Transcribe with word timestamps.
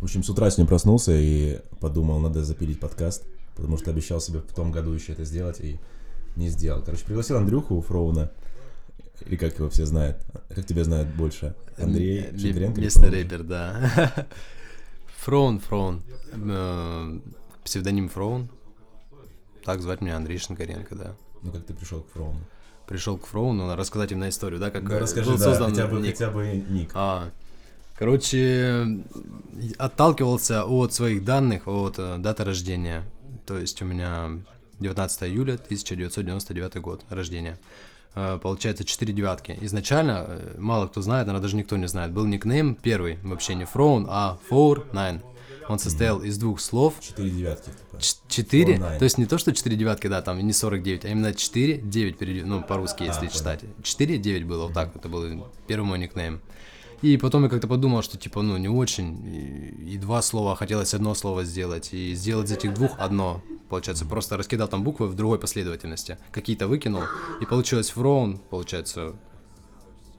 В 0.00 0.04
общем, 0.04 0.22
с 0.22 0.28
утра 0.30 0.50
сегодня 0.50 0.66
проснулся 0.68 1.12
и 1.16 1.60
подумал, 1.80 2.18
надо 2.20 2.44
запилить 2.44 2.78
подкаст, 2.80 3.24
потому 3.56 3.78
что 3.78 3.90
обещал 3.90 4.20
себе 4.20 4.40
в 4.40 4.52
том 4.54 4.70
году 4.70 4.92
еще 4.92 5.12
это 5.12 5.24
сделать 5.24 5.60
и 5.60 5.78
не 6.36 6.48
сделал. 6.50 6.82
Короче, 6.82 7.04
пригласил 7.04 7.38
Андрюху 7.38 7.80
Фроуна, 7.80 8.30
или 9.24 9.36
как 9.36 9.58
его 9.58 9.70
все 9.70 9.86
знают. 9.86 10.18
Как 10.54 10.66
тебя 10.66 10.84
знают 10.84 11.08
больше? 11.14 11.54
Андрей 11.78 12.26
М- 12.26 12.38
Чедренко? 12.38 12.74
или 12.78 12.84
Местный 12.84 13.08
Фроун? 13.08 13.14
рэпер, 13.22 13.42
да. 13.42 14.26
Фроун, 15.18 15.58
Фроун. 15.60 16.02
Э, 16.34 17.18
Псевдоним 17.64 18.08
Фроун. 18.10 18.48
Так 19.64 19.80
звать 19.80 20.02
меня 20.02 20.16
Андрей 20.16 20.38
Шинкаренко, 20.38 20.94
да. 20.94 21.16
Ну, 21.42 21.50
как 21.52 21.64
ты 21.64 21.72
пришел 21.74 22.02
к 22.02 22.10
Фроуну? 22.12 22.38
Пришел 22.86 23.16
к 23.18 23.26
Фроуну, 23.26 23.74
рассказать 23.74 24.12
именно 24.12 24.28
историю, 24.28 24.60
да, 24.60 24.70
как 24.70 24.82
Ну, 24.84 24.98
расскажи, 24.98 25.30
был 25.30 25.38
да, 25.38 25.44
создан 25.44 25.70
хотя 25.70 25.86
бы, 25.88 26.00
ник. 26.00 26.12
хотя 26.12 26.30
бы 26.30 26.64
ник. 26.68 26.90
А, 26.94 27.30
короче, 27.98 29.00
отталкивался 29.78 30.64
от 30.64 30.92
своих 30.92 31.24
данных, 31.24 31.66
от 31.66 31.98
э, 31.98 32.16
даты 32.18 32.44
рождения. 32.44 33.04
То 33.46 33.58
есть 33.58 33.80
у 33.82 33.84
меня 33.84 34.30
19 34.80 35.22
июля 35.24 35.54
1999 35.54 36.76
год 36.76 37.04
рождения. 37.08 37.58
Э, 38.14 38.38
Получается 38.42 38.84
4 38.84 39.12
девятки. 39.12 39.56
Изначально, 39.62 40.24
э, 40.28 40.54
мало 40.58 40.88
кто 40.88 41.00
знает, 41.02 41.26
наверное, 41.26 41.42
даже 41.42 41.56
никто 41.56 41.76
не 41.76 41.88
знает, 41.88 42.12
был 42.12 42.26
никнейм 42.26 42.74
первый, 42.74 43.18
вообще 43.22 43.54
не 43.54 43.64
Фроун, 43.64 44.06
а 44.08 44.38
Four 44.50 44.90
Nine. 44.92 45.20
Он 45.68 45.80
состоял 45.80 46.22
из 46.22 46.38
двух 46.38 46.60
слов, 46.60 46.94
Четыре 47.00 47.30
девятки. 47.30 47.70
типа. 47.70 48.00
Ч- 48.00 48.16
4, 48.28 48.74
Four 48.74 48.78
nine. 48.78 48.98
то 48.98 49.04
есть 49.04 49.18
не 49.18 49.26
то, 49.26 49.36
что 49.36 49.52
4 49.52 49.74
девятки, 49.74 50.06
да, 50.06 50.22
там 50.22 50.38
не 50.38 50.52
49, 50.52 51.04
а 51.04 51.08
именно 51.08 51.34
4, 51.34 51.78
9, 51.78 52.18
перед- 52.18 52.46
ну, 52.46 52.62
по-русски, 52.62 53.02
если 53.02 53.20
понял. 53.26 53.32
читать. 53.32 53.60
4, 53.82 54.16
9 54.18 54.44
было, 54.46 54.64
вот 54.66 54.74
так, 54.74 54.94
это 54.94 55.08
был 55.08 55.44
первый 55.66 55.84
мой 55.86 55.98
никнейм. 55.98 56.40
И 57.02 57.16
потом 57.18 57.44
я 57.44 57.48
как-то 57.50 57.68
подумал, 57.68 58.02
что, 58.02 58.16
типа, 58.16 58.42
ну, 58.42 58.56
не 58.56 58.68
очень, 58.68 59.22
и, 59.26 59.94
и 59.94 59.98
два 59.98 60.22
слова, 60.22 60.56
хотелось 60.56 60.94
одно 60.94 61.14
слово 61.14 61.44
сделать, 61.44 61.92
и 61.92 62.14
сделать 62.14 62.48
из 62.48 62.52
этих 62.52 62.74
двух 62.74 62.92
одно, 62.98 63.42
получается, 63.68 64.06
просто 64.06 64.36
раскидал 64.36 64.68
там 64.68 64.82
буквы 64.82 65.06
в 65.08 65.14
другой 65.14 65.38
последовательности, 65.38 66.18
какие-то 66.32 66.68
выкинул, 66.68 67.02
и 67.40 67.44
получилось 67.44 67.90
фроун, 67.90 68.38
получается, 68.50 69.14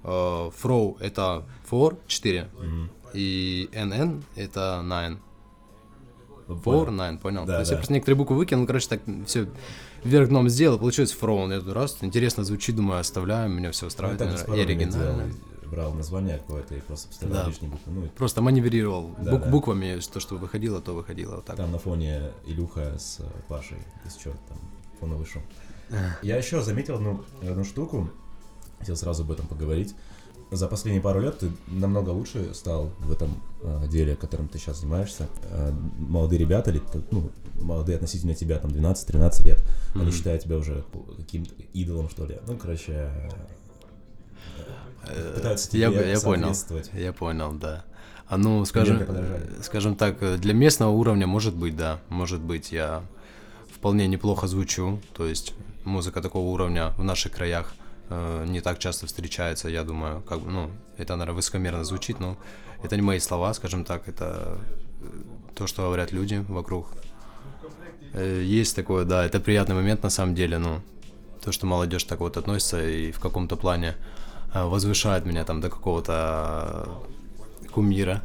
э, 0.04 0.50
фроу 0.56 0.98
это 1.00 1.46
four, 1.70 1.98
4, 2.08 2.50
и 3.14 3.70
nn 3.73 4.23
это 4.36 4.82
nine. 4.84 5.18
Ну, 6.48 6.56
Four, 6.56 6.86
понял. 6.86 6.94
nine, 7.02 7.18
понял? 7.18 7.46
Да, 7.46 7.54
То 7.56 7.60
есть 7.60 7.72
да. 7.72 7.76
я 7.76 7.78
просто 7.80 7.94
некоторые 7.94 8.18
буквы 8.18 8.38
выкинул, 8.38 8.66
короче, 8.66 8.88
так 8.88 9.02
все 9.26 9.48
вверх 10.04 10.30
дном 10.30 10.48
сделал, 10.48 10.78
получилось 10.80 11.12
фроун. 11.12 11.52
Я 11.52 11.60
тут 11.60 11.73
раз, 11.73 11.98
интересно 12.02 12.44
звучит, 12.46 12.76
думаю, 12.76 13.00
оставляем, 13.02 13.52
меня 13.52 13.72
все 13.72 13.86
Ну, 13.86 13.88
устраивает, 13.88 14.20
наверное, 14.22 14.56
и 14.56 14.62
оригинально. 14.62 15.23
делал. 15.23 15.32
Брал 15.72 15.94
название 15.94 16.38
какое-то 16.38 16.76
и 16.76 16.82
просто 16.82 17.10
вставлял 17.12 17.44
Да. 17.44 17.50
лишние 17.50 17.70
буквы. 17.72 17.92
Ну, 17.94 18.06
и 18.06 18.10
Просто 18.10 18.42
маневрировал 18.42 19.16
Да, 19.20 19.32
бук- 19.34 19.44
да. 19.44 19.50
буквами, 19.50 20.00
то, 20.14 20.20
что 20.20 20.36
выходило, 20.38 20.82
то 20.82 20.94
выходило, 20.94 21.36
вот 21.36 21.46
так. 21.46 21.56
Там 21.58 21.72
на 21.72 21.78
фоне 21.80 22.32
Илюха 22.46 22.98
с 22.98 23.20
э, 23.20 23.23
Пашей. 23.48 23.78
Если 24.06 24.20
что, 24.20 24.32
там 24.48 24.58
фоновый 25.00 25.26
шум. 25.26 25.44
Я 26.22 26.38
еще 26.38 26.62
заметил 26.62 26.95
одну, 26.95 27.23
одну 27.42 27.64
штуку. 27.64 28.10
Хотел 28.80 28.95
сразу 28.95 29.23
об 29.23 29.32
этом 29.32 29.48
поговорить. 29.48 29.95
За 30.52 30.68
последние 30.70 31.02
пару 31.02 31.20
лет 31.20 31.40
ты 31.40 31.50
намного 31.68 32.12
лучше 32.12 32.54
стал 32.54 32.92
в 33.00 33.12
этом 33.12 33.30
э, 33.64 33.88
деле, 33.90 34.16
которым 34.16 34.48
ты 34.48 34.58
сейчас 34.60 34.80
занимаешься. 34.80 35.28
Э, 35.50 35.72
молодые 36.00 36.40
ребята, 36.40 36.72
или, 36.72 36.82
ну, 37.12 37.30
молодые 37.62 37.95
относительно 37.98 38.34
тебя, 38.36 38.58
там, 38.60 38.72
12-13 38.72 39.44
лет, 39.45 39.62
они 39.95 40.04
Мгм. 40.06 40.12
считают 40.14 40.44
тебя 40.44 40.56
уже 40.58 40.86
каким-то 41.18 41.54
идолом, 41.73 42.10
что 42.10 42.26
ли. 42.26 42.40
Ну, 42.48 42.56
короче, 42.56 42.94
э, 42.94 43.30
пытаются 45.36 45.70
тебе 45.70 45.82
Я, 45.82 45.90
я 45.90 46.20
понял, 46.20 46.54
я 46.94 47.14
понял, 47.14 47.54
да. 47.54 47.84
А 48.30 48.38
ну, 48.38 48.66
скажем, 48.66 49.02
скажем 49.62 49.96
так, 49.96 50.22
э, 50.22 50.38
для 50.38 50.54
местного 50.54 50.92
уровня 50.92 51.28
может 51.28 51.56
быть, 51.56 51.78
да, 51.78 52.00
может 52.10 52.42
быть, 52.42 52.74
я 52.74 53.04
вполне 53.74 54.08
неплохо 54.08 54.48
звучу, 54.48 55.00
то 55.14 55.26
есть 55.26 55.54
музыка 55.86 56.22
такого 56.22 56.50
уровня 56.50 56.94
в 56.98 57.04
наших 57.04 57.32
краях 57.32 57.73
э, 58.10 58.46
не 58.48 58.60
так 58.60 58.80
часто 58.80 59.08
встречается, 59.08 59.70
я 59.70 59.84
думаю, 59.84 60.22
как 60.22 60.42
бы, 60.42 60.52
ну, 60.52 60.72
это, 60.98 61.16
наверное, 61.16 61.36
высокомерно 61.36 61.86
звучит, 61.86 62.20
но 62.20 62.38
это 62.84 62.98
не 62.98 63.02
мои 63.02 63.20
слова, 63.20 63.54
скажем 63.54 63.86
так, 63.86 64.10
это 64.10 64.60
э, 65.02 65.08
то, 65.56 65.66
что 65.66 65.84
говорят 65.84 66.12
люди 66.12 66.44
вокруг. 66.50 66.88
Э, 68.14 68.42
Есть 68.44 68.76
такое, 68.76 69.06
да, 69.06 69.26
это 69.26 69.40
приятный 69.40 69.76
момент 69.76 70.04
на 70.04 70.10
самом 70.10 70.36
деле, 70.36 70.58
ну, 70.58 70.82
то, 71.42 71.54
что 71.54 71.66
молодежь 71.66 72.04
так 72.04 72.20
вот 72.20 72.36
относится 72.36 72.86
и 72.86 73.14
в 73.14 73.22
каком-то 73.22 73.56
плане 73.56 73.96
э, 73.96 74.17
возвышает 74.54 75.26
меня 75.26 75.44
там 75.44 75.62
до 75.62 75.70
какого-то 75.70 76.88
э, 77.66 77.70
кумира. 77.72 78.22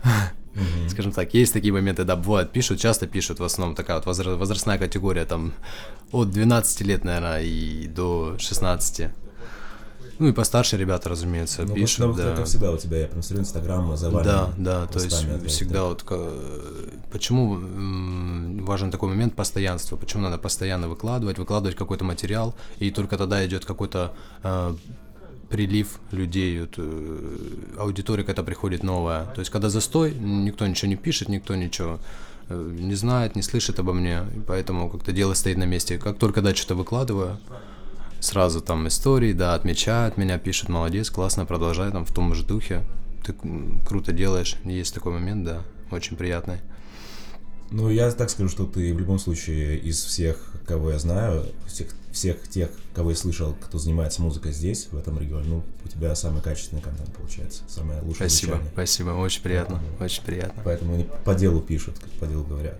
Скажем 0.88 1.12
так, 1.12 1.32
есть 1.34 1.52
такие 1.54 1.72
моменты, 1.72 2.04
да, 2.04 2.14
бывают, 2.14 2.52
пишут, 2.52 2.78
часто 2.78 3.06
пишут, 3.06 3.40
в 3.40 3.44
основном 3.44 3.74
такая 3.74 3.96
вот 3.96 4.06
возра- 4.06 4.36
возрастная 4.36 4.76
категория, 4.78 5.24
там, 5.24 5.52
от 6.12 6.30
12 6.30 6.82
лет, 6.82 7.04
наверное, 7.04 7.42
и 7.42 7.86
до 7.86 8.36
16. 8.38 9.08
Ну 10.18 10.28
и 10.28 10.32
постарше 10.32 10.76
ребята, 10.76 11.08
разумеется, 11.08 11.62
Ну, 11.62 11.74
пишут, 11.74 11.96
потому 11.98 12.14
что, 12.14 12.22
да. 12.30 12.36
как 12.36 12.44
всегда, 12.46 12.70
у 12.70 12.76
тебя, 12.76 12.98
я 12.98 13.06
просмотрю 13.08 13.40
Инстаграм, 13.40 13.96
завален 13.96 14.24
Да, 14.24 14.50
да, 14.58 14.86
то 14.86 15.00
есть 15.00 15.24
опять, 15.24 15.50
всегда 15.50 15.74
да. 15.78 15.84
вот 15.84 16.02
ка- 16.02 16.32
почему 17.10 17.58
важен 18.64 18.90
такой 18.90 19.08
момент 19.08 19.34
постоянства, 19.34 19.96
почему 19.96 20.22
надо 20.22 20.36
постоянно 20.38 20.86
выкладывать, 20.88 21.38
выкладывать 21.38 21.76
какой-то 21.76 22.04
материал, 22.04 22.54
и 22.78 22.90
только 22.90 23.16
тогда 23.16 23.44
идет 23.46 23.64
какой-то 23.64 24.12
э, 24.42 24.74
прилив 25.52 26.00
людей, 26.12 26.60
вот, 26.60 26.74
э, 26.78 27.78
аудитория 27.78 28.24
когда 28.24 28.42
приходит 28.42 28.82
новая. 28.82 29.26
То 29.26 29.40
есть 29.40 29.50
когда 29.50 29.68
застой, 29.68 30.14
никто 30.14 30.66
ничего 30.66 30.88
не 30.88 30.96
пишет, 30.96 31.28
никто 31.28 31.54
ничего 31.54 32.00
э, 32.48 32.76
не 32.80 32.94
знает, 32.94 33.36
не 33.36 33.42
слышит 33.42 33.78
обо 33.78 33.92
мне, 33.92 34.22
и 34.34 34.40
поэтому 34.40 34.88
как-то 34.88 35.12
дело 35.12 35.34
стоит 35.34 35.58
на 35.58 35.64
месте. 35.64 35.98
Как 35.98 36.18
только 36.18 36.40
да, 36.40 36.54
что-то 36.54 36.74
выкладываю, 36.74 37.38
сразу 38.18 38.62
там 38.62 38.88
истории, 38.88 39.34
да, 39.34 39.54
отмечают 39.54 40.16
меня, 40.16 40.38
пишут, 40.38 40.70
молодец, 40.70 41.10
классно, 41.10 41.44
продолжай 41.44 41.90
там 41.90 42.06
в 42.06 42.12
том 42.12 42.34
же 42.34 42.44
духе. 42.44 42.82
Ты 43.24 43.34
круто 43.86 44.12
делаешь, 44.12 44.56
есть 44.64 44.94
такой 44.94 45.12
момент, 45.12 45.44
да, 45.44 45.62
очень 45.90 46.16
приятный. 46.16 46.58
Ну, 47.72 47.88
я 47.88 48.10
так 48.10 48.28
скажу, 48.28 48.50
что 48.50 48.66
ты 48.66 48.92
в 48.92 48.98
любом 48.98 49.18
случае 49.18 49.78
из 49.78 50.04
всех, 50.04 50.36
кого 50.66 50.90
я 50.90 50.98
знаю, 50.98 51.46
всех, 51.66 51.88
всех 52.12 52.46
тех, 52.46 52.68
кого 52.94 53.10
я 53.10 53.16
слышал, 53.16 53.56
кто 53.60 53.78
занимается 53.78 54.20
музыкой 54.20 54.52
здесь, 54.52 54.88
в 54.92 54.96
этом 54.96 55.18
регионе, 55.18 55.48
ну, 55.48 55.64
у 55.82 55.88
тебя 55.88 56.14
самый 56.14 56.42
качественный 56.42 56.82
контент 56.82 57.14
получается, 57.14 57.62
самое 57.68 58.02
лучшее 58.02 58.28
Спасибо, 58.28 58.52
звучание. 58.52 58.72
спасибо, 58.74 59.10
очень 59.10 59.42
приятно, 59.42 59.80
очень 60.00 60.22
приятно. 60.22 60.62
Поэтому 60.64 60.94
они 60.94 61.06
по 61.24 61.34
делу 61.34 61.60
пишут, 61.60 61.98
как 61.98 62.10
по 62.12 62.26
делу 62.26 62.44
говорят. 62.44 62.78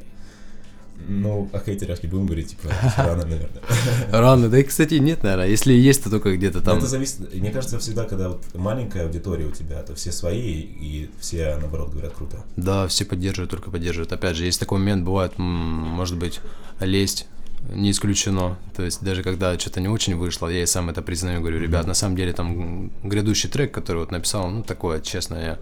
Ну, 1.09 1.49
о 1.53 1.59
хейтерах 1.59 2.03
не 2.03 2.09
будем 2.09 2.27
говорить, 2.27 2.51
типа, 2.51 2.69
рано, 2.97 3.25
наверное. 3.25 3.63
Рано, 4.13 4.49
да 4.49 4.59
и, 4.59 4.63
кстати, 4.63 4.95
нет, 4.95 5.23
наверное, 5.23 5.49
если 5.49 5.73
есть, 5.73 6.05
то 6.05 6.11
только 6.11 6.37
где-то 6.37 6.59
Но 6.59 6.65
там. 6.65 6.79
Это 6.79 6.87
зависит, 6.87 7.35
мне 7.35 7.51
кажется, 7.51 7.79
всегда, 7.79 8.05
когда 8.05 8.29
вот 8.29 8.43
маленькая 8.55 9.05
аудитория 9.05 9.47
у 9.47 9.51
тебя, 9.51 9.83
то 9.83 9.95
все 9.95 10.13
свои, 10.13 10.61
и 10.61 11.11
все, 11.21 11.57
наоборот, 11.61 11.91
говорят 11.91 12.13
круто. 12.13 12.45
Да, 12.57 12.87
все 12.89 13.05
поддерживают, 13.05 13.51
только 13.51 13.71
поддерживают. 13.71 14.13
Опять 14.13 14.37
же, 14.37 14.45
есть 14.45 14.61
такой 14.61 14.79
момент, 14.79 15.05
бывает, 15.05 15.35
может 15.39 16.19
быть, 16.19 16.41
лесть 16.81 17.27
не 17.71 17.91
исключено. 17.91 18.59
То 18.77 18.83
есть 18.83 19.03
даже 19.03 19.23
когда 19.23 19.59
что-то 19.59 19.81
не 19.81 19.89
очень 19.89 20.17
вышло, 20.17 20.49
я 20.49 20.63
и 20.63 20.67
сам 20.67 20.91
это 20.91 21.03
признаю, 21.03 21.41
говорю, 21.41 21.61
ребят, 21.61 21.87
на 21.87 21.95
самом 21.95 22.17
деле 22.17 22.33
там 22.33 22.91
грядущий 23.03 23.49
трек, 23.49 23.73
который 23.73 23.99
вот 23.99 24.11
написал, 24.11 24.51
ну 24.51 24.63
такое, 24.63 25.01
честно, 25.01 25.37
я 25.37 25.59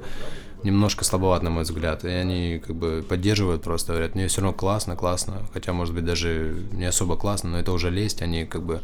немножко 0.64 1.04
слабоват, 1.04 1.42
на 1.42 1.50
мой 1.50 1.62
взгляд. 1.64 2.04
И 2.04 2.08
они 2.08 2.62
как 2.64 2.76
бы 2.76 3.04
поддерживают 3.08 3.62
просто, 3.62 3.92
говорят, 3.92 4.14
мне 4.14 4.28
все 4.28 4.40
равно 4.40 4.56
классно, 4.56 4.96
классно. 4.96 5.46
Хотя, 5.52 5.72
может 5.72 5.94
быть, 5.94 6.04
даже 6.04 6.66
не 6.72 6.84
особо 6.84 7.16
классно, 7.16 7.50
но 7.50 7.58
это 7.58 7.72
уже 7.72 7.90
лесть, 7.90 8.22
они 8.22 8.44
как 8.44 8.62
бы 8.62 8.80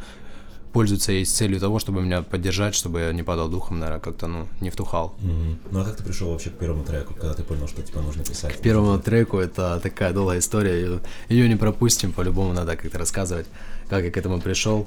пользуются 0.72 1.12
ей 1.12 1.25
с 1.25 1.32
целью 1.32 1.59
того, 1.59 1.78
чтобы 1.78 2.03
меня 2.03 2.20
поддержать, 2.20 2.75
чтобы 2.75 3.00
я 3.00 3.12
не 3.12 3.22
падал 3.22 3.48
духом, 3.48 3.78
наверное, 3.78 4.00
как-то, 4.00 4.26
ну, 4.26 4.47
не 4.60 4.69
втухал. 4.69 5.15
Мгм. 5.20 5.59
Ну, 5.70 5.81
а 5.81 5.84
как 5.84 5.97
ты 5.97 6.03
пришел 6.03 6.31
вообще 6.31 6.50
к 6.50 6.59
первому 6.59 6.84
треку, 6.84 7.15
когда 7.15 7.32
ты 7.32 7.42
понял, 7.42 7.66
что, 7.66 7.81
типа, 7.81 8.00
нужно 8.00 8.22
писать? 8.25 8.54
К 8.54 8.60
первому 8.60 8.98
треку 8.98 9.38
это 9.38 9.80
такая 9.83 10.12
долгая 10.12 10.39
история, 10.39 11.01
ее 11.30 11.48
не 11.48 11.56
пропустим, 11.56 12.12
по-любому 12.12 12.53
надо 12.53 12.77
как-то 12.77 12.98
рассказывать, 12.98 13.47
как 13.89 14.04
я 14.04 14.10
к 14.10 14.16
этому 14.18 14.39
пришел. 14.41 14.86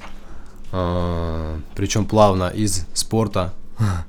Причем 0.70 2.06
плавно 2.06 2.50
из 2.50 2.86
спорта. 2.94 3.54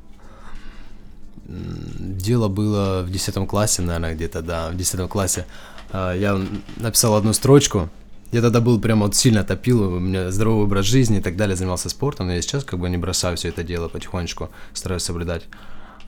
Дело 2.30 2.46
было 2.46 3.02
в 3.02 3.10
10 3.10 3.48
классе, 3.48 3.82
наверное, 3.82 4.14
где-то, 4.14 4.40
да, 4.40 4.70
в 4.70 4.76
10 4.76 5.08
классе. 5.08 5.46
А, 5.90 6.14
Я 6.14 6.40
написал 6.76 7.16
одну 7.16 7.32
строчку, 7.32 7.88
я 8.30 8.40
тогда 8.40 8.60
был 8.60 8.80
прям 8.80 9.00
вот 9.00 9.16
сильно 9.16 9.42
топил, 9.42 9.94
у 9.94 9.98
меня 9.98 10.30
здоровый 10.30 10.62
образ 10.66 10.86
жизни 10.86 11.18
и 11.18 11.20
так 11.20 11.36
далее, 11.36 11.56
занимался 11.56 11.88
спортом, 11.88 12.28
но 12.28 12.34
я 12.34 12.40
сейчас 12.40 12.62
как 12.62 12.78
бы 12.78 12.88
не 12.88 12.98
бросаю 12.98 13.36
все 13.36 13.48
это 13.48 13.64
дело 13.64 13.88
потихонечку, 13.88 14.50
стараюсь 14.74 15.02
соблюдать. 15.02 15.42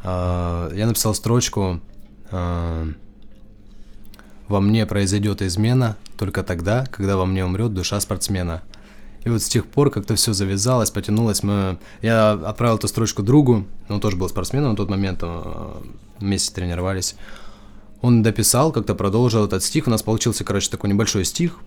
А, 0.05 0.71
Я 0.73 0.87
написал 0.87 1.13
строчку 1.13 1.81
а, 2.31 2.87
«Во 4.47 4.61
мне 4.61 4.87
произойдет 4.87 5.43
измена 5.43 5.97
только 6.17 6.45
тогда, 6.45 6.87
когда 6.93 7.17
во 7.17 7.27
мне 7.27 7.45
умрет 7.45 7.75
душа 7.75 7.99
спортсмена». 7.99 8.63
И 9.25 9.31
вот 9.31 9.43
с 9.43 9.49
тех 9.49 9.67
пор 9.67 9.91
как-то 9.91 10.15
все 10.17 10.33
завязалось, 10.33 10.91
потянулось. 10.91 11.43
Мы... 11.43 11.79
Я 12.01 12.33
отправил 12.33 12.77
эту 12.77 12.89
строчку 12.89 13.23
другу, 13.23 13.65
он 13.89 14.01
тоже 14.01 14.17
был 14.17 14.29
спортсменом 14.29 14.71
на 14.71 14.77
тот 14.77 14.91
момент, 14.91 15.21
э, 15.23 15.83
вместе 16.19 16.53
тренировались. 16.53 17.15
Он 18.01 18.23
дописал, 18.23 18.73
как-то 18.73 18.95
продолжил 18.97 19.45
этот 19.45 19.63
стих. 19.63 19.87
У 19.87 19.91
нас 19.91 20.03
получился, 20.03 20.43
короче, 20.43 20.71
такой 20.71 20.91
небольшой 20.91 21.25
стих, 21.25 21.59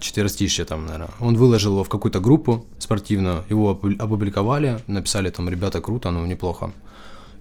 четверостишье 0.00 0.64
там, 0.64 0.86
наверное. 0.86 1.10
Он 1.18 1.36
выложил 1.36 1.72
его 1.72 1.84
в 1.84 1.88
какую-то 1.88 2.20
группу 2.20 2.64
спортивную, 2.78 3.44
его 3.48 3.70
опубликовали, 3.70 4.78
написали 4.86 5.30
там, 5.30 5.48
ребята, 5.48 5.80
круто, 5.80 6.12
ну, 6.12 6.24
неплохо. 6.26 6.72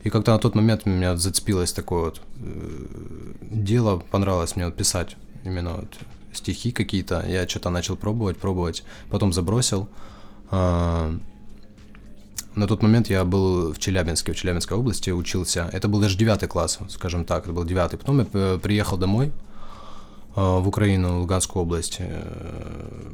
И 0.04 0.10
как-то 0.10 0.32
на 0.32 0.40
тот 0.40 0.56
момент 0.56 0.86
меня 0.86 1.16
зацепилось 1.16 1.74
такое 1.74 2.06
вот 2.06 2.22
э, 2.40 3.34
дело, 3.42 4.02
понравилось 4.10 4.56
мне 4.56 4.66
вот 4.66 4.76
писать 4.76 5.16
именно 5.44 5.74
вот 5.74 5.98
стихи 6.38 6.72
какие-то. 6.72 7.26
Я 7.28 7.48
что-то 7.48 7.70
начал 7.70 7.96
пробовать, 7.96 8.38
пробовать, 8.38 8.84
потом 9.10 9.34
забросил. 9.34 9.88
А, 10.50 11.14
на 12.56 12.68
тот 12.68 12.82
момент 12.82 13.10
я 13.10 13.24
был 13.24 13.72
в 13.74 13.80
Челябинске, 13.80 14.34
в 14.34 14.36
Челябинской 14.36 14.78
области 14.78 15.12
учился. 15.12 15.70
Это 15.72 15.88
был 15.88 16.00
даже 16.00 16.18
девятый 16.18 16.50
класс, 16.50 16.80
скажем 16.90 17.24
так, 17.26 17.44
это 17.44 17.54
был 17.54 17.66
девятый. 17.66 18.00
Потом 18.00 18.20
я 18.20 18.28
э, 18.34 18.60
приехал 18.62 18.98
домой 18.98 19.32
а, 20.36 20.60
в 20.60 20.68
Украину, 20.68 21.18
в 21.18 21.22
Луганскую 21.22 21.64
область. 21.64 21.98
Э, 22.00 23.12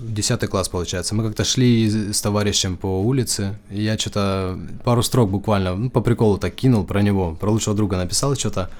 десятый 0.00 0.48
класс, 0.48 0.68
получается. 0.68 1.14
Мы 1.14 1.24
как-то 1.24 1.44
шли 1.44 2.12
с 2.12 2.20
товарищем 2.20 2.76
по 2.76 3.00
улице, 3.02 3.58
и 3.70 3.82
я 3.82 3.98
что-то 3.98 4.58
пару 4.84 5.02
строк 5.02 5.30
буквально, 5.30 5.74
ну, 5.74 5.90
по 5.90 6.00
приколу 6.00 6.38
так 6.38 6.54
кинул 6.54 6.84
про 6.84 7.02
него, 7.02 7.34
про 7.34 7.50
лучшего 7.50 7.76
друга 7.76 7.96
написал 7.96 8.34
что-то. 8.36 8.70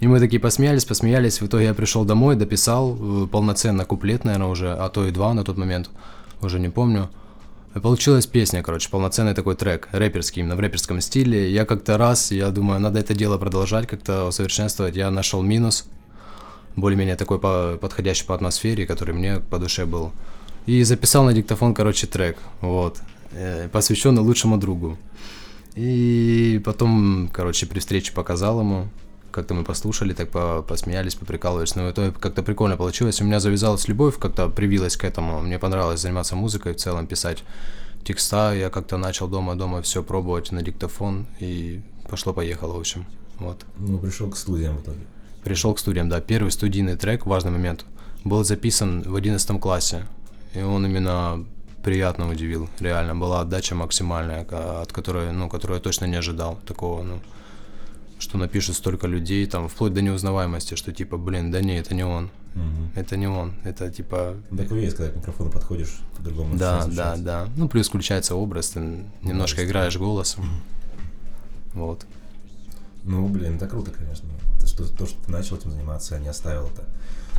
И 0.00 0.06
мы 0.06 0.20
такие 0.20 0.40
посмеялись, 0.40 0.84
посмеялись. 0.84 1.40
В 1.40 1.46
итоге 1.46 1.64
я 1.66 1.74
пришел 1.74 2.04
домой, 2.04 2.36
дописал 2.36 2.96
э, 2.96 3.26
полноценно 3.26 3.84
куплет, 3.84 4.24
наверное, 4.24 4.48
уже, 4.48 4.72
а 4.72 4.88
то 4.88 5.06
и 5.06 5.10
два 5.10 5.34
на 5.34 5.42
тот 5.42 5.58
момент, 5.58 5.90
уже 6.40 6.60
не 6.60 6.68
помню. 6.68 7.10
И 7.74 7.80
получилась 7.80 8.26
песня, 8.26 8.62
короче, 8.62 8.88
полноценный 8.90 9.34
такой 9.34 9.56
трек, 9.56 9.88
рэперский, 9.90 10.40
именно 10.40 10.56
в 10.56 10.60
рэперском 10.60 11.00
стиле. 11.00 11.50
Я 11.52 11.64
как-то 11.64 11.98
раз, 11.98 12.30
я 12.30 12.50
думаю, 12.50 12.80
надо 12.80 13.00
это 13.00 13.14
дело 13.14 13.38
продолжать, 13.38 13.88
как-то 13.88 14.26
усовершенствовать. 14.26 14.94
Я 14.94 15.10
нашел 15.10 15.42
минус, 15.42 15.86
более-менее 16.76 17.16
такой 17.16 17.40
по, 17.40 17.76
подходящий 17.80 18.24
по 18.24 18.34
атмосфере, 18.34 18.86
который 18.86 19.14
мне 19.14 19.40
по 19.40 19.58
душе 19.58 19.84
был. 19.84 20.12
И 20.66 20.84
записал 20.84 21.24
на 21.24 21.32
диктофон, 21.32 21.74
короче, 21.74 22.06
трек, 22.06 22.38
вот, 22.60 22.98
э, 23.32 23.68
посвященный 23.72 24.22
лучшему 24.22 24.58
другу. 24.58 24.96
И 25.74 26.60
потом, 26.64 27.28
короче, 27.32 27.66
при 27.66 27.80
встрече 27.80 28.12
показал 28.12 28.60
ему, 28.60 28.88
как-то 29.38 29.54
мы 29.54 29.64
послушали, 29.64 30.14
так 30.14 30.30
по 30.30 30.62
посмеялись, 30.62 31.14
поприкалывались. 31.14 31.76
Но 31.76 31.88
это 31.88 32.12
как-то 32.12 32.42
прикольно 32.42 32.76
получилось. 32.76 33.20
У 33.20 33.24
меня 33.24 33.38
завязалась 33.40 33.88
любовь, 33.88 34.18
как-то 34.18 34.48
привилась 34.48 34.96
к 34.96 35.04
этому. 35.04 35.40
Мне 35.40 35.58
понравилось 35.58 36.00
заниматься 36.00 36.36
музыкой, 36.36 36.72
в 36.72 36.76
целом 36.76 37.06
писать 37.06 37.44
текста. 38.04 38.52
Я 38.54 38.68
как-то 38.70 38.96
начал 38.96 39.28
дома-дома 39.28 39.80
все 39.82 40.02
пробовать 40.02 40.52
на 40.52 40.62
диктофон 40.62 41.26
и 41.38 41.80
пошло-поехало, 42.10 42.74
в 42.74 42.80
общем. 42.80 43.06
Вот. 43.38 43.64
Ну, 43.78 43.98
пришел 43.98 44.28
к 44.30 44.36
студиям 44.36 44.76
в 44.76 44.82
итоге. 44.82 45.06
Пришел 45.44 45.72
к 45.74 45.78
студиям, 45.78 46.08
да. 46.08 46.20
Первый 46.20 46.50
студийный 46.50 46.96
трек, 46.96 47.26
важный 47.26 47.52
момент, 47.52 47.84
был 48.24 48.42
записан 48.44 49.02
в 49.02 49.14
11 49.14 49.60
классе. 49.60 50.06
И 50.54 50.62
он 50.62 50.84
именно 50.84 51.46
приятно 51.84 52.28
удивил, 52.28 52.68
реально. 52.80 53.14
Была 53.14 53.42
отдача 53.42 53.76
максимальная, 53.76 54.42
от 54.82 54.92
которой, 54.92 55.32
ну, 55.32 55.48
которую 55.48 55.76
я 55.76 55.82
точно 55.82 56.06
не 56.06 56.16
ожидал 56.16 56.58
такого, 56.66 57.04
ну, 57.04 57.20
что 58.18 58.38
напишет 58.38 58.76
столько 58.76 59.06
людей, 59.06 59.46
там, 59.46 59.68
вплоть 59.68 59.94
до 59.94 60.02
неузнаваемости, 60.02 60.74
что 60.74 60.92
типа, 60.92 61.16
блин, 61.16 61.50
да 61.50 61.60
не, 61.60 61.78
это 61.78 61.94
не 61.94 62.04
он. 62.04 62.30
Угу. 62.54 62.90
Это 62.96 63.16
не 63.16 63.28
он, 63.28 63.54
это 63.64 63.90
типа... 63.90 64.36
Так 64.56 64.70
есть, 64.72 64.96
когда 64.96 65.12
к 65.12 65.16
микрофону 65.16 65.50
подходишь, 65.50 66.00
по-другому 66.16 66.56
Да, 66.56 66.86
да, 66.86 67.16
да. 67.16 67.48
Ну, 67.56 67.68
плюс 67.68 67.88
включается 67.88 68.34
образ, 68.34 68.70
ты 68.70 68.80
немножко 69.22 69.58
да, 69.58 69.64
играешь 69.66 69.96
голосом. 69.96 70.44
Вот. 71.74 72.04
Ну, 73.04 73.28
блин, 73.28 73.56
это 73.56 73.68
круто, 73.68 73.90
конечно. 73.90 74.28
То, 74.60 74.66
что, 74.66 74.88
то, 74.88 75.06
что 75.06 75.24
ты 75.24 75.30
начал 75.30 75.56
этим 75.56 75.70
заниматься, 75.70 76.16
а 76.16 76.18
не 76.18 76.28
оставил 76.28 76.66
это. 76.66 76.84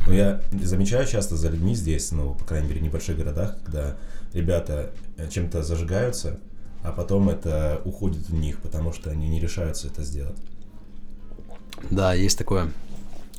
Но 0.06 0.14
я 0.14 0.40
замечаю 0.62 1.06
часто 1.06 1.36
за 1.36 1.50
людьми 1.50 1.74
здесь, 1.74 2.10
ну, 2.12 2.34
по 2.34 2.44
крайней 2.44 2.68
мере, 2.68 2.80
в 2.80 2.84
небольших 2.84 3.18
городах, 3.18 3.56
когда 3.64 3.96
ребята 4.32 4.92
э, 5.16 5.28
чем-то 5.28 5.62
зажигаются, 5.62 6.40
а 6.82 6.92
потом 6.92 7.28
это 7.28 7.82
уходит 7.84 8.28
в 8.28 8.34
них, 8.34 8.60
потому 8.60 8.92
что 8.92 9.10
они 9.10 9.28
не 9.28 9.40
решаются 9.40 9.88
это 9.88 10.02
сделать. 10.02 10.38
Да, 11.90 12.14
есть 12.14 12.38
такое. 12.38 12.72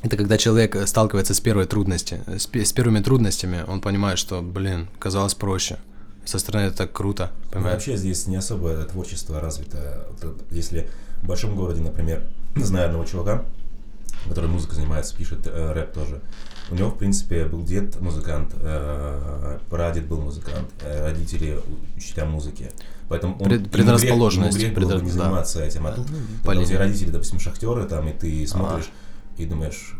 Это 0.02 0.16
когда 0.16 0.36
человек 0.36 0.76
сталкивается 0.86 1.32
с 1.32 1.40
первой 1.40 1.66
трудностью, 1.66 2.20
с, 2.26 2.48
с 2.52 2.72
первыми 2.72 3.00
трудностями, 3.00 3.64
он 3.66 3.80
понимает, 3.80 4.18
что, 4.18 4.42
блин, 4.42 4.88
казалось 4.98 5.34
проще. 5.34 5.78
Со 6.24 6.38
стороны 6.38 6.66
это 6.66 6.78
так 6.78 6.92
круто, 6.92 7.30
понимаешь? 7.50 7.74
вообще 7.74 7.96
здесь 7.96 8.26
не 8.26 8.36
особо 8.36 8.74
творчество 8.84 9.40
развито. 9.40 10.06
Если 10.50 10.88
в 11.22 11.26
большом 11.26 11.56
городе, 11.56 11.80
например, 11.80 12.22
знаю 12.56 12.86
одного 12.86 13.04
чувака, 13.04 13.44
который 14.28 14.48
музыкой 14.48 14.76
занимается, 14.76 15.16
пишет 15.16 15.46
э, 15.46 15.72
рэп 15.72 15.92
тоже. 15.92 16.20
У 16.70 16.74
него, 16.74 16.90
в 16.90 16.98
принципе, 16.98 17.44
был 17.44 17.64
дед 17.64 18.00
музыкант, 18.00 18.52
э, 18.54 19.58
прадед 19.68 20.06
был 20.06 20.20
музыкант, 20.20 20.68
э, 20.82 21.08
родители 21.08 21.60
учителя 21.96 22.24
музыки. 22.24 22.70
Поэтому 23.08 23.36
он, 23.38 23.44
Пред, 23.44 23.70
предрасположенность. 23.70 24.58
Ему 24.58 24.74
грех, 24.74 24.78
ему 24.78 24.88
грех 24.88 25.00
было 25.00 25.04
не 25.04 25.10
заниматься 25.10 25.58
да. 25.58 25.64
этим. 25.66 25.86
А 25.86 25.92
тут, 25.92 26.06
когда 26.44 26.60
у 26.60 26.64
тебя 26.64 26.78
родители, 26.78 27.10
допустим, 27.10 27.40
шахтеры, 27.40 27.84
там, 27.84 28.08
и 28.08 28.12
ты 28.12 28.46
смотришь 28.46 28.90
а. 29.38 29.42
и 29.42 29.46
думаешь, 29.46 29.94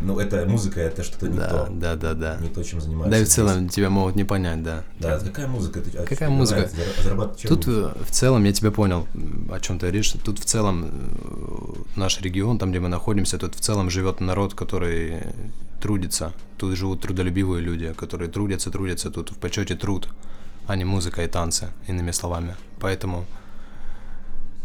ну, 0.00 0.18
это 0.18 0.46
музыка, 0.46 0.80
это 0.80 1.02
что-то 1.02 1.28
не 1.28 1.38
да, 1.38 1.48
то. 1.48 1.68
Да, 1.70 1.96
да, 1.96 2.14
да. 2.14 2.36
Не 2.40 2.48
то, 2.48 2.62
чем 2.62 2.80
занимаешься. 2.80 3.10
Да, 3.10 3.18
и 3.18 3.24
в 3.24 3.28
целом 3.28 3.68
тебя 3.68 3.90
могут 3.90 4.16
не 4.16 4.24
понять, 4.24 4.62
да. 4.62 4.84
Да, 4.98 5.18
какая 5.18 5.46
музыка? 5.46 5.80
Ты, 5.80 5.96
а 5.98 6.04
какая 6.04 6.28
музыка? 6.28 6.70
Зарабатывать 7.02 7.42
Тут 7.48 7.68
э, 7.68 7.92
в 8.08 8.10
целом, 8.10 8.44
я 8.44 8.52
тебя 8.52 8.70
понял, 8.70 9.06
о 9.50 9.60
чем 9.60 9.78
ты 9.78 9.86
говоришь. 9.86 10.14
Тут 10.24 10.38
в 10.38 10.44
целом 10.44 10.86
э, 10.86 11.98
наш 11.98 12.20
регион, 12.20 12.58
там, 12.58 12.70
где 12.70 12.80
мы 12.80 12.88
находимся, 12.88 13.38
тут 13.38 13.54
в 13.54 13.60
целом 13.60 13.90
живет 13.90 14.20
народ, 14.20 14.54
который 14.54 15.18
трудится. 15.80 16.32
Тут 16.58 16.76
живут 16.76 17.02
трудолюбивые 17.02 17.62
люди, 17.62 17.92
которые 17.92 18.30
трудятся, 18.30 18.70
трудятся. 18.70 19.10
Тут 19.10 19.30
в 19.30 19.36
почете 19.36 19.74
труд, 19.74 20.08
а 20.66 20.76
не 20.76 20.84
музыка 20.84 21.22
и 21.22 21.28
танцы, 21.28 21.70
иными 21.88 22.10
словами. 22.10 22.56
Поэтому 22.80 23.24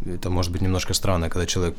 это 0.06 0.30
может 0.30 0.52
быть 0.52 0.62
немножко 0.62 0.94
странно, 0.94 1.30
когда 1.30 1.46
человек 1.46 1.76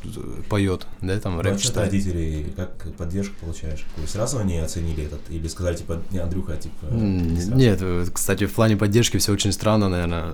поет, 0.49 0.85
да, 1.01 1.19
там 1.19 1.39
рэп 1.39 1.53
ну, 1.53 1.59
читает. 1.59 1.91
родители, 1.91 2.53
как 2.55 2.93
поддержку 2.95 3.35
получаешь? 3.39 3.85
То 3.95 4.01
есть 4.01 4.13
сразу 4.13 4.39
они 4.39 4.57
оценили 4.57 5.05
этот? 5.05 5.21
Или 5.29 5.47
сказали, 5.47 5.77
типа, 5.77 6.01
не, 6.11 6.19
Андрюха, 6.19 6.57
типа... 6.57 6.85
Нет, 6.91 7.81
кстати, 8.13 8.45
в 8.45 8.53
плане 8.53 8.77
поддержки 8.77 9.17
все 9.17 9.31
очень 9.31 9.51
странно, 9.51 9.89
наверное, 9.89 10.33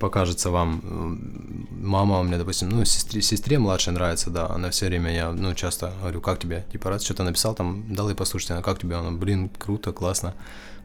покажется 0.00 0.50
вам. 0.50 1.68
Мама 1.70 2.18
у 2.20 2.22
меня, 2.22 2.38
допустим, 2.38 2.70
ну, 2.70 2.84
сестре, 2.84 3.22
сестре 3.22 3.58
младшей 3.58 3.92
нравится, 3.92 4.30
да, 4.30 4.48
она 4.48 4.70
все 4.70 4.86
время, 4.86 5.14
я, 5.14 5.30
ну, 5.30 5.54
часто 5.54 5.92
говорю, 6.00 6.20
как 6.20 6.40
тебе? 6.40 6.64
Типа, 6.72 6.90
раз 6.90 7.04
что-то 7.04 7.22
написал, 7.24 7.54
там, 7.54 7.94
дал 7.94 8.08
ей 8.08 8.16
послушать, 8.16 8.52
она, 8.52 8.62
как 8.62 8.80
тебе? 8.80 8.96
Она, 8.96 9.12
блин, 9.12 9.50
круто, 9.58 9.92
классно. 9.92 10.34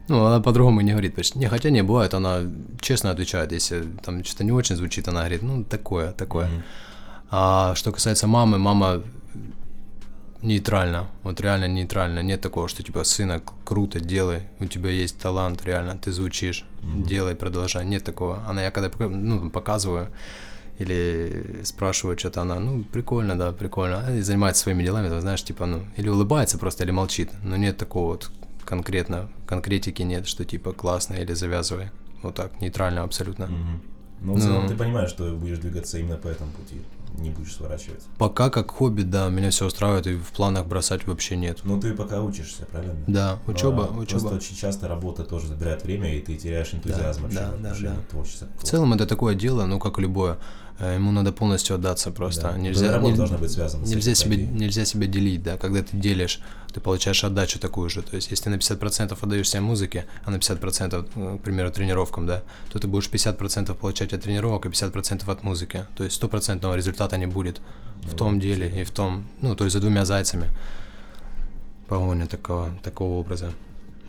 Ну, 0.08 0.24
она 0.24 0.40
по-другому 0.40 0.82
не 0.82 0.90
говорит 0.90 1.14
почти. 1.14 1.38
Не, 1.38 1.48
хотя 1.48 1.70
не 1.70 1.82
бывает, 1.82 2.14
она 2.14 2.42
честно 2.80 3.10
отвечает, 3.10 3.52
если 3.52 3.84
там 4.04 4.22
что-то 4.24 4.44
не 4.44 4.52
очень 4.52 4.76
звучит, 4.76 5.08
она 5.08 5.20
говорит, 5.20 5.42
ну, 5.42 5.64
такое, 5.64 6.12
такое. 6.12 6.46
Mm-hmm. 6.46 6.62
А 7.30 7.74
что 7.74 7.92
касается 7.92 8.26
мамы, 8.26 8.58
мама 8.58 9.02
нейтрально, 10.42 11.06
вот 11.22 11.40
реально 11.40 11.68
нейтрально. 11.68 12.22
Нет 12.22 12.40
такого, 12.42 12.68
что 12.68 12.82
типа, 12.82 13.04
сына, 13.04 13.40
круто, 13.64 13.98
делай, 13.98 14.42
у 14.60 14.66
тебя 14.66 14.90
есть 14.90 15.18
талант, 15.18 15.64
реально, 15.64 15.96
ты 15.96 16.12
звучишь, 16.12 16.64
mm-hmm. 16.82 17.06
делай, 17.06 17.34
продолжай. 17.34 17.86
Нет 17.86 18.04
такого. 18.04 18.44
Она, 18.46 18.62
я 18.62 18.70
когда 18.70 18.90
ну, 19.08 19.50
показываю, 19.50 20.08
или 20.78 21.60
спрашиваю 21.64 22.18
что-то, 22.18 22.42
она, 22.42 22.60
ну, 22.60 22.84
прикольно, 22.84 23.38
да, 23.38 23.52
прикольно, 23.52 24.18
и 24.18 24.20
занимается 24.20 24.62
своими 24.62 24.82
делами, 24.82 25.08
ты 25.08 25.20
знаешь, 25.20 25.42
типа, 25.42 25.66
ну, 25.66 25.84
или 25.96 26.08
улыбается 26.08 26.58
просто, 26.58 26.84
или 26.84 26.90
молчит, 26.90 27.30
но 27.42 27.56
нет 27.56 27.78
такого 27.78 28.12
вот 28.12 28.30
конкретно, 28.64 29.30
конкретики 29.46 30.02
нет, 30.02 30.26
что 30.26 30.44
типа 30.44 30.72
классно 30.72 31.14
или 31.14 31.32
завязывай. 31.34 31.90
Вот 32.22 32.34
так, 32.34 32.60
нейтрально 32.60 33.02
абсолютно. 33.02 33.46
Угу. 33.46 33.80
Ну, 34.22 34.34
в 34.34 34.40
целом, 34.40 34.62
ну, 34.62 34.68
ты 34.68 34.76
понимаешь, 34.76 35.10
что 35.10 35.32
будешь 35.32 35.58
двигаться 35.58 35.98
именно 35.98 36.16
по 36.16 36.28
этому 36.28 36.50
пути, 36.52 36.80
не 37.18 37.30
будешь 37.30 37.54
сворачивать. 37.54 38.02
Пока 38.16 38.48
как 38.48 38.70
хобби, 38.70 39.02
да, 39.02 39.28
меня 39.28 39.50
все 39.50 39.66
устраивает, 39.66 40.06
и 40.06 40.16
в 40.16 40.28
планах 40.28 40.66
бросать 40.66 41.06
вообще 41.06 41.36
нет. 41.36 41.58
Ну, 41.64 41.78
ты 41.78 41.92
пока 41.92 42.22
учишься, 42.22 42.64
правильно? 42.66 43.04
Да, 43.06 43.38
учеба, 43.46 43.90
Но 43.92 43.98
учеба. 43.98 44.20
Просто 44.20 44.36
очень 44.36 44.56
часто 44.56 44.88
работа 44.88 45.24
тоже 45.24 45.48
забирает 45.48 45.84
время, 45.84 46.16
и 46.16 46.20
ты 46.20 46.36
теряешь 46.36 46.72
энтузиазм 46.72 47.28
да, 47.28 47.50
вообще 47.50 47.84
да, 47.84 47.90
да, 47.90 47.96
да. 47.96 47.96
творчества. 48.10 48.48
В 48.58 48.64
целом, 48.64 48.94
это 48.94 49.06
такое 49.06 49.34
дело, 49.34 49.66
ну, 49.66 49.78
как 49.78 49.98
любое. 49.98 50.38
Э, 50.78 50.94
ему 50.94 51.12
надо 51.12 51.32
полностью 51.32 51.76
отдаться 51.76 52.10
просто. 52.10 52.42
Да. 52.42 52.58
Нельзя, 52.58 52.98
не, 52.98 53.14
должна 53.14 53.38
быть 53.38 53.52
связана 53.52 53.84
нельзя 53.84 54.14
себе, 54.14 54.36
нельзя 54.36 54.84
себя 54.84 55.06
делить, 55.06 55.42
да, 55.42 55.56
когда 55.56 55.82
ты 55.82 55.96
делишь, 55.96 56.40
ты 56.72 56.80
получаешь 56.80 57.22
отдачу 57.22 57.60
такую 57.60 57.88
же. 57.90 58.02
То 58.02 58.16
есть, 58.16 58.30
если 58.30 58.44
ты 58.44 58.50
на 58.50 58.56
50% 58.56 59.16
отдаешь 59.20 59.48
себе 59.48 59.60
музыке, 59.60 60.06
а 60.24 60.30
на 60.32 60.36
50%, 60.36 61.08
э, 61.14 61.38
к 61.38 61.42
примеру, 61.42 61.70
тренировкам, 61.70 62.26
да, 62.26 62.42
то 62.72 62.78
ты 62.80 62.88
будешь 62.88 63.08
50% 63.08 63.74
получать 63.74 64.12
от 64.12 64.22
тренировок 64.22 64.66
и 64.66 64.68
50% 64.68 65.30
от 65.30 65.42
музыки. 65.44 65.86
То 65.96 66.04
есть, 66.04 66.16
стопроцентного 66.16 66.74
результата 66.74 67.16
не 67.16 67.26
будет 67.26 67.60
в 68.02 68.12
ну, 68.12 68.18
том 68.18 68.40
деле 68.40 68.68
и 68.80 68.84
в 68.84 68.90
том, 68.90 69.24
ну, 69.40 69.54
то 69.54 69.64
есть 69.64 69.74
за 69.74 69.80
двумя 69.80 70.04
зайцами. 70.04 70.48
Погоня 71.86 72.26
такого, 72.26 72.70
такого 72.82 73.20
образа. 73.20 73.52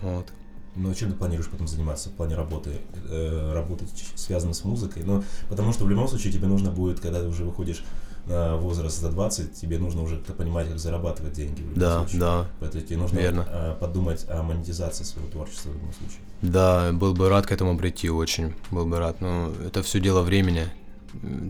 Вот. 0.02 0.28
Ну, 0.76 0.94
чем 0.94 1.12
ты 1.12 1.18
планируешь 1.18 1.50
потом 1.50 1.68
заниматься 1.68 2.10
в 2.10 2.14
плане 2.14 2.36
работы? 2.36 2.82
Э, 3.56 3.60
работать 3.60 3.90
связано 4.16 4.54
с 4.54 4.64
музыкой? 4.64 5.04
Ну, 5.06 5.24
потому 5.50 5.72
что 5.74 5.86
в 5.86 5.90
любом 5.90 6.08
случае 6.08 6.34
тебе 6.34 6.48
нужно 6.48 6.72
будет, 6.72 7.00
когда 7.00 7.22
ты 7.22 7.28
уже 7.28 7.44
выходишь 7.44 7.84
на 8.28 8.58
возраст 8.58 9.00
за 9.00 9.10
20, 9.12 9.54
тебе 9.54 9.78
нужно 9.78 10.02
уже 10.02 10.18
как-то 10.18 10.34
понимать, 10.34 10.68
как 10.68 10.80
зарабатывать 10.80 11.34
деньги. 11.34 11.62
в 11.62 11.66
любом 11.70 11.80
Да, 11.80 12.00
случае. 12.00 12.20
да. 12.20 12.46
Поэтому 12.60 12.84
тебе 12.84 12.98
нужно 12.98 13.20
Верно. 13.20 13.46
а, 13.48 13.76
подумать 13.76 14.26
о 14.30 14.42
монетизации 14.42 15.04
своего 15.04 15.30
творчества 15.30 15.70
в 15.70 15.74
любом 15.74 15.94
случае. 15.94 16.20
Да, 16.42 16.92
был 16.92 17.14
бы 17.14 17.30
рад 17.30 17.46
к 17.46 17.52
этому 17.52 17.78
прийти 17.78 18.10
очень, 18.10 18.54
был 18.72 18.86
бы 18.88 18.98
рад. 18.98 19.22
Но 19.22 19.52
это 19.66 19.84
все 19.84 20.00
дело 20.00 20.22
времени, 20.24 20.64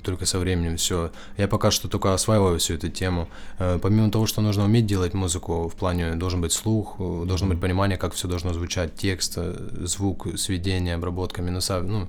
только 0.03 0.25
со 0.25 0.39
временем 0.39 0.77
все. 0.77 1.11
Я 1.37 1.47
пока 1.47 1.71
что 1.71 1.87
только 1.87 2.13
осваиваю 2.13 2.59
всю 2.59 2.75
эту 2.75 2.89
тему. 2.89 3.27
Э, 3.59 3.79
Помимо 3.81 4.11
того, 4.11 4.25
что 4.25 4.41
нужно 4.41 4.65
уметь 4.65 4.85
делать 4.85 5.13
музыку, 5.13 5.67
в 5.69 5.75
плане 5.75 6.15
должен 6.15 6.41
быть 6.41 6.51
слух, 6.51 6.95
э, 6.99 7.23
должно 7.25 7.47
быть 7.47 7.59
понимание, 7.59 7.97
как 7.97 8.13
все 8.13 8.27
должно 8.27 8.53
звучать, 8.53 8.95
текст, 8.95 9.33
э, 9.37 9.69
звук, 9.81 10.27
сведение, 10.37 10.95
обработка, 10.95 11.41
минуса, 11.41 11.81
ну, 11.81 12.07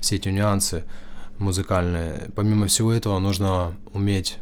все 0.00 0.16
эти 0.16 0.28
нюансы 0.28 0.84
музыкальные. 1.38 2.30
Помимо 2.34 2.66
всего 2.66 2.92
этого, 2.92 3.18
нужно 3.18 3.74
уметь 3.92 4.38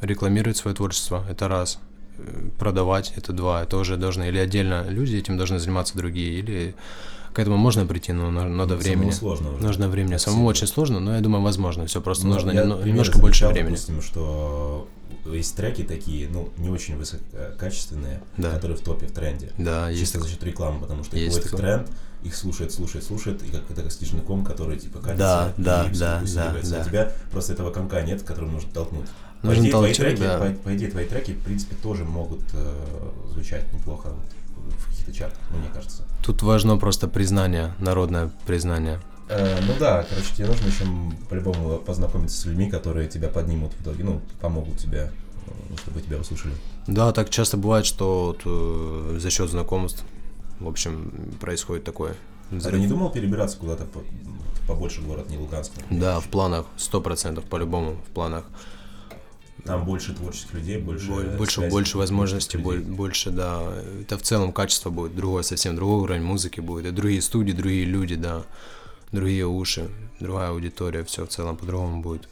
рекламировать 0.00 0.56
свое 0.56 0.76
творчество, 0.76 1.24
это 1.28 1.48
раз. 1.48 1.78
Продавать, 2.58 3.12
это 3.16 3.32
два. 3.32 3.62
Это 3.62 3.76
уже 3.76 3.96
должны, 3.96 4.28
или 4.28 4.38
отдельно 4.38 4.86
люди 4.88 5.16
этим 5.16 5.36
должны 5.36 5.58
заниматься 5.60 5.96
другие, 5.96 6.40
или 6.40 6.74
к 7.32 7.38
этому 7.38 7.56
можно 7.56 7.86
прийти, 7.86 8.12
но 8.12 8.30
на- 8.30 8.48
надо 8.48 8.74
Ну, 8.74 8.80
времени. 8.80 9.10
сложно 9.10 9.52
уже. 9.54 9.62
Нужно 9.62 9.88
времени. 9.88 10.16
Самому 10.16 10.46
очень 10.46 10.66
сложно, 10.66 11.00
но 11.00 11.14
я 11.14 11.20
думаю, 11.20 11.42
возможно. 11.42 11.86
Все 11.86 12.00
просто 12.00 12.26
Ну, 12.26 12.34
нужно 12.34 12.50
я 12.50 12.62
немно- 12.62 12.74
примеры 12.76 12.90
немножко 12.90 13.18
больше 13.18 13.46
времени. 13.48 13.70
Допустим, 13.74 14.02
что 14.02 14.88
есть 15.26 15.54
треки 15.56 15.82
такие, 15.82 16.28
ну, 16.28 16.48
не 16.56 16.70
очень 16.70 16.96
высококачественные, 16.96 18.22
Да. 18.36 18.50
которые 18.52 18.76
в 18.76 18.80
топе, 18.80 19.06
в 19.06 19.12
тренде. 19.12 19.50
Да, 19.58 19.88
есть 19.88 20.00
Чисто 20.02 20.20
за 20.20 20.28
счет 20.28 20.42
рекламы, 20.44 20.80
потому 20.80 21.04
что 21.04 21.16
их 21.16 21.24
Есть 21.24 21.38
в 21.38 21.42
такое. 21.44 21.60
тренд, 21.60 21.90
их 22.24 22.34
слушает, 22.34 22.72
слушает, 22.72 23.04
слушает, 23.04 23.42
и 23.42 23.50
как 23.50 23.70
это 23.70 23.82
как 23.82 23.92
снежный 23.92 24.20
ком, 24.22 24.44
который 24.44 24.78
типа 24.78 24.98
катится 25.00 25.18
Да, 25.18 25.52
и 25.56 25.62
да, 25.62 25.84
всё 26.24 26.34
да, 26.34 26.52
да, 26.54 26.68
да. 26.70 26.80
у 26.80 26.84
тебя 26.84 27.12
просто 27.30 27.52
этого 27.52 27.70
комка 27.70 28.02
нет, 28.02 28.22
которым 28.22 28.52
нужно 28.52 28.70
толкнуть. 28.72 29.06
По 29.42 29.48
Нужен 29.48 29.62
идее, 29.64 29.70
твои 29.70 29.94
толчок, 29.94 30.06
треки, 30.06 30.20
да. 30.20 30.38
по, 30.38 30.50
по 30.70 30.76
идее, 30.76 30.90
твои 30.90 31.06
треки, 31.06 31.30
в 31.32 31.44
принципе, 31.44 31.76
тоже 31.80 32.04
могут 32.04 32.40
э, 32.54 32.74
звучать 33.32 33.72
неплохо 33.72 34.08
в 34.70 34.88
каких-то 34.90 35.12
чартах, 35.12 35.40
мне 35.50 35.68
кажется. 35.72 36.02
Тут 36.24 36.42
важно 36.42 36.76
просто 36.76 37.08
признание, 37.08 37.74
народное 37.78 38.30
признание. 38.46 39.00
Э, 39.28 39.58
ну 39.66 39.74
да, 39.78 40.04
короче, 40.08 40.34
тебе 40.34 40.46
нужно 40.46 40.66
еще 40.66 40.84
по-любому 41.28 41.78
познакомиться 41.78 42.38
с 42.40 42.44
людьми, 42.46 42.70
которые 42.70 43.08
тебя 43.08 43.28
поднимут 43.28 43.72
в 43.74 43.82
итоге, 43.82 44.04
ну, 44.04 44.20
помогут 44.40 44.78
тебе, 44.78 45.10
э, 45.46 45.76
чтобы 45.82 46.00
тебя 46.00 46.16
услышали. 46.18 46.54
Да, 46.86 47.12
так 47.12 47.28
часто 47.30 47.56
бывает, 47.56 47.84
что 47.86 48.26
вот, 48.28 48.40
э, 48.46 49.18
за 49.20 49.30
счет 49.30 49.50
знакомств, 49.50 50.02
в 50.60 50.66
общем, 50.68 51.12
происходит 51.40 51.84
такое. 51.84 52.14
А 52.50 52.58
ты 52.70 52.80
не 52.80 52.86
думал 52.86 53.10
перебираться 53.10 53.58
куда-то 53.58 53.84
по- 53.84 54.02
побольше 54.66 55.02
город, 55.02 55.28
не 55.30 55.36
Луганск? 55.36 55.72
например? 55.76 56.02
Да, 56.02 56.20
в 56.20 56.28
планах, 56.28 56.64
сто 56.78 57.00
процентов, 57.02 57.44
по-любому, 57.44 57.96
в 58.08 58.14
планах. 58.14 58.44
Там 59.68 59.84
больше 59.84 60.14
творческих 60.14 60.54
людей, 60.54 60.78
больше... 60.78 61.06
Боль- 61.08 61.36
больше, 61.36 61.54
связей, 61.56 61.70
больше 61.70 61.98
возможностей, 61.98 62.58
больше, 62.58 63.30
да. 63.30 63.62
Это 64.00 64.18
в 64.18 64.22
целом 64.22 64.52
качество 64.52 64.90
будет 64.90 65.14
другое, 65.14 65.42
совсем 65.42 65.76
другой 65.76 66.00
уровень 66.02 66.22
музыки 66.22 66.60
будет. 66.60 66.86
И 66.86 66.90
другие 66.90 67.22
студии, 67.22 67.52
другие 67.52 67.84
люди, 67.84 68.14
да. 68.16 68.42
Другие 69.12 69.46
уши, 69.46 69.88
другая 70.20 70.50
аудитория, 70.50 71.04
все 71.04 71.24
в 71.24 71.28
целом 71.28 71.56
по-другому 71.56 72.02
будет. 72.02 72.28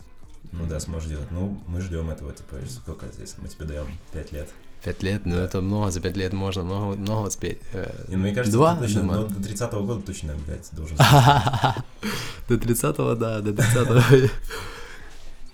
Ну 0.53 0.67
да, 0.67 0.81
сможешь 0.81 1.09
делать. 1.09 1.31
Ну, 1.31 1.59
мы 1.67 1.81
ждем 1.81 2.11
этого, 2.11 2.33
типа, 2.33 2.57
сколько 2.69 3.07
здесь? 3.13 3.35
Мы 3.39 3.49
тебе 3.49 3.67
даем 3.67 3.87
5 4.13 4.33
лет. 4.33 4.49
Пять 4.85 5.03
лет, 5.03 5.23
ну 5.27 5.37
Да. 5.37 5.45
это 5.45 5.61
много, 5.63 5.91
за 5.91 6.01
пять 6.01 6.17
лет 6.17 6.33
можно 6.33 6.63
много, 6.63 6.97
много 6.97 7.29
успеть. 7.29 7.59
Э, 7.73 7.91
И, 8.09 8.13
ну, 8.13 8.19
мне 8.19 8.35
кажется, 8.35 8.57
Два, 8.57 8.77
точно, 8.77 9.01
думаю. 9.01 9.21
ну, 9.23 9.29
до 9.37 9.43
30 9.43 9.73
года 9.73 10.01
точно, 10.03 10.35
блядь, 10.47 10.69
должен... 10.73 10.97
До 12.49 12.55
30-го, 12.55 13.15
да, 13.17 13.41
до 13.41 13.51
30-го. 13.51 14.29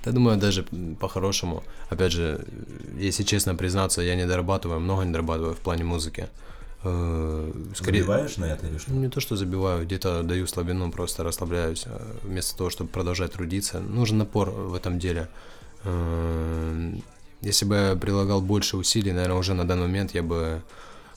Я 0.04 0.12
думаю, 0.12 0.36
даже 0.38 0.64
по-хорошему, 1.00 1.62
опять 1.88 2.12
же, 2.12 2.44
если 2.96 3.22
честно 3.22 3.54
признаться, 3.54 4.02
я 4.02 4.16
не 4.16 4.26
дорабатываю, 4.26 4.80
много 4.80 5.02
не 5.04 5.12
дорабатываю 5.12 5.54
в 5.54 5.58
плане 5.60 5.84
музыки. 5.84 6.28
Э, 6.84 7.52
Скорее, 7.76 8.00
Забиваешь 8.02 8.36
на 8.38 8.46
это 8.46 8.66
или 8.66 8.78
что? 8.78 8.90
Ну, 8.92 9.00
не 9.00 9.08
то, 9.08 9.20
что 9.20 9.36
забиваю, 9.36 9.84
где-то 9.84 10.22
даю 10.24 10.46
слабину, 10.48 10.90
просто 10.90 11.22
расслабляюсь. 11.22 11.84
э, 11.86 12.16
Вместо 12.24 12.56
того, 12.56 12.70
чтобы 12.70 12.90
продолжать 12.90 13.32
трудиться. 13.32 13.78
Нужен 13.78 14.18
напор 14.18 14.50
в 14.50 14.74
этом 14.74 14.98
деле. 14.98 15.28
Э, 15.84 16.94
Если 17.40 17.64
бы 17.64 17.74
я 17.76 17.96
прилагал 17.96 18.40
больше 18.40 18.76
усилий, 18.76 19.12
наверное, 19.12 19.36
уже 19.38 19.54
на 19.54 19.64
данный 19.66 19.82
момент 19.86 20.14
я 20.14 20.22
бы 20.22 20.62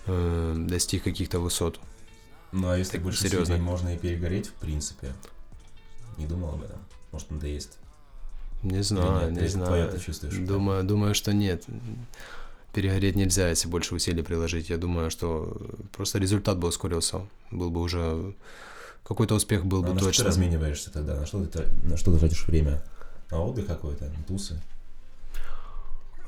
достиг 0.07 1.03
каких-то 1.03 1.39
высот. 1.39 1.79
Ну, 2.51 2.69
а 2.69 2.77
если 2.77 2.93
Так, 2.93 3.01
больше 3.01 3.23
серьезно. 3.23 3.55
усилий, 3.55 3.59
можно 3.59 3.89
и 3.95 3.97
перегореть, 3.97 4.47
в 4.49 4.53
принципе. 4.53 5.13
Не 6.17 6.27
думал 6.27 6.49
об 6.53 6.63
этом? 6.63 6.77
Может, 7.11 7.31
надоест? 7.31 7.77
Не 8.65 8.81
знаю, 8.83 9.21
нет? 9.29 9.31
не 9.31 9.39
Или 9.39 9.47
знаю. 9.47 9.67
твоё 9.67 9.87
ты 9.91 9.99
чувствуешь, 9.99 10.35
Думаю, 10.35 10.83
думаю, 10.83 11.13
что 11.15 11.33
нет. 11.33 11.63
Перегореть 12.73 13.15
нельзя, 13.15 13.47
если 13.49 13.69
больше 13.69 13.95
усилий 13.95 14.21
приложить. 14.21 14.69
Я 14.69 14.77
думаю, 14.77 15.09
что 15.09 15.55
просто 15.93 16.19
результат 16.19 16.57
бы 16.57 16.67
ускорился. 16.67 17.21
Был 17.51 17.69
бы 17.69 17.81
уже... 17.81 18.33
Какой-то 19.07 19.35
успех 19.35 19.65
был 19.65 19.79
А 19.83 19.87
бы 19.87 19.93
на 19.93 19.99
что 19.99 20.09
ты 20.09 20.15
точно. 20.15 20.25
размениваешься 20.25 20.91
тогда? 20.91 21.15
На 21.15 21.25
что 21.27 21.45
ты, 21.45 21.63
на 21.83 21.95
что 21.95 22.11
ты 22.11 22.19
тратишь 22.19 22.47
время? 22.47 22.83
На 23.31 23.39
отдых 23.39 23.67
какой-то? 23.67 24.11
Тусы? 24.27 24.59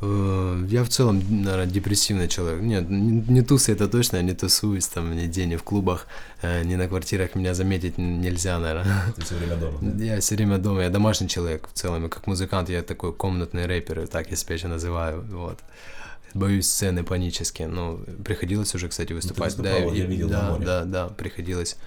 Э, 0.01 0.65
Я 0.69 0.83
в 0.83 0.89
целом, 0.89 1.21
наверное, 1.29 1.65
депрессивный 1.65 2.27
человек. 2.27 2.61
Нет, 2.61 2.85
не, 2.89 3.41
тусы 3.41 3.71
это 3.71 3.87
точно, 3.87 4.17
я 4.17 4.23
не 4.23 4.33
тусуюсь 4.33 4.87
там 4.87 5.15
нигде, 5.15 5.45
не 5.45 5.55
в 5.57 5.63
клубах, 5.63 6.07
э, 6.43 6.63
не 6.63 6.75
на 6.75 6.87
квартирах 6.87 7.35
меня 7.35 7.53
заметить 7.53 7.97
нельзя, 7.97 8.59
наверное. 8.59 9.13
Ты 9.15 9.21
все 9.23 9.35
время 9.35 9.55
дома, 9.55 9.77
да? 9.81 10.03
Я 10.03 10.19
все 10.19 10.35
время 10.35 10.57
дома, 10.57 10.81
я 10.83 10.89
домашний 10.89 11.27
человек 11.27 11.67
в 11.67 11.77
целом, 11.77 12.05
и 12.05 12.09
как 12.09 12.27
музыкант 12.27 12.69
я 12.69 12.81
такой 12.83 13.11
комнатный 13.13 13.65
рэпер, 13.65 14.07
так 14.07 14.29
я 14.29 14.35
себя 14.37 14.55
еще 14.55 14.67
называю, 14.67 15.23
вот. 15.31 15.59
Боюсь 16.33 16.67
сцены 16.67 17.03
панически, 17.03 17.63
но 17.63 17.99
приходилось 18.23 18.75
уже, 18.75 18.89
кстати, 18.89 19.13
выступать. 19.13 19.57
Ну, 19.57 19.93
и- 19.93 19.97
я 19.99 20.05
видел 20.05 20.29
да, 20.29 20.57
да, 20.59 20.83
да, 20.85 21.07
приходилось. 21.07 21.77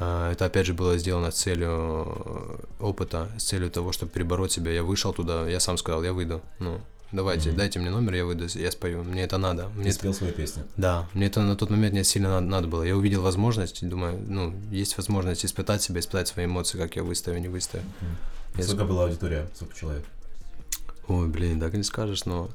А, 0.00 0.30
Это 0.32 0.44
опять 0.46 0.64
же 0.66 0.72
было 0.74 0.96
сделано 0.96 1.30
с 1.32 1.34
целью 1.34 1.68
э, 1.70 2.56
опыта, 2.80 3.28
с 3.36 3.42
целью 3.42 3.68
того, 3.70 3.90
чтобы 3.92 4.12
перебороть 4.12 4.52
себя. 4.52 4.70
Я 4.70 4.82
вышел 4.84 5.12
туда, 5.12 5.46
я 5.48 5.58
сам 5.60 5.76
сказал, 5.76 6.04
я 6.04 6.12
выйду. 6.12 6.40
Ну, 6.60 6.80
давайте, 7.12 7.48
Мгм. 7.50 7.58
дайте 7.58 7.78
мне 7.78 7.90
номер, 7.90 8.14
я 8.14 8.24
выйду, 8.24 8.46
я 8.54 8.70
спою. 8.70 9.02
Мне 9.04 9.22
это 9.22 9.38
надо. 9.38 9.68
Мне 9.74 9.84
Ты 9.84 9.88
это- 9.90 9.98
спел 9.98 10.14
свою 10.14 10.32
песню. 10.32 10.64
Да, 10.76 11.08
мне 11.14 11.26
это 11.26 11.40
на 11.42 11.56
тот 11.56 11.70
момент 11.70 11.94
не 11.94 12.04
сильно 12.04 12.28
надо, 12.30 12.46
надо 12.46 12.68
было. 12.68 12.82
Я 12.82 12.96
увидел 12.96 13.22
возможность, 13.22 13.86
думаю, 13.88 14.18
ну, 14.26 14.54
есть 14.70 14.96
возможность 14.96 15.44
испытать 15.44 15.82
себя, 15.82 16.00
испытать 16.00 16.28
свои 16.28 16.44
эмоции, 16.46 16.78
как 16.78 16.96
я 16.96 17.02
выставлю, 17.02 17.40
не 17.40 17.48
выставлю. 17.48 17.86
Я 18.56 18.64
Сколько 18.64 18.84
была 18.84 19.04
аудитория? 19.04 19.48
Сколько 19.54 19.74
человек? 19.76 20.04
Ой, 21.06 21.26
блин, 21.28 21.60
так 21.60 21.72
не 21.74 21.82
скажешь, 21.82 22.24
но 22.26 22.50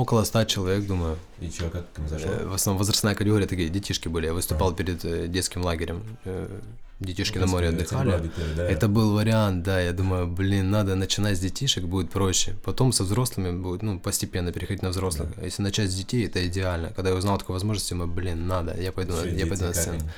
около 0.00 0.24
ста 0.24 0.44
человек, 0.46 0.86
думаю. 0.86 1.16
И 1.40 1.48
чё, 1.50 1.70
как 1.70 1.84
им 1.98 2.08
зашло? 2.08 2.30
Э, 2.30 2.46
В 2.46 2.54
основном 2.54 2.78
возрастная 2.78 3.14
категория 3.14 3.46
такие 3.46 3.68
детишки 3.68 4.08
были. 4.08 4.26
Я 4.26 4.32
выступал 4.32 4.72
перед 4.74 5.04
э, 5.04 5.26
детским 5.28 5.62
лагерем. 5.64 6.02
Э, 6.24 6.48
Детишки 7.00 7.38
Ну, 7.38 7.46
на 7.46 7.52
море 7.52 7.68
отдыхали. 7.68 8.30
да? 8.56 8.68
Это 8.68 8.88
был 8.88 9.12
вариант, 9.14 9.62
да. 9.62 9.80
Я 9.80 9.92
думаю, 9.92 10.26
блин, 10.26 10.70
надо 10.70 10.96
начинать 10.96 11.36
с 11.36 11.40
детишек, 11.40 11.84
будет 11.84 12.10
проще. 12.10 12.54
Потом 12.64 12.92
со 12.92 13.04
взрослыми 13.04 13.52
будет, 13.62 13.82
ну, 13.82 14.00
постепенно 14.00 14.50
переходить 14.52 14.82
на 14.82 14.88
взрослых. 14.88 15.28
А 15.36 15.44
Если 15.44 15.62
начать 15.62 15.90
с 15.90 15.94
детей, 15.94 16.26
это 16.26 16.44
идеально. 16.48 16.88
Когда 16.96 17.10
я 17.10 17.16
узнал 17.16 17.36
о 17.36 17.38
такой 17.38 17.52
возможности, 17.54 17.94
мы, 17.94 18.06
блин, 18.08 18.48
надо. 18.48 18.74
Я 18.82 18.90
пойду, 18.90 19.12
на- 19.12 19.18
Всё, 19.22 19.30
я 19.30 19.46
пойду 19.46 19.64
на 19.66 19.74
сцену. 19.74 19.98
они? 19.98 20.08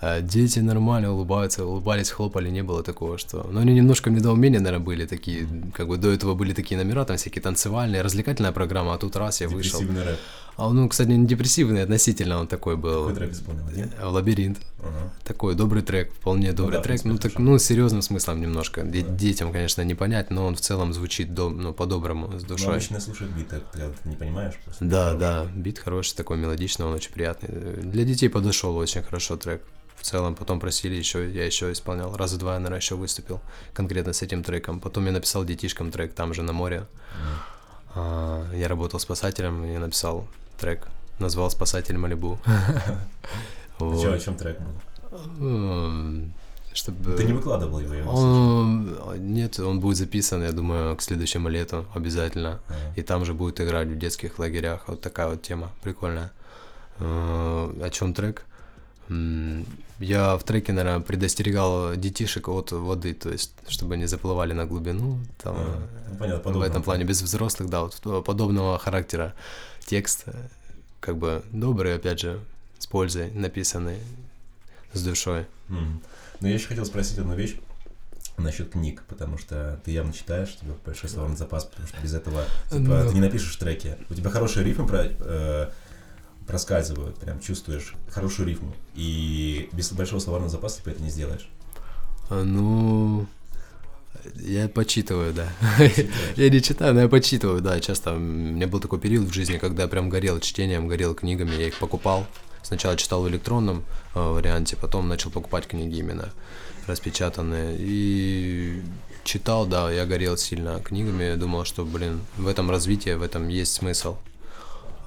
А 0.00 0.20
Дети 0.20 0.60
нормально 0.60 1.12
улыбаются, 1.12 1.64
улыбались, 1.64 2.10
хлопали, 2.10 2.50
не 2.50 2.62
было 2.62 2.82
такого, 2.82 3.18
что... 3.18 3.48
Ну, 3.50 3.60
они 3.60 3.74
немножко 3.74 4.10
в 4.10 4.12
недоумении, 4.12 4.58
наверное, 4.58 4.84
были 4.84 5.06
такие, 5.06 5.48
как 5.74 5.88
бы 5.88 5.96
до 5.96 6.12
этого 6.12 6.34
были 6.34 6.52
такие 6.52 6.76
номера, 6.76 7.04
там 7.04 7.16
всякие 7.16 7.42
танцевальные, 7.42 8.02
развлекательная 8.02 8.52
программа, 8.52 8.94
а 8.94 8.98
тут 8.98 9.16
раз 9.16 9.40
я 9.40 9.48
вышел. 9.48 9.80
Рэп. 9.80 10.18
А 10.58 10.66
он, 10.66 10.74
ну, 10.76 10.88
кстати, 10.88 11.08
не 11.08 11.24
депрессивный, 11.24 11.84
относительно 11.84 12.38
он 12.40 12.48
такой 12.48 12.76
был. 12.76 13.02
Какой 13.06 13.14
трек 13.14 13.32
исполнил? 13.32 13.64
Один? 13.68 13.92
Э, 14.00 14.06
Лабиринт. 14.06 14.58
Ага. 14.80 15.12
Такой 15.24 15.54
добрый 15.54 15.82
трек, 15.82 16.12
вполне 16.12 16.52
добрый 16.52 16.74
да, 16.74 16.80
в 16.80 16.82
трек. 16.82 17.00
принципе, 17.00 17.08
Ну, 17.10 17.16
так, 17.18 17.32
хорошо. 17.32 17.50
ну, 17.50 17.58
с 17.58 17.62
серьезным 17.62 18.02
смыслом 18.02 18.40
немножко. 18.40 18.82
Да. 18.82 19.00
Детям, 19.00 19.52
конечно, 19.52 19.82
не 19.82 19.94
понять, 19.94 20.30
но 20.30 20.44
он 20.46 20.56
в 20.56 20.60
целом 20.60 20.92
звучит 20.92 21.32
до, 21.32 21.48
ну, 21.48 21.72
по-доброму, 21.72 22.26
с 22.38 22.42
Ну, 22.42 22.48
душой. 22.48 22.72
обычно 22.72 22.98
слушают 23.00 23.32
бит, 23.34 23.48
так 23.48 23.62
ты 23.72 24.08
не 24.08 24.16
понимаешь 24.16 24.54
просто. 24.64 24.84
Да, 24.84 25.04
Хороший. 25.12 25.20
да, 25.20 25.44
бит 25.54 25.78
хороший, 25.78 26.16
такой 26.16 26.36
мелодичный, 26.38 26.86
он 26.86 26.92
очень 26.92 27.12
приятный. 27.12 27.48
Э, 27.52 27.80
Для 27.84 28.04
детей 28.04 28.28
подошел 28.28 28.76
очень 28.76 29.02
хорошо 29.02 29.36
трек. 29.36 29.62
В 29.96 30.02
целом, 30.02 30.34
потом 30.34 30.58
просили 30.60 30.94
еще, 30.96 31.30
я 31.30 31.44
еще 31.44 31.70
исполнял. 31.72 32.16
Раза 32.16 32.36
два 32.36 32.54
я, 32.54 32.58
наверное, 32.58 32.78
еще 32.80 32.94
выступил 32.96 33.40
конкретно 33.74 34.12
с 34.12 34.22
этим 34.22 34.42
треком. 34.44 34.80
Потом 34.80 35.06
я 35.06 35.12
написал 35.12 35.44
детишкам 35.44 35.90
трек 35.92 36.14
там 36.14 36.34
же 36.34 36.42
на 36.42 36.52
море. 36.52 36.86
А, 37.94 38.44
Я 38.54 38.68
работал 38.68 39.00
спасателем, 39.00 39.64
и 39.64 39.76
написал 39.78 40.26
трек, 40.58 40.88
назвал 41.18 41.50
«Спасатель 41.50 41.96
Малибу». 41.96 42.38
Чё, 43.78 44.12
о 44.12 44.18
чем 44.18 44.34
трек 44.36 44.58
был? 44.60 45.18
М, 45.40 46.32
Чтобы... 46.74 47.12
Ты 47.16 47.24
не 47.24 47.32
выкладывал 47.32 47.80
его. 47.80 48.12
Он... 48.12 48.96
Нет, 49.34 49.58
он 49.60 49.80
будет 49.80 49.96
записан, 49.96 50.42
я 50.42 50.52
думаю, 50.52 50.96
к 50.96 51.02
следующему 51.02 51.48
лету 51.48 51.86
обязательно. 51.94 52.60
Ага. 52.68 52.76
И 52.96 53.02
там 53.02 53.24
же 53.24 53.34
будет 53.34 53.60
играть 53.60 53.88
в 53.88 53.98
детских 53.98 54.38
лагерях. 54.38 54.88
Вот 54.88 55.00
такая 55.00 55.28
вот 55.28 55.42
тема 55.42 55.70
прикольная. 55.82 56.30
Э, 56.98 57.04
О 57.82 57.90
чем 57.90 58.12
трек? 58.14 58.44
Я 60.00 60.36
в 60.36 60.42
треке, 60.44 60.72
наверное, 60.72 61.00
предостерегал 61.00 61.96
детишек 61.96 62.48
от 62.48 62.72
воды, 62.72 63.14
то 63.14 63.30
есть, 63.30 63.52
чтобы 63.68 63.96
не 63.96 64.06
заплывали 64.06 64.52
на 64.52 64.66
глубину, 64.66 65.18
там, 65.42 65.56
А, 65.56 65.80
ну, 66.10 66.16
понятно, 66.18 66.40
в 66.40 66.42
подобного 66.42 66.64
этом 66.70 66.82
плане 66.82 67.04
без 67.04 67.22
взрослых, 67.22 67.70
да, 67.70 67.80
вот 67.82 68.24
подобного 68.24 68.78
характера 68.78 69.32
текст, 69.88 70.24
э, 70.26 70.32
как 71.00 71.16
бы 71.16 71.42
добрый, 71.50 71.94
опять 71.94 72.20
же, 72.20 72.40
с 72.78 72.86
пользой 72.86 73.30
написанный, 73.32 73.98
с 74.92 75.02
душой. 75.02 75.46
Мгм. 75.68 76.02
Ну, 76.40 76.46
я 76.48 76.54
еще 76.54 76.68
хотел 76.68 76.84
спросить 76.84 77.18
одну 77.18 77.34
вещь 77.34 77.56
насчет 78.36 78.70
книг, 78.70 79.02
потому 79.08 79.38
что 79.38 79.80
ты 79.84 79.90
явно 79.90 80.12
читаешь, 80.12 80.54
у 80.56 80.64
тебя 80.64 80.74
большой 80.84 81.08
словарный 81.10 81.36
запас, 81.36 81.64
потому 81.64 81.88
что 81.88 81.96
без 82.00 82.14
этого 82.14 82.44
типа, 82.70 82.78
Ну. 82.78 83.08
ты 83.08 83.14
не 83.14 83.20
напишешь 83.20 83.56
треки. 83.56 83.96
У 84.10 84.14
тебя 84.14 84.30
хорошие 84.30 84.64
рифмы 84.64 84.86
про, 84.86 85.06
э, 85.06 85.70
проскальзывают, 86.46 87.16
прям 87.18 87.40
чувствуешь 87.40 87.94
хорошую 88.10 88.46
рифму. 88.48 88.74
И 88.94 89.68
без 89.72 89.90
большого 89.92 90.20
словарного 90.20 90.50
запаса 90.50 90.82
ты 90.84 90.90
это 90.90 91.02
не 91.02 91.10
сделаешь. 91.10 91.48
А, 92.30 92.42
Ну, 92.44 93.26
я 94.34 94.68
почитываю, 94.68 95.32
да. 95.32 95.48
Я 96.36 96.50
не 96.50 96.62
читаю, 96.62 96.94
но 96.94 97.00
я 97.02 97.08
почитываю, 97.08 97.60
да. 97.60 97.80
Часто 97.80 98.14
у 98.14 98.18
меня 98.18 98.66
был 98.66 98.80
такой 98.80 98.98
период 98.98 99.28
в 99.28 99.32
жизни, 99.32 99.58
когда 99.58 99.84
я 99.84 99.88
прям 99.88 100.08
горел 100.08 100.40
чтением, 100.40 100.88
горел 100.88 101.14
книгами, 101.14 101.54
я 101.54 101.68
их 101.68 101.78
покупал. 101.78 102.26
Сначала 102.62 102.96
читал 102.96 103.22
в 103.22 103.28
электронном 103.28 103.84
э, 104.14 104.20
варианте, 104.20 104.76
потом 104.76 105.08
начал 105.08 105.30
покупать 105.30 105.66
книги 105.66 105.98
именно 105.98 106.32
распечатанные. 106.86 107.76
И 107.78 108.82
читал, 109.24 109.66
да, 109.66 109.90
я 109.90 110.06
горел 110.06 110.36
сильно 110.36 110.80
книгами, 110.80 111.24
я 111.24 111.36
думал, 111.36 111.64
что, 111.64 111.84
блин, 111.84 112.20
в 112.36 112.46
этом 112.46 112.70
развитии, 112.70 113.10
в 113.10 113.22
этом 113.22 113.48
есть 113.48 113.72
смысл. 113.72 114.16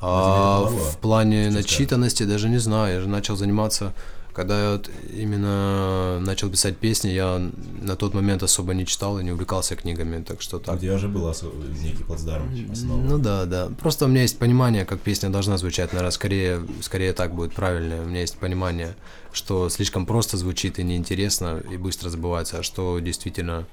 А 0.01 0.61
в 0.61 0.97
плане 0.97 1.51
начитанности 1.51 2.23
даже 2.23 2.49
не 2.49 2.57
знаю, 2.57 2.95
я 2.95 3.01
же 3.01 3.07
начал 3.07 3.35
заниматься, 3.35 3.93
когда 4.33 4.63
я 4.63 4.71
вот 4.73 4.89
именно 5.13 6.19
начал 6.19 6.49
писать 6.49 6.77
песни, 6.77 7.09
я 7.09 7.41
на 7.81 7.95
тот 7.95 8.13
момент 8.13 8.43
особо 8.43 8.73
не 8.73 8.85
читал 8.85 9.19
и 9.19 9.23
не 9.23 9.31
увлекался 9.31 9.75
книгами, 9.75 10.23
так 10.23 10.41
что 10.41 10.57
У 10.57 10.59
так. 10.59 10.79
тебя 10.79 10.95
уже 10.95 11.07
был 11.07 11.27
осо- 11.27 11.51
некий 11.83 12.03
плацдарм, 12.03 12.49
основа. 12.71 13.01
Ну 13.01 13.17
да, 13.17 13.45
да. 13.45 13.69
Просто 13.79 14.05
у 14.05 14.07
меня 14.07 14.21
есть 14.21 14.37
понимание, 14.39 14.85
как 14.85 14.99
песня 14.99 15.29
должна 15.29 15.57
звучать. 15.57 15.93
Наверное, 15.93 16.11
скорее, 16.11 16.61
скорее 16.81 17.13
так 17.13 17.33
будет 17.35 17.53
правильно. 17.53 18.01
У 18.03 18.05
меня 18.05 18.21
есть 18.21 18.37
понимание, 18.37 18.95
что 19.33 19.69
слишком 19.69 20.05
просто 20.05 20.37
звучит 20.37 20.79
и 20.79 20.83
неинтересно, 20.83 21.61
и 21.71 21.77
быстро 21.77 22.09
забывается, 22.09 22.59
а 22.59 22.63
что 22.63 22.99
действительно 22.99 23.65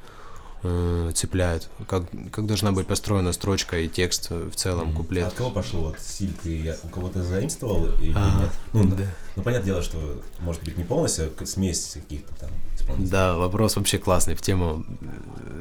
э, 0.62 1.11
цепляет. 1.15 1.69
Как, 1.87 2.05
как 2.33 2.47
должна 2.47 2.73
быть 2.73 2.87
построена 2.87 3.33
строчка 3.33 3.79
и 3.79 3.88
текст 3.88 4.31
в 4.31 4.50
целом, 4.55 4.88
Мгм. 4.88 4.97
куплет. 4.97 5.25
А 5.25 5.29
от 5.29 5.35
кого 5.35 5.50
пошло 5.50 5.81
вот 5.81 5.97
стиль? 6.00 6.33
Ты 6.43 6.61
я- 6.62 6.77
у 6.83 6.88
кого-то 6.88 7.23
заимствовал 7.23 7.87
или 8.00 8.12
А, 8.17 8.41
нет? 8.41 8.50
Ну, 8.73 8.97
да. 8.97 9.05
ну, 9.37 9.43
понятное 9.43 9.67
дело, 9.67 9.83
что 9.83 9.99
может 10.41 10.62
быть 10.65 10.77
не 10.77 10.85
полностью, 10.85 11.31
а 11.38 11.47
смесь 11.47 11.93
каких-то 11.95 12.35
там 12.35 12.50
исполнителей. 12.75 13.11
Да, 13.11 13.37
вопрос 13.37 13.77
вообще 13.77 13.99
классный 13.99 14.35
в 14.35 14.43
тему. 14.43 14.85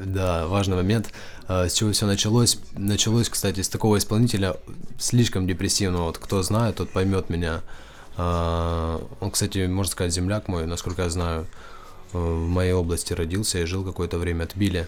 Да, 0.04 0.46
важный 0.46 0.76
момент. 0.76 1.10
А, 1.46 1.68
С 1.68 1.72
чего 1.74 1.92
все 1.92 2.06
началось? 2.06 2.58
Началось, 2.76 3.28
кстати, 3.28 3.60
с 3.62 3.68
такого 3.68 3.98
исполнителя 3.98 4.56
слишком 4.98 5.46
депрессивного. 5.46 6.04
Вот 6.06 6.18
кто 6.18 6.42
знает, 6.42 6.76
тот 6.76 6.90
поймет 6.90 7.30
меня. 7.30 7.62
А, 8.16 9.00
Он, 9.20 9.30
кстати, 9.30 9.66
можно 9.66 9.92
сказать, 9.92 10.12
земляк 10.12 10.48
мой, 10.48 10.66
насколько 10.66 11.02
я 11.02 11.10
знаю, 11.10 11.46
в 12.12 12.46
моей 12.48 12.72
области 12.72 13.12
родился 13.12 13.58
и 13.58 13.64
жил 13.64 13.84
какое-то 13.84 14.18
время. 14.18 14.46
Тбили. 14.46 14.86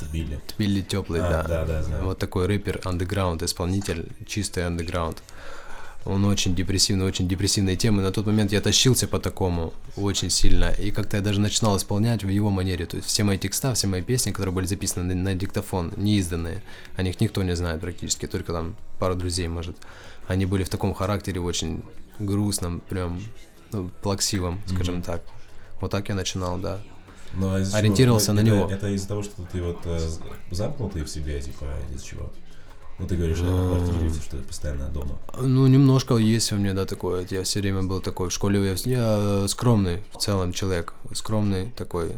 Тбили. 0.00 0.40
Тбили 0.56 0.80
теплый, 0.80 1.20
А, 1.20 1.28
да. 1.30 1.42
да, 1.42 1.64
да, 1.64 1.82
знаю. 1.82 2.04
Вот 2.04 2.18
такой 2.18 2.46
рэпер, 2.46 2.80
андеграунд, 2.84 3.42
исполнитель, 3.42 4.08
чистый 4.26 4.66
андеграунд. 4.66 5.22
Он 6.04 6.24
очень 6.24 6.54
депрессивный, 6.56 7.04
очень 7.06 7.28
депрессивные 7.28 7.76
темы. 7.76 8.02
На 8.02 8.10
тот 8.10 8.26
момент 8.26 8.50
я 8.50 8.60
тащился 8.60 9.06
по 9.06 9.20
такому 9.20 9.72
очень 9.96 10.30
сильно. 10.30 10.70
И 10.70 10.90
как-то 10.90 11.16
я 11.16 11.22
даже 11.22 11.40
начинал 11.40 11.76
исполнять 11.76 12.24
в 12.24 12.28
его 12.28 12.50
манере. 12.50 12.86
То 12.86 12.96
есть 12.96 13.08
все 13.08 13.22
мои 13.22 13.38
текста, 13.38 13.72
все 13.74 13.86
мои 13.86 14.02
песни, 14.02 14.32
которые 14.32 14.52
были 14.52 14.66
записаны 14.66 15.14
на, 15.14 15.22
на 15.22 15.34
диктофон, 15.36 15.92
неизданные, 15.96 16.62
о 16.96 17.02
них 17.02 17.20
никто 17.20 17.42
не 17.44 17.54
знает 17.54 17.80
практически, 17.80 18.26
только 18.26 18.52
там 18.52 18.74
пару 18.98 19.14
друзей, 19.14 19.46
может. 19.46 19.76
Они 20.26 20.44
были 20.44 20.64
в 20.64 20.68
таком 20.70 20.92
характере 20.92 21.40
очень 21.40 21.84
грустном, 22.18 22.80
прям 22.80 23.22
ну, 23.70 23.88
плаксивом, 24.02 24.60
скажем 24.66 24.96
Мгм. 24.96 25.02
так. 25.04 25.22
Вот 25.82 25.90
так 25.90 26.08
я 26.08 26.14
начинал, 26.14 26.58
да. 26.58 26.78
Ну, 27.34 27.52
а 27.52 27.60
чего? 27.64 27.76
Ориентировался 27.76 28.32
Ну, 28.32 28.40
на 28.40 28.46
это- 28.46 28.56
него. 28.56 28.70
Это 28.70 28.88
из-за 28.94 29.08
того, 29.08 29.22
что 29.24 29.42
ты 29.50 29.60
вот 29.60 29.78
э, 29.84 29.98
замкнутый 30.52 31.02
в 31.02 31.08
себе, 31.08 31.40
типа, 31.40 31.64
из-за 31.92 32.04
чего? 32.06 32.30
Ну, 33.00 33.06
ты 33.08 33.16
говоришь, 33.16 33.38
А. 33.42 33.46
о 33.74 33.76
квартире, 33.84 34.10
что 34.22 34.36
ты 34.36 34.42
постоянно 34.44 34.88
дома. 34.90 35.18
Ну, 35.40 35.66
немножко 35.66 36.16
есть 36.18 36.52
у 36.52 36.56
меня, 36.56 36.72
да, 36.72 36.84
такое. 36.84 37.26
Я 37.30 37.42
все 37.42 37.60
время 37.60 37.82
был 37.82 38.00
такой. 38.00 38.28
В 38.28 38.32
школе 38.32 38.64
я, 38.64 38.76
я 38.84 39.48
скромный 39.48 40.04
в 40.12 40.18
целом 40.18 40.52
человек. 40.52 40.94
Скромный 41.14 41.72
такой, 41.76 42.12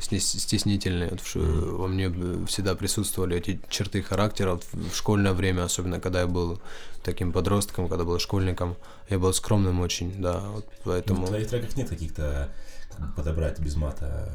стес- 0.00 0.38
стеснительный. 0.38 1.08
Вот. 1.10 1.20
Во 1.34 1.86
мне 1.86 2.10
всегда 2.46 2.74
присутствовали 2.74 3.36
эти 3.36 3.60
черты 3.68 4.02
характера. 4.02 4.52
Вот 4.52 4.64
в 4.72 4.94
школьное 4.94 5.32
время, 5.32 5.64
особенно 5.64 6.00
когда 6.00 6.20
я 6.20 6.26
был 6.26 6.60
таким 7.02 7.32
подростком, 7.32 7.88
когда 7.88 8.04
был 8.04 8.18
школьником, 8.18 8.76
я 9.08 9.18
был 9.18 9.32
скромным 9.32 9.80
очень, 9.80 10.20
да. 10.20 10.40
Вот 10.40 10.64
Ну, 10.66 10.72
поэтому... 10.84 11.26
в 11.26 11.28
твоих 11.28 11.48
треках 11.48 11.76
нет 11.76 11.88
каких-то 11.88 12.48
как 12.96 13.14
подобрать 13.14 13.60
без 13.60 13.76
мата, 13.76 14.30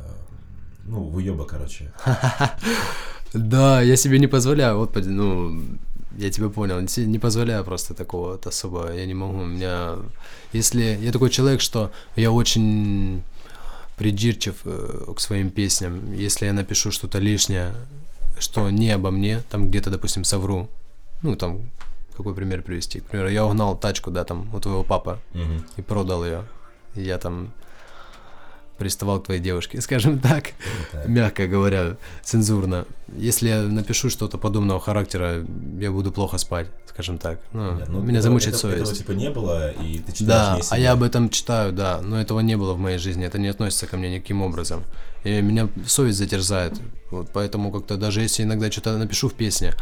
ну, 0.86 1.04
выеба, 1.04 1.46
короче. 1.46 1.92
Да, 3.34 3.82
я 3.82 3.98
себе 3.98 4.20
не 4.20 4.28
позволяю, 4.28 4.78
вот, 4.78 4.96
ну, 4.96 5.62
я 6.18 6.30
тебя 6.32 6.48
понял, 6.50 6.80
не 6.80 7.20
позволяю 7.20 7.66
просто 7.66 7.94
такого 7.94 8.32
вот 8.32 8.48
особо, 8.48 8.94
я 8.94 9.06
не 9.06 9.14
могу, 9.14 9.40
у 9.40 9.46
меня, 9.46 9.98
если, 10.54 10.98
я 11.02 11.12
такой 11.12 11.30
человек, 11.30 11.60
что 11.60 11.92
я 12.16 12.32
очень 12.32 13.24
придирчив 13.98 14.56
э, 14.66 15.14
к 15.16 15.20
своим 15.20 15.50
песням, 15.50 16.14
если 16.14 16.46
я 16.46 16.54
напишу 16.54 16.92
что-то 16.92 17.20
лишнее, 17.20 17.74
что 18.40 18.70
не 18.70 18.92
обо 18.92 19.12
мне, 19.12 19.42
там 19.50 19.70
где-то, 19.70 19.90
допустим, 19.90 20.24
совру, 20.24 20.68
ну, 21.22 21.36
там, 21.36 21.70
какой 22.18 22.34
пример 22.34 22.62
привести, 22.62 23.00
к 23.00 23.06
примеру, 23.06 23.30
я 23.30 23.46
угнал 23.46 23.78
тачку, 23.78 24.12
да, 24.12 24.24
там, 24.24 24.54
у 24.54 24.60
твоего 24.60 24.84
папы, 24.84 25.20
Мгм. 25.34 25.66
и 25.78 25.82
продал 25.82 26.26
ее, 26.26 26.46
я 26.96 27.18
там 27.18 27.52
приставал 28.78 29.20
к 29.20 29.26
твоей 29.26 29.42
девушке, 29.42 29.82
скажем 29.82 30.20
так, 30.20 30.52
Так. 30.92 31.08
мягко 31.08 31.48
говоря, 31.48 31.96
цензурно. 32.24 32.86
Если 33.18 33.50
я 33.50 33.62
напишу 33.62 34.10
что-то 34.10 34.38
подобного 34.38 34.80
характера, 34.80 35.46
я 35.80 35.92
буду 35.92 36.12
плохо 36.12 36.38
спать, 36.38 36.68
скажем 36.90 37.18
так. 37.18 37.40
Ну, 37.54 37.70
Понятно. 37.72 37.94
Ну, 37.94 38.02
меня 38.02 38.22
замучает 38.22 38.56
этого- 38.56 38.72
совесть. 38.72 38.92
Этого, 38.92 38.98
типа, 38.98 39.12
не 39.12 39.30
было, 39.30 39.72
и 39.72 40.00
ты 40.00 40.12
читаешь 40.12 40.26
Да, 40.28 40.60
а 40.72 40.78
я 40.80 40.92
об 40.94 41.04
этом 41.04 41.30
читаю, 41.30 41.72
да, 41.72 42.02
но 42.02 42.20
этого 42.20 42.40
не 42.42 42.58
было 42.58 42.74
в 42.74 42.80
моей 42.80 42.98
жизни, 42.98 43.26
это 43.26 43.38
не 43.40 43.48
относится 43.48 43.88
ко 43.88 43.98
мне 43.98 44.16
никаким 44.16 44.42
образом. 44.42 44.84
И 45.24 45.42
меня 45.42 45.70
совесть 45.88 46.18
затерзает, 46.20 46.74
вот 47.12 47.30
поэтому 47.34 47.72
как-то 47.72 47.98
даже 47.98 48.22
если 48.22 48.44
иногда 48.44 48.70
что-то 48.72 48.98
напишу 48.98 49.28
в 49.30 49.34
песне, 49.34 49.74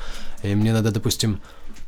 и 0.44 0.56
мне 0.56 0.72
надо, 0.72 0.92
допустим, 0.92 1.42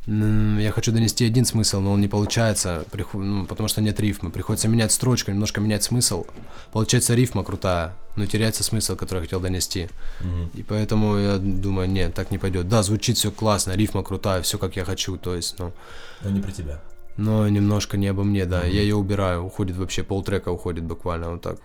я 0.07 0.71
хочу 0.71 0.91
донести 0.91 1.25
один 1.25 1.45
смысл, 1.45 1.79
но 1.79 1.91
он 1.93 2.01
не 2.01 2.07
получается, 2.07 2.85
приход- 2.91 3.23
ну, 3.23 3.45
потому 3.45 3.67
что 3.67 3.81
нет 3.81 3.99
рифмы, 3.99 4.29
приходится 4.29 4.67
менять 4.67 4.91
строчку, 4.91 5.31
немножко 5.31 5.61
менять 5.61 5.83
смысл, 5.83 6.25
получается 6.71 7.15
рифма 7.15 7.43
крутая, 7.43 7.95
но 8.15 8.25
теряется 8.27 8.63
смысл, 8.63 8.95
который 8.95 9.19
я 9.19 9.23
хотел 9.23 9.39
донести. 9.39 9.89
Мгм. 10.21 10.51
И 10.53 10.63
поэтому 10.63 11.17
я 11.17 11.37
думаю, 11.37 11.89
нет, 11.89 12.13
так 12.13 12.29
не 12.31 12.37
пойдет. 12.37 12.67
Да, 12.69 12.83
звучит 12.83 13.17
все 13.17 13.31
классно, 13.31 13.71
рифма 13.73 14.03
крутая, 14.03 14.41
все 14.43 14.57
как 14.59 14.75
я 14.75 14.85
хочу, 14.85 15.17
то 15.17 15.35
есть, 15.35 15.57
ну, 15.59 15.73
Но 16.21 16.29
не 16.29 16.41
про 16.41 16.51
тебя. 16.51 16.81
но 17.17 17.47
немножко 17.49 17.97
не 17.97 18.07
обо 18.07 18.23
мне, 18.23 18.45
да. 18.45 18.59
Мгм. 18.59 18.69
Я 18.69 18.81
ее 18.81 18.95
убираю, 18.95 19.43
уходит 19.43 19.75
вообще, 19.77 20.03
полтрека 20.03 20.49
уходит 20.49 20.83
буквально 20.83 21.31
вот 21.31 21.41
так. 21.41 21.57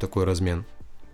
Такой 0.00 0.24
размен. 0.24 0.64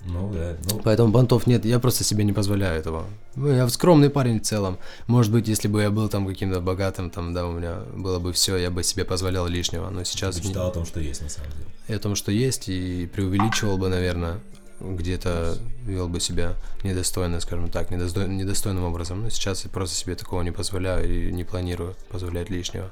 Ну, 0.04 0.32
да. 0.32 0.56
Ну, 0.70 0.80
Поэтому 0.84 1.12
бантов 1.12 1.46
нет, 1.46 1.64
я 1.64 1.78
просто 1.78 2.04
себе 2.04 2.24
не 2.24 2.32
позволяю 2.32 2.78
этого. 2.78 3.04
Ну, 3.34 3.48
я 3.52 3.68
скромный 3.68 4.08
парень 4.10 4.40
в 4.40 4.44
целом. 4.44 4.78
Может 5.06 5.32
быть, 5.32 5.48
если 5.48 5.68
бы 5.68 5.82
я 5.82 5.90
был 5.90 6.08
там 6.08 6.26
каким-то 6.26 6.60
богатым, 6.60 7.10
там, 7.10 7.34
да, 7.34 7.46
у 7.46 7.52
меня 7.52 7.80
было 7.94 8.18
бы 8.18 8.32
все, 8.32 8.56
я 8.56 8.70
бы 8.70 8.82
себе 8.84 9.04
позволял 9.04 9.46
лишнего. 9.46 9.90
Но 9.90 10.04
сейчас 10.04 10.36
ты 10.36 10.42
не- 10.42 10.48
читал 10.48 10.68
о 10.68 10.72
том, 10.72 10.86
что 10.86 11.00
есть, 11.00 11.20
на 11.22 11.28
самом 11.28 11.50
деле. 11.52 11.64
и 11.88 11.92
о 11.92 11.98
том, 11.98 12.14
что 12.14 12.30
есть, 12.32 12.68
и 12.68 13.06
преувеличивал 13.06 13.76
бы, 13.78 13.88
наверное, 13.88 14.40
где-то 14.80 15.56
вел 15.84 16.08
бы 16.08 16.20
себя 16.20 16.54
недостойно, 16.84 17.40
скажем 17.40 17.68
так, 17.70 17.90
недосто- 17.90 18.26
недостойным 18.28 18.84
образом. 18.84 19.22
Но 19.22 19.30
сейчас 19.30 19.64
я 19.64 19.70
просто 19.70 19.96
себе 19.96 20.14
такого 20.14 20.42
не 20.42 20.52
позволяю 20.52 21.28
и 21.28 21.32
не 21.32 21.44
планирую 21.44 21.96
позволять 22.10 22.48
лишнего. 22.50 22.88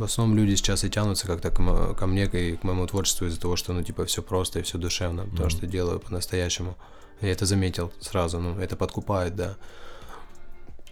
В 0.00 0.04
основном 0.04 0.34
люди 0.38 0.54
сейчас 0.54 0.82
и 0.84 0.88
тянутся 0.88 1.26
как-то 1.26 1.50
к 1.50 1.94
ко 1.94 2.06
мне 2.06 2.24
и 2.24 2.56
к 2.56 2.62
моему 2.64 2.86
творчеству 2.86 3.26
из-за 3.26 3.38
того, 3.38 3.56
что, 3.56 3.74
ну, 3.74 3.82
типа, 3.82 4.06
все 4.06 4.22
просто 4.22 4.60
и 4.60 4.62
все 4.62 4.78
душевно, 4.78 5.24
потому 5.24 5.42
Мгм. 5.42 5.50
что 5.50 5.66
делаю 5.66 6.00
по-настоящему. 6.00 6.74
Я 7.20 7.28
это 7.32 7.44
заметил 7.44 7.92
сразу, 8.00 8.40
ну, 8.40 8.58
это 8.58 8.76
подкупает, 8.76 9.36
да. 9.36 9.56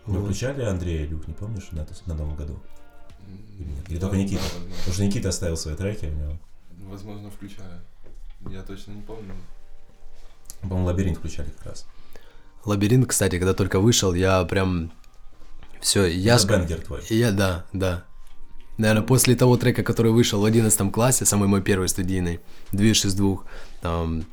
Вы 0.04 0.22
включали 0.22 0.62
Андрея 0.62 1.06
Люк, 1.06 1.26
не 1.26 1.32
помнишь, 1.32 1.68
на, 1.72 1.86
на 2.04 2.14
Новом 2.14 2.36
году? 2.36 2.60
Или 3.58 3.68
нет? 3.70 3.88
Или 3.88 3.96
Да, 3.96 4.08
только 4.08 4.16
Никита? 4.18 4.42
возможно. 4.42 4.74
Потому 4.76 4.92
что 4.94 5.04
Никита 5.04 5.28
оставил 5.30 5.56
свои 5.56 5.74
треки 5.74 6.04
у 6.04 6.10
него. 6.10 6.38
Возможно, 6.90 7.30
включаю. 7.30 7.80
Я 8.50 8.62
точно 8.62 8.92
не 8.92 9.00
помню. 9.02 9.34
По-моему, 10.60 10.84
Лабиринт 10.84 11.16
включали 11.16 11.48
как 11.56 11.66
раз. 11.66 11.86
Лабиринт, 12.66 13.06
кстати, 13.08 13.38
когда 13.38 13.54
только 13.54 13.80
вышел, 13.80 14.12
я 14.12 14.44
прям... 14.44 14.92
Все, 15.80 16.04
я... 16.04 16.34
Это 16.34 16.44
ск- 16.44 16.50
бенгер 16.58 16.80
твой. 16.82 17.00
Я, 17.08 17.32
да, 17.32 17.64
да. 17.72 18.04
Наверное, 18.78 19.02
после 19.02 19.34
того 19.34 19.56
трека, 19.56 19.82
который 19.82 20.12
вышел 20.12 20.40
в 20.40 20.44
11 20.44 20.92
классе, 20.92 21.24
самый 21.24 21.48
мой 21.48 21.62
первый 21.62 21.88
студийный, 21.88 22.40
«Движ 22.72 23.04
из 23.04 23.14
двух», 23.14 23.44
там 23.82 24.24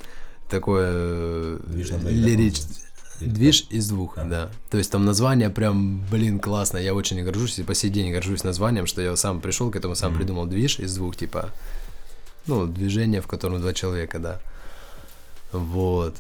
такое 0.50 0.90
э, 0.94 1.60
Движ 1.68 1.90
на 1.90 1.98
двоих, 1.98 2.22
да, 2.22 2.28
лирич... 2.28 2.62
по-моему? 2.62 2.80
Движ 3.22 3.68
из 3.70 3.88
двух, 3.88 4.18
А. 4.18 4.24
да. 4.24 4.52
То 4.70 4.78
есть 4.78 4.92
там 4.92 5.06
название 5.06 5.50
прям, 5.50 6.06
блин, 6.12 6.40
классно. 6.40 6.78
Я 6.78 6.94
очень 6.94 7.24
горжусь 7.24 7.58
и 7.60 7.64
по 7.64 7.74
сей 7.74 7.90
день 7.90 8.12
горжусь 8.12 8.44
названием, 8.44 8.86
что 8.86 9.02
я 9.02 9.16
сам 9.16 9.42
пришел 9.42 9.72
к 9.72 9.76
этому, 9.76 9.96
сам 9.96 10.16
придумал 10.16 10.46
движ 10.46 10.80
из 10.80 10.96
двух, 10.96 11.16
типа, 11.16 11.50
ну, 12.46 12.68
движение, 12.68 13.22
в 13.22 13.28
котором 13.28 13.62
два 13.62 13.74
человека, 13.74 14.20
да. 14.20 14.42
Вот. 15.52 16.16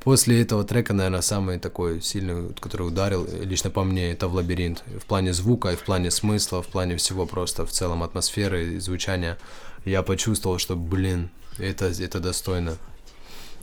После 0.00 0.40
этого 0.42 0.64
трека, 0.64 0.92
наверное, 0.94 1.20
самый 1.20 1.58
такой 1.58 2.00
сильный, 2.00 2.54
который 2.54 2.88
ударил, 2.88 3.28
лично 3.42 3.70
по 3.70 3.84
мне, 3.84 4.12
это 4.12 4.28
в 4.28 4.34
лабиринт. 4.34 4.82
В 5.00 5.04
плане 5.04 5.32
звука, 5.32 5.72
и 5.72 5.76
в 5.76 5.84
плане 5.84 6.10
смысла, 6.10 6.62
в 6.62 6.66
плане 6.68 6.96
всего 6.96 7.26
просто, 7.26 7.66
в 7.66 7.70
целом 7.70 8.02
атмосферы 8.02 8.74
и 8.74 8.78
звучания. 8.78 9.36
Я 9.84 10.02
почувствовал, 10.02 10.58
что, 10.58 10.74
блин, 10.74 11.30
это, 11.58 11.86
это 11.86 12.18
достойно. 12.20 12.76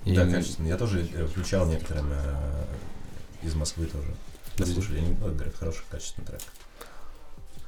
И- 0.06 0.16
Да, 0.16 0.28
качественно. 0.28 0.68
Я 0.68 0.78
тоже 0.78 1.04
включал 1.32 1.66
некоторым 1.68 2.08
э, 2.12 2.64
из 3.44 3.56
Москвы 3.56 3.88
тоже. 3.88 4.14
Послушали, 4.58 5.00
они 5.00 5.14
э, 5.14 5.30
говорят, 5.32 5.56
хороший, 5.56 5.84
качественный 5.90 6.28
трек. 6.28 6.42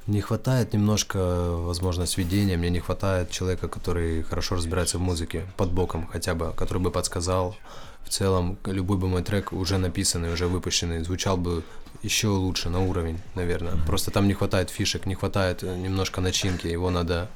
Не 0.06 0.20
хватает 0.20 0.74
немножко, 0.74 1.18
возможно, 1.18 2.04
сведения, 2.04 2.58
мне 2.58 2.68
не 2.68 2.80
хватает 2.80 3.30
человека, 3.30 3.68
который 3.68 4.22
хорошо 4.22 4.56
разбирается 4.56 4.98
в 4.98 5.00
музыке, 5.00 5.46
под 5.56 5.72
боком 5.72 6.06
хотя 6.08 6.34
бы, 6.34 6.52
который 6.52 6.82
бы 6.82 6.90
подсказал. 6.90 7.56
В 8.04 8.10
целом, 8.10 8.58
любой 8.66 8.98
бы 8.98 9.08
мой 9.08 9.22
трек 9.22 9.54
уже 9.54 9.78
написанный, 9.78 10.30
уже 10.30 10.46
выпущенный, 10.46 11.02
звучал 11.02 11.38
бы 11.38 11.62
еще 12.02 12.28
лучше 12.28 12.68
на 12.68 12.80
уровень, 12.84 13.18
наверное. 13.34 13.76
Просто 13.86 14.10
там 14.10 14.28
не 14.28 14.34
хватает 14.34 14.68
фишек, 14.68 15.06
не 15.06 15.14
хватает 15.14 15.62
э, 15.62 15.74
немножко 15.74 16.20
начинки, 16.20 16.66
его 16.66 16.90
надо 16.90 17.30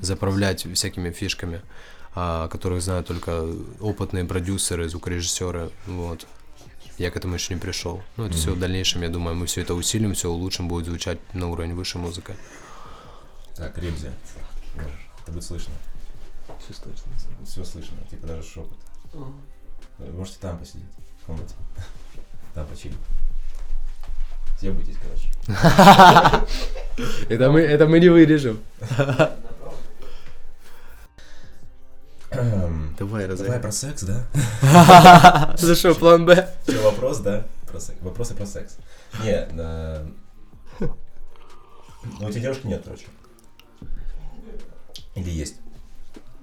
заправлять 0.00 0.64
всякими 0.74 1.10
фишками, 1.10 1.60
о 2.14 2.46
которых 2.46 2.82
знают 2.82 3.08
только 3.08 3.48
опытные 3.80 4.24
продюсеры, 4.24 4.88
звукорежиссеры, 4.88 5.70
вот. 5.88 6.24
Я 6.98 7.10
к 7.10 7.16
этому 7.16 7.34
еще 7.34 7.54
не 7.54 7.60
пришел. 7.60 8.02
Ну, 8.16 8.26
это 8.26 8.36
все 8.36 8.52
в 8.52 8.58
дальнейшем, 8.58 9.02
я 9.02 9.08
думаю, 9.08 9.34
мы 9.34 9.46
все 9.46 9.62
это 9.62 9.74
усилим, 9.74 10.14
все 10.14 10.30
улучшим, 10.30 10.68
будет 10.68 10.86
звучать 10.86 11.18
на 11.34 11.48
уровень 11.48 11.74
выше 11.74 11.98
музыка. 11.98 12.36
Так, 13.56 13.76
Ребзи. 13.78 14.10
Это 15.22 15.32
будет 15.32 15.44
слышно. 15.44 15.72
Все 16.60 16.74
слышно. 16.74 17.12
Все 17.44 17.64
слышно, 17.64 17.96
типа 18.10 18.26
даже 18.26 18.42
шепот. 18.42 18.78
Вы 19.98 20.12
можете 20.12 20.38
там 20.40 20.58
посидеть, 20.58 20.84
в 21.22 21.26
комнате. 21.26 21.54
Там 22.54 22.66
почилить. 22.66 22.96
Съебайтесь, 24.58 24.96
короче. 25.02 26.46
Это 27.28 27.50
мы, 27.50 27.60
это 27.60 27.86
мы 27.86 27.98
не 27.98 28.10
вырежем. 28.10 28.60
Давай, 32.98 33.26
Давай 33.28 33.60
про 33.60 33.72
секс, 33.72 34.02
да? 34.04 34.26
За 35.58 35.74
что, 35.74 35.94
план 35.94 36.24
Б? 36.24 36.48
Что, 36.66 36.82
вопрос, 36.82 37.18
да? 37.18 37.46
Про 37.70 37.80
секс. 37.80 37.98
Вопросы 38.00 38.34
про 38.34 38.46
секс. 38.46 38.78
Не, 39.22 39.46
на... 39.52 40.02
Ну, 40.80 42.26
у 42.26 42.30
тебя 42.30 42.40
девушки 42.40 42.66
нет, 42.66 42.82
короче. 42.84 43.06
Или 45.14 45.30
есть? 45.30 45.56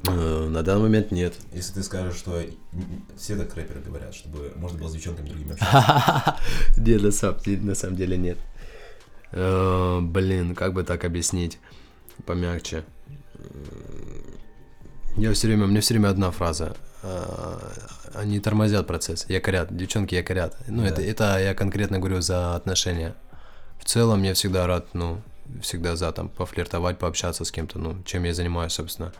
Э, 0.08 0.48
На 0.48 0.64
данный 0.64 0.84
момент 0.84 1.12
нет. 1.12 1.34
Если 1.52 1.74
ты 1.74 1.84
скажешь, 1.84 2.16
что 2.16 2.42
все 3.18 3.36
так 3.36 3.54
рэперы 3.56 3.82
говорят, 3.82 4.14
чтобы 4.14 4.54
можно 4.56 4.78
было 4.80 4.90
с 4.90 4.94
девчонками 4.94 5.28
другими 5.28 5.54
общаться. 5.54 6.38
Нет, 6.78 7.02
на 7.02 7.12
самом 7.12 7.40
деле, 7.40 7.62
на 7.62 7.76
самом 7.76 7.96
деле 7.98 8.18
нет. 8.18 8.38
Э, 9.32 10.00
Блин, 10.02 10.56
как 10.56 10.74
бы 10.74 10.84
так 10.84 11.04
объяснить 11.04 11.60
помягче? 12.26 12.86
Я 15.18 15.34
все 15.34 15.48
время, 15.48 15.66
у 15.66 15.68
меня 15.68 15.82
все 15.82 15.94
время 15.94 16.10
одна 16.10 16.32
фраза. 16.32 16.76
Э, 17.04 17.58
Они 18.14 18.40
тормозят 18.40 18.88
процесс, 18.88 19.26
якорят, 19.30 19.76
девчонки 19.76 20.16
якорят. 20.16 20.56
Ну, 20.68 20.82
Да. 20.82 20.88
это, 20.90 21.02
это 21.02 21.40
я 21.40 21.54
конкретно 21.54 22.00
говорю 22.00 22.22
за 22.22 22.56
отношения. 22.56 23.14
В 23.80 23.86
целом 23.86 24.24
я 24.24 24.34
всегда 24.34 24.68
рад, 24.68 24.88
ну, 24.94 25.22
всегда 25.62 25.96
за 25.96 26.12
там 26.12 26.30
пофлиртовать, 26.30 26.98
пообщаться 26.98 27.44
с 27.46 27.52
кем-то, 27.52 27.80
ну, 27.80 27.96
чем 28.06 28.24
я 28.24 28.34
занимаюсь, 28.34 28.74
собственно. 28.74 29.12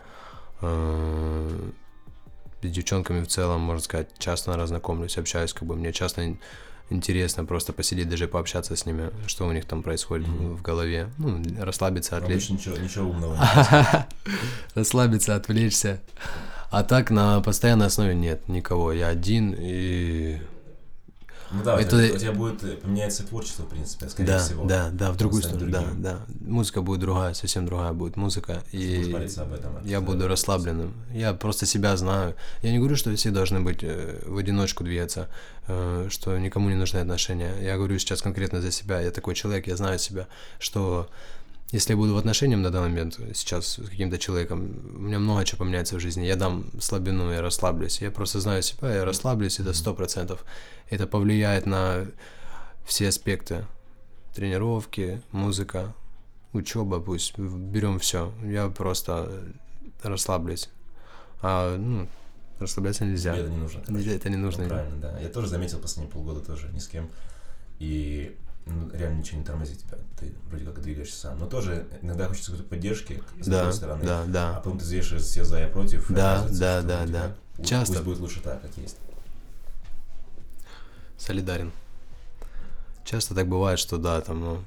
С 2.62 2.66
девчонками 2.68 3.22
в 3.22 3.28
целом, 3.28 3.60
можно 3.62 3.82
сказать, 3.82 4.08
часто 4.18 4.56
разнакомлюсь, 4.56 5.16
общаюсь, 5.18 5.52
как 5.52 5.64
бы 5.66 5.76
мне 5.76 5.92
часто 5.92 6.22
ин- 6.26 6.38
интересно 6.90 7.44
просто 7.44 7.72
посидеть, 7.72 8.08
даже 8.08 8.28
пообщаться 8.28 8.76
с 8.76 8.84
ними, 8.84 9.10
что 9.26 9.46
у 9.46 9.52
них 9.52 9.64
там 9.64 9.82
происходит 9.82 10.26
в- 10.28 10.30
Мгм. 10.30 10.56
в 10.56 10.62
голове, 10.62 11.08
ну, 11.18 11.42
расслабиться, 11.58 12.16
отвлечься, 12.16 12.52
Обычно 12.52 12.70
ничего, 12.72 12.84
ничего 12.84 13.10
умного 13.10 13.38
расслабиться, 14.74 15.34
отвлечься. 15.36 16.00
А 16.70 16.82
так 16.84 17.10
на 17.10 17.40
постоянной 17.40 17.86
основе 17.86 18.14
нет 18.14 18.48
никого, 18.48 18.92
я 18.92 19.08
один 19.08 19.54
и 19.58 20.38
Ну 21.52 21.62
да, 21.64 21.80
Это- 21.80 21.96
у 21.96 22.16
тебя 22.18 22.32
будет 22.32 22.62
э, 22.62 22.76
поменяется 22.76 23.26
творчество, 23.26 23.64
в 23.64 23.68
принципе, 23.68 24.08
скорее 24.08 24.26
да, 24.28 24.38
всего. 24.38 24.64
да, 24.64 24.90
да, 24.92 25.10
в 25.12 25.16
другую 25.16 25.42
сторону, 25.42 25.70
да, 25.70 25.84
да, 25.96 26.20
музыка 26.40 26.80
будет 26.82 27.00
другая, 27.00 27.34
совсем 27.34 27.66
другая 27.66 27.92
будет 27.92 28.16
музыка 28.16 28.62
и 28.72 29.12
об 29.36 29.52
этом. 29.52 29.84
Я 29.84 29.96
это- 29.98 30.06
буду 30.06 30.28
расслабленным. 30.28 30.94
Я 31.12 31.34
просто 31.34 31.66
себя 31.66 31.96
знаю. 31.96 32.36
Я 32.62 32.70
не 32.72 32.78
говорю, 32.78 32.96
что 32.96 33.14
все 33.16 33.30
должны 33.30 33.60
быть 33.60 33.80
э, 33.82 34.22
в 34.26 34.36
одиночку 34.36 34.84
двигаться, 34.84 35.28
э, 35.66 36.06
что 36.10 36.38
никому 36.38 36.68
не 36.68 36.76
нужны 36.76 36.98
отношения. 36.98 37.52
Я 37.60 37.76
говорю 37.76 37.98
сейчас 37.98 38.22
конкретно 38.22 38.60
за 38.60 38.70
себя. 38.70 39.00
Я 39.00 39.10
такой 39.10 39.34
человек, 39.34 39.66
я 39.66 39.76
знаю 39.76 39.98
себя, 39.98 40.26
что 40.58 41.08
если 41.72 41.92
я 41.92 41.96
буду 41.96 42.14
в 42.14 42.18
отношениях 42.18 42.60
на 42.60 42.70
данный 42.70 42.88
момент 42.88 43.18
сейчас 43.34 43.78
с 43.78 43.88
каким-то 43.88 44.18
человеком, 44.18 44.76
у 44.96 44.98
меня 44.98 45.18
много 45.20 45.44
чего 45.44 45.58
поменяется 45.58 45.96
в 45.96 46.00
жизни. 46.00 46.24
Я 46.24 46.36
дам 46.36 46.64
слабину, 46.80 47.30
я 47.30 47.42
расслаблюсь. 47.42 48.00
Я 48.00 48.10
просто 48.10 48.40
знаю 48.40 48.62
себя, 48.62 48.92
я 48.92 49.04
расслаблюсь, 49.04 49.60
это 49.60 49.72
сто 49.72 49.94
процентов. 49.94 50.44
Это 50.88 51.06
повлияет 51.06 51.66
на 51.66 52.06
все 52.84 53.08
аспекты. 53.08 53.66
Тренировки, 54.34 55.22
музыка, 55.30 55.94
учеба, 56.52 57.00
пусть 57.00 57.38
берем 57.38 58.00
все. 58.00 58.32
Я 58.44 58.68
просто 58.68 59.30
расслаблюсь. 60.02 60.70
А, 61.40 61.76
ну, 61.76 62.08
расслабляться 62.58 63.04
нельзя. 63.04 63.32
Тебе 63.34 63.44
это 63.44 63.50
не 63.52 63.58
нужно. 63.58 63.82
Нельзя, 63.88 64.12
это 64.12 64.28
не 64.28 64.36
нужно. 64.36 64.64
Ну, 64.64 64.68
правильно, 64.68 64.96
да. 64.96 65.20
Я 65.20 65.28
тоже 65.28 65.46
заметил 65.46 65.78
последние 65.78 66.12
полгода 66.12 66.40
тоже 66.40 66.68
ни 66.72 66.78
с 66.80 66.88
кем. 66.88 67.08
И 67.78 68.36
реально 68.92 69.18
ничего 69.18 69.38
не 69.38 69.44
тормозит 69.44 69.78
тебя. 69.78 69.98
Ты 70.18 70.32
вроде 70.48 70.64
как 70.64 70.80
двигаешься 70.82 71.16
сам. 71.18 71.38
Но 71.38 71.46
тоже 71.46 71.86
иногда 72.02 72.28
хочется 72.28 72.50
какой-то 72.52 72.68
поддержки 72.70 73.22
с 73.40 73.46
да, 73.46 73.58
другой 73.58 73.72
стороны. 73.74 74.04
да, 74.04 74.22
А 74.22 74.26
да. 74.26 74.52
потом 74.54 74.78
ты 74.78 74.84
взвешиваешь 74.84 75.24
все 75.24 75.44
за 75.44 75.62
и 75.64 75.70
против. 75.70 76.10
и 76.10 76.14
Да, 76.14 76.40
оказывается, 76.40 76.60
да, 76.60 76.82
да, 76.82 77.06
да. 77.06 77.36
пусть- 77.56 77.68
Часто. 77.68 77.92
Пусть 77.94 78.04
будет 78.04 78.18
лучше 78.20 78.40
так, 78.40 78.62
как 78.62 78.76
есть. 78.76 78.96
Солидарен. 81.18 81.72
Часто 83.04 83.34
так 83.34 83.48
бывает, 83.48 83.78
что 83.78 83.98
да, 83.98 84.20
там, 84.20 84.40
ну, 84.40 84.64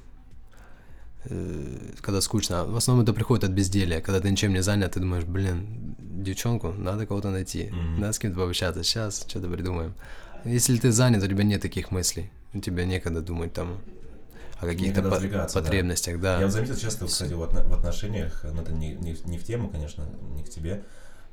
э, 1.24 1.78
когда 2.00 2.20
скучно. 2.20 2.64
В 2.64 2.76
основном 2.76 3.04
это 3.04 3.12
приходит 3.12 3.44
от 3.44 3.50
безделия. 3.50 4.00
Когда 4.00 4.20
ты 4.20 4.30
ничем 4.30 4.52
не 4.52 4.62
занят, 4.62 4.92
ты 4.92 5.00
думаешь, 5.00 5.24
блин, 5.24 5.96
девчонку, 5.98 6.72
надо 6.72 7.06
кого-то 7.06 7.30
найти, 7.30 7.70
Мгм. 7.70 8.00
надо 8.00 8.12
с 8.12 8.18
кем-то 8.18 8.38
пообщаться. 8.38 8.82
Сейчас 8.84 9.24
что-то 9.26 9.48
придумаем. 9.48 9.94
Если 10.44 10.76
ты 10.76 10.92
занят, 10.92 11.22
у 11.22 11.26
тебя 11.26 11.42
нет 11.42 11.62
таких 11.62 11.90
мыслей. 11.90 12.30
У 12.54 12.60
тебя 12.60 12.84
некогда 12.84 13.20
думать 13.20 13.52
там 13.52 13.80
о 14.60 14.66
каких-то 14.66 15.02
по- 15.02 15.16
отвлекаться, 15.16 15.58
да. 15.58 15.64
потребностях, 15.64 16.20
да. 16.20 16.38
Я 16.38 16.44
вот 16.46 16.52
заметил 16.52 16.76
часто, 16.76 17.06
кстати, 17.06 17.32
в, 17.32 17.42
отно- 17.42 17.66
в 17.68 17.72
отношениях, 17.74 18.44
ну 18.44 18.62
это 18.62 18.72
не, 18.72 18.94
не, 18.94 19.16
не 19.24 19.38
в 19.38 19.44
тему, 19.44 19.68
конечно, 19.68 20.06
не 20.36 20.42
к 20.44 20.48
тебе, 20.48 20.84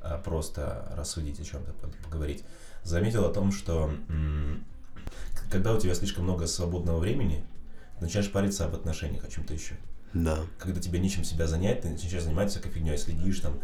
а 0.01 0.17
просто 0.17 0.91
рассудить 0.97 1.39
о 1.39 1.43
чем-то, 1.43 1.71
по- 1.73 1.87
поговорить. 2.09 2.43
Заметил 2.83 3.23
о 3.25 3.31
том, 3.31 3.51
что 3.51 3.93
м, 4.09 4.65
когда 5.51 5.73
у 5.73 5.79
тебя 5.79 5.93
слишком 5.93 6.23
много 6.23 6.47
свободного 6.47 6.97
времени, 6.97 7.43
ты 7.99 8.05
начинаешь 8.05 8.31
париться 8.31 8.65
об 8.65 8.73
отношениях, 8.73 9.23
о 9.23 9.27
чем-то 9.29 9.53
еще. 9.53 9.75
Да. 10.13 10.39
Когда 10.57 10.81
тебе 10.81 10.99
нечем 10.99 11.23
себя 11.23 11.47
занять, 11.47 11.81
ты 11.81 11.89
начинаешь 11.89 12.23
заниматься 12.23 12.59
всякой 12.59 12.73
фигней, 12.73 12.97
следишь 12.97 13.39
там, 13.39 13.59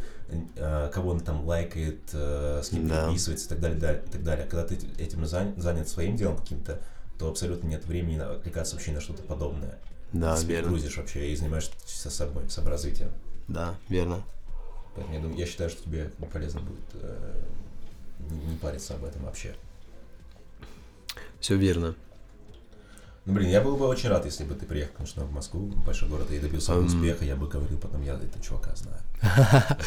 э, 0.56 0.90
кого 0.94 1.10
он 1.10 1.20
там 1.20 1.44
лайкает, 1.46 2.00
э, 2.14 2.62
с 2.64 2.70
кем 2.70 2.88
Да. 2.88 3.06
переписывается 3.08 3.48
и 3.48 3.50
так 3.50 3.60
далее, 3.60 3.78
да, 3.80 3.94
и 3.94 4.08
так 4.10 4.24
далее. 4.24 4.46
Когда 4.46 4.64
ты 4.66 4.76
этим 5.00 5.24
зан- 5.26 5.60
занят 5.60 5.90
своим 5.90 6.16
делом 6.16 6.38
каким-то, 6.38 6.80
то 7.18 7.30
абсолютно 7.30 7.68
нет 7.68 7.86
времени 7.86 8.20
отвлекаться 8.20 8.76
вообще 8.76 8.92
на 8.92 9.02
что-то 9.02 9.24
подобное. 9.24 9.78
Да, 10.14 10.38
ты 10.38 10.46
верно. 10.46 10.70
грузишь 10.70 10.98
вообще 10.98 11.32
и 11.32 11.36
занимаешься 11.36 11.72
со 11.86 12.10
собой, 12.10 12.50
саморазвитием. 12.50 13.12
Да, 13.48 13.76
верно. 13.90 14.24
Поэтому 14.96 15.16
я, 15.16 15.22
думаю, 15.22 15.38
я 15.40 15.46
считаю, 15.46 15.70
что 15.70 15.84
тебе 15.84 16.10
полезно 16.32 16.62
будет 16.62 16.86
э, 16.94 17.42
не, 18.32 18.46
не 18.46 18.58
париться 18.58 18.96
об 18.96 19.04
этом 19.04 19.24
вообще. 19.26 19.56
Все 21.40 21.56
верно. 21.56 21.96
Ну, 23.26 23.34
блин, 23.34 23.50
я 23.50 23.60
был 23.62 23.76
бы 23.76 23.86
очень 23.88 24.08
рад, 24.10 24.24
если 24.26 24.46
бы 24.46 24.56
ты 24.56 24.66
приехал, 24.66 24.94
конечно, 24.96 25.26
в 25.26 25.32
Москву, 25.34 25.66
в 25.68 25.86
большой 25.86 26.08
город, 26.08 26.32
и 26.32 26.40
добился 26.40 26.72
Эм. 26.72 26.86
успеха, 26.86 27.26
я 27.26 27.36
бы 27.36 27.48
говорил 27.48 27.78
потом, 27.78 28.02
я 28.04 28.14
этого 28.14 28.42
чувака 28.42 28.74
знаю. 28.76 28.98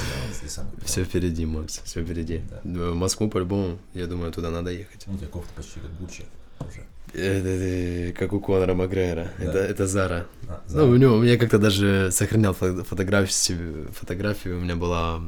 Все 0.85 1.05
впереди, 1.05 1.47
Макс, 1.47 1.81
все 1.85 2.05
впереди. 2.05 2.43
В 2.65 2.95
Москву 2.95 3.31
по-любому, 3.31 3.79
я 3.95 4.07
думаю, 4.07 4.31
туда 4.33 4.51
надо 4.51 4.71
ехать. 4.71 5.05
Ну, 5.07 5.15
У 5.15 5.17
тебя 5.19 5.29
кофта 5.29 5.51
почти 5.57 5.81
как 5.81 5.97
Гуччи. 5.99 6.25
уже. 6.61 6.85
Это, 7.15 7.49
э, 7.49 8.13
как 8.13 8.33
у 8.33 8.41
Конора 8.41 8.75
Макгрегора. 8.75 9.29
Да. 9.39 9.45
Это, 9.45 9.59
это 9.59 9.87
Зара. 9.87 10.27
А, 10.49 10.61
Ну, 10.71 10.89
у 10.91 10.97
него, 10.97 11.25
я 11.25 11.37
как-то 11.37 11.59
даже 11.59 12.11
сохранял 12.13 12.53
фо- 12.53 12.83
фотографию, 12.85 13.89
фотографию 13.93 14.59
у 14.59 14.61
меня 14.61 14.77
была 14.77 15.21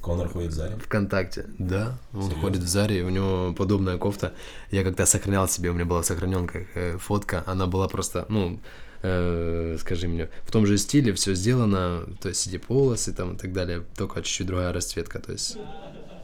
Конор 0.00 0.28
ходит 0.28 0.52
в 0.52 0.54
зале. 0.54 0.76
ВКонтакте. 0.76 1.46
Да, 1.58 1.98
он 2.12 2.22
Серьёзно? 2.22 2.40
ходит 2.40 2.62
в 2.62 2.68
Заре, 2.68 3.02
у 3.02 3.08
него 3.10 3.52
подобная 3.58 3.98
кофта. 3.98 4.32
Я 4.70 4.84
как-то 4.84 5.04
сохранял 5.06 5.48
себе, 5.48 5.70
у 5.70 5.72
меня 5.74 5.84
была 5.84 6.02
сохранен 6.04 6.46
как 6.46 6.62
э, 6.74 6.96
фотка, 6.98 7.42
она 7.46 7.66
была 7.66 7.88
просто, 7.88 8.24
ну, 8.28 8.60
э, 9.02 9.76
скажи 9.80 10.06
мне, 10.06 10.28
в 10.44 10.52
том 10.52 10.64
же 10.66 10.78
стиле 10.78 11.12
все 11.12 11.34
сделано, 11.34 12.06
то 12.22 12.28
есть 12.28 12.46
эти 12.46 12.58
полосы 12.58 13.12
там 13.12 13.34
и 13.34 13.36
так 13.38 13.52
далее, 13.52 13.82
только 13.96 14.22
чуть-чуть 14.22 14.46
другая 14.46 14.72
расцветка, 14.72 15.18
то 15.18 15.32
есть 15.32 15.56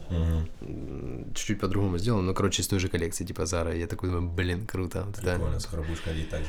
М, 0.09 1.33
чуть-чуть 1.33 1.59
по-другому 1.59 1.97
сделано, 1.97 2.23
ну, 2.27 2.33
короче, 2.33 2.61
из 2.61 2.67
той 2.67 2.79
же 2.79 2.87
коллекции, 2.89 3.25
типа 3.25 3.45
Зара. 3.45 3.75
Я 3.75 3.87
такой 3.87 4.09
думаю, 4.09 4.29
блин, 4.29 4.65
круто. 4.65 5.03
вот 5.05 5.15
Прикольно, 5.15 5.59
скоро 5.59 5.81
будешь 5.83 6.01
ходить 6.01 6.29
так 6.29 6.41
же 6.41 6.47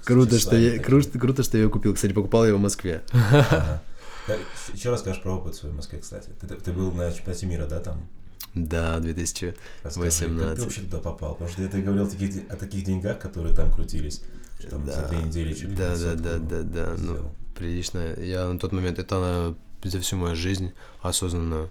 в 0.00 0.04
Круто, 0.04 0.38
что 0.38 0.56
я, 0.56 0.78
такими. 0.78 1.18
круто, 1.18 1.42
что 1.42 1.56
я 1.58 1.64
ее 1.64 1.70
купил. 1.70 1.94
Кстати, 1.94 2.12
покупал 2.12 2.44
ее 2.46 2.54
в 2.56 2.60
Москве. 2.60 3.02
Ага. 3.12 3.82
Так, 4.26 4.38
Еще 4.72 4.90
расскажешь 4.90 5.20
про 5.22 5.32
опыт 5.36 5.54
свой 5.56 5.72
в 5.72 5.74
Москве, 5.76 5.98
кстати. 5.98 6.30
Ты, 6.40 6.46
ты- 6.46 6.72
был 6.72 6.92
на 6.92 7.10
чемпионате 7.12 7.46
мира, 7.46 7.66
да, 7.66 7.80
там? 7.80 8.06
Да, 8.54 9.00
2000. 9.00 9.54
Расскажи, 9.82 9.94
как 9.94 10.04
18. 10.28 10.56
ты 10.56 10.62
вообще 10.62 10.80
туда 10.82 10.98
попал? 10.98 11.32
Потому 11.34 11.50
что 11.50 11.68
ты 11.68 11.82
говорил 11.82 12.04
о 12.06 12.08
таких, 12.10 12.50
о 12.50 12.56
таких 12.56 12.84
деньгах, 12.84 13.18
которые 13.18 13.54
там 13.54 13.72
крутились. 13.72 14.22
Что 14.60 14.70
там 14.70 14.86
за 14.86 14.92
Да, 15.02 15.08
две 15.08 15.18
недели 15.22 15.52
чуть 15.54 15.70
ли 15.70 15.74
да, 15.74 15.90
да, 15.90 15.96
сотку 15.96 16.22
да, 16.22 16.38
да, 16.38 16.62
да, 16.62 16.94
ну, 16.98 17.34
прилично. 17.56 18.14
Я 18.18 18.46
на 18.46 18.58
тот 18.60 18.72
момент, 18.72 18.98
это 19.00 19.56
за 19.82 19.98
всю 20.00 20.16
мою 20.16 20.36
жизнь 20.36 20.72
осознанно 21.00 21.54
э, 21.64 21.68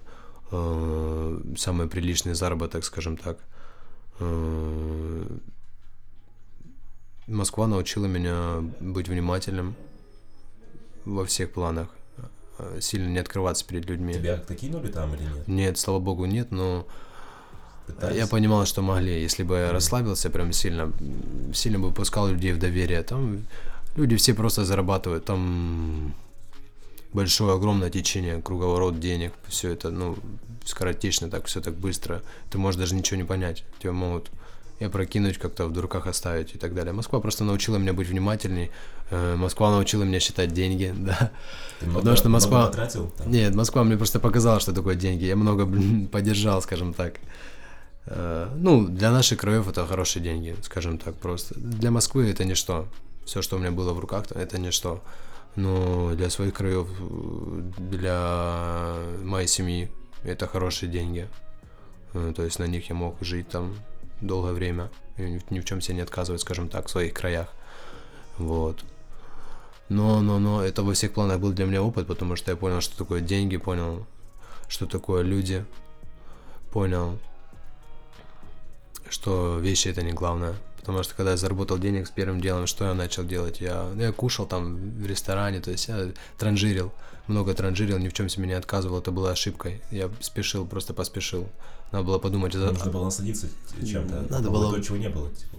самый 0.52 1.88
приличный 1.88 2.34
заработок, 2.34 2.84
скажем 2.84 3.18
так. 3.18 3.38
Э, 4.20 5.26
Москва 7.28 7.68
научила 7.68 8.06
меня 8.06 8.64
быть 8.80 9.08
внимательным 9.08 9.76
во 11.06 11.26
всех 11.26 11.52
планах, 11.54 11.88
э, 12.60 12.80
сильно 12.82 13.08
не 13.08 13.20
открываться 13.20 13.66
перед 13.66 13.86
людьми. 13.90 14.14
Тебя 14.14 14.38
как-то 14.38 14.56
кинули 14.56 14.92
там 14.92 15.16
или 15.16 15.24
нет? 15.24 15.48
Нет, 15.48 15.78
слава 15.78 16.00
богу, 16.00 16.26
нет, 16.26 16.52
но 16.52 16.86
Пытались? 17.88 18.18
я 18.18 18.28
понимал, 18.28 18.66
что 18.66 18.82
могли. 18.82 19.22
Если 19.22 19.44
бы 19.44 19.56
я 19.56 19.72
расслабился 19.72 20.30
прям 20.30 20.52
сильно, 20.52 20.92
сильно 21.54 21.80
бы 21.80 21.92
пускал 21.92 22.28
людей 22.28 22.54
в 22.54 22.60
доверие, 22.60 23.02
там 23.04 23.46
люди 23.96 24.16
все 24.18 24.34
просто 24.34 24.66
зарабатывают, 24.66 25.26
там 25.26 26.14
большое, 27.14 27.54
огромное 27.56 27.90
течение, 27.90 28.42
круговорот 28.42 29.00
денег, 29.00 29.34
все 29.48 29.72
это, 29.72 29.90
ну, 29.90 30.18
скоротечно 30.66 31.30
так, 31.30 31.46
все 31.46 31.62
так 31.62 31.74
быстро. 31.76 32.22
Ты 32.50 32.58
можешь 32.58 32.80
даже 32.80 32.96
ничего 32.96 33.18
не 33.18 33.24
понять. 33.26 33.64
Тебя 33.80 33.92
могут 33.94 34.30
и 34.80 34.84
опрокинуть 34.86 35.38
как-то 35.38 35.68
в 35.68 35.74
дураках 35.74 36.08
оставить 36.08 36.56
и 36.56 36.58
так 36.58 36.74
далее. 36.74 36.92
Москва 36.94 37.20
просто 37.20 37.44
научила 37.44 37.78
меня 37.78 37.94
быть 37.94 38.08
внимательней. 38.08 38.72
э, 39.12 39.36
Москва 39.36 39.70
научила 39.72 40.04
меня 40.04 40.20
считать 40.20 40.54
деньги, 40.54 40.92
да. 40.98 41.32
Ты 41.80 41.86
много, 41.86 42.00
потому 42.00 42.18
что 42.18 42.30
много 42.30 42.44
Москва- 42.46 42.68
потратил 42.68 43.10
там? 43.18 43.32
Нет, 43.32 43.54
Москва 43.56 43.84
мне 43.84 43.96
просто 43.98 44.20
показала, 44.20 44.60
что 44.60 44.74
такое 44.74 44.96
деньги. 44.96 45.26
Я 45.26 45.36
много, 45.36 45.66
блин, 45.66 46.08
поддержал, 46.12 46.62
скажем 46.64 46.94
так. 46.94 47.20
Э, 48.08 48.48
Ну, 48.56 48.88
для 48.88 49.12
наших 49.12 49.40
краев 49.40 49.68
это 49.68 49.86
хорошие 49.86 50.24
деньги, 50.24 50.56
скажем 50.64 50.98
так, 50.98 51.16
просто. 51.16 51.54
Для 51.60 51.92
Москвы 51.92 52.30
это 52.30 52.44
ничто. 52.46 52.88
Все, 53.26 53.42
что 53.44 53.58
у 53.58 53.60
меня 53.60 53.72
было 53.72 53.94
в 53.94 54.00
руках, 54.00 54.28
то 54.28 54.40
это 54.40 54.58
ничто. 54.58 55.02
Но 55.56 56.14
для 56.16 56.30
своих 56.30 56.54
краев, 56.54 56.88
для 57.78 58.96
моей 59.24 59.48
семьи 59.48 59.92
это 60.24 60.48
хорошие 60.48 60.90
деньги. 60.90 61.28
Э, 62.14 62.34
То 62.36 62.44
есть 62.44 62.60
на 62.60 62.66
них 62.66 62.90
я 62.90 62.96
мог 62.96 63.18
жить 63.22 63.50
там 63.50 63.76
долгое 64.22 64.54
время 64.54 64.90
и 65.18 65.40
ни 65.50 65.60
в 65.60 65.66
чем 65.66 65.82
себе 65.82 65.96
не 65.96 66.02
отказывать, 66.02 66.42
скажем 66.42 66.70
так, 66.70 66.88
в 66.88 66.92
своих 66.92 67.14
краях. 67.14 67.50
Вот. 68.38 68.84
Но, 69.90 70.22
но, 70.22 70.40
но 70.40 70.64
это 70.64 70.84
во 70.84 70.94
всех 70.94 71.12
планах 71.14 71.40
был 71.40 71.52
для 71.52 71.66
меня 71.66 71.84
опыт, 71.84 72.08
потому 72.08 72.38
что 72.38 72.52
я 72.52 72.58
понял, 72.58 72.80
что 72.80 72.98
такое 72.98 73.20
деньги, 73.20 73.58
понял, 73.58 74.06
что 74.70 74.86
такое 74.86 75.22
люди, 75.22 75.66
понял, 76.72 77.20
что 79.10 79.60
вещи 79.60 79.90
это 79.90 80.02
не 80.02 80.14
главное. 80.14 80.56
Потому 80.82 81.04
что 81.04 81.16
когда 81.16 81.32
я 81.32 81.38
заработал 81.38 81.78
денег, 81.78 82.08
с 82.08 82.12
первым 82.12 82.42
делом, 82.42 82.68
что 82.68 82.86
я 82.86 82.94
начал 82.94 83.24
делать? 83.24 83.62
Я, 83.62 83.88
я 83.98 84.12
кушал 84.12 84.46
там 84.46 84.76
в 85.00 85.06
ресторане, 85.06 85.60
то 85.62 85.72
есть 85.72 85.88
я 85.88 86.12
транжирил, 86.38 86.92
много 87.28 87.54
транжирил, 87.54 87.98
ни 88.00 88.10
в 88.10 88.14
чем 88.14 88.30
себе 88.30 88.48
не 88.48 88.54
отказывал, 88.54 89.00
это 89.00 89.12
была 89.12 89.32
ошибкой. 89.32 89.82
Я 89.92 90.10
спешил, 90.20 90.66
просто 90.66 90.94
поспешил. 90.94 91.48
Надо 91.92 92.06
было 92.06 92.20
подумать, 92.20 92.54
за- 92.54 92.72
Нужно 92.72 92.92
было 92.92 93.06
насладиться 93.06 93.48
чем-то. 93.86 94.26
Надо 94.30 94.50
было-. 94.50 94.72
То, 94.74 94.82
чего 94.82 94.98
не 94.98 95.10
было, 95.10 95.30
типа. 95.30 95.58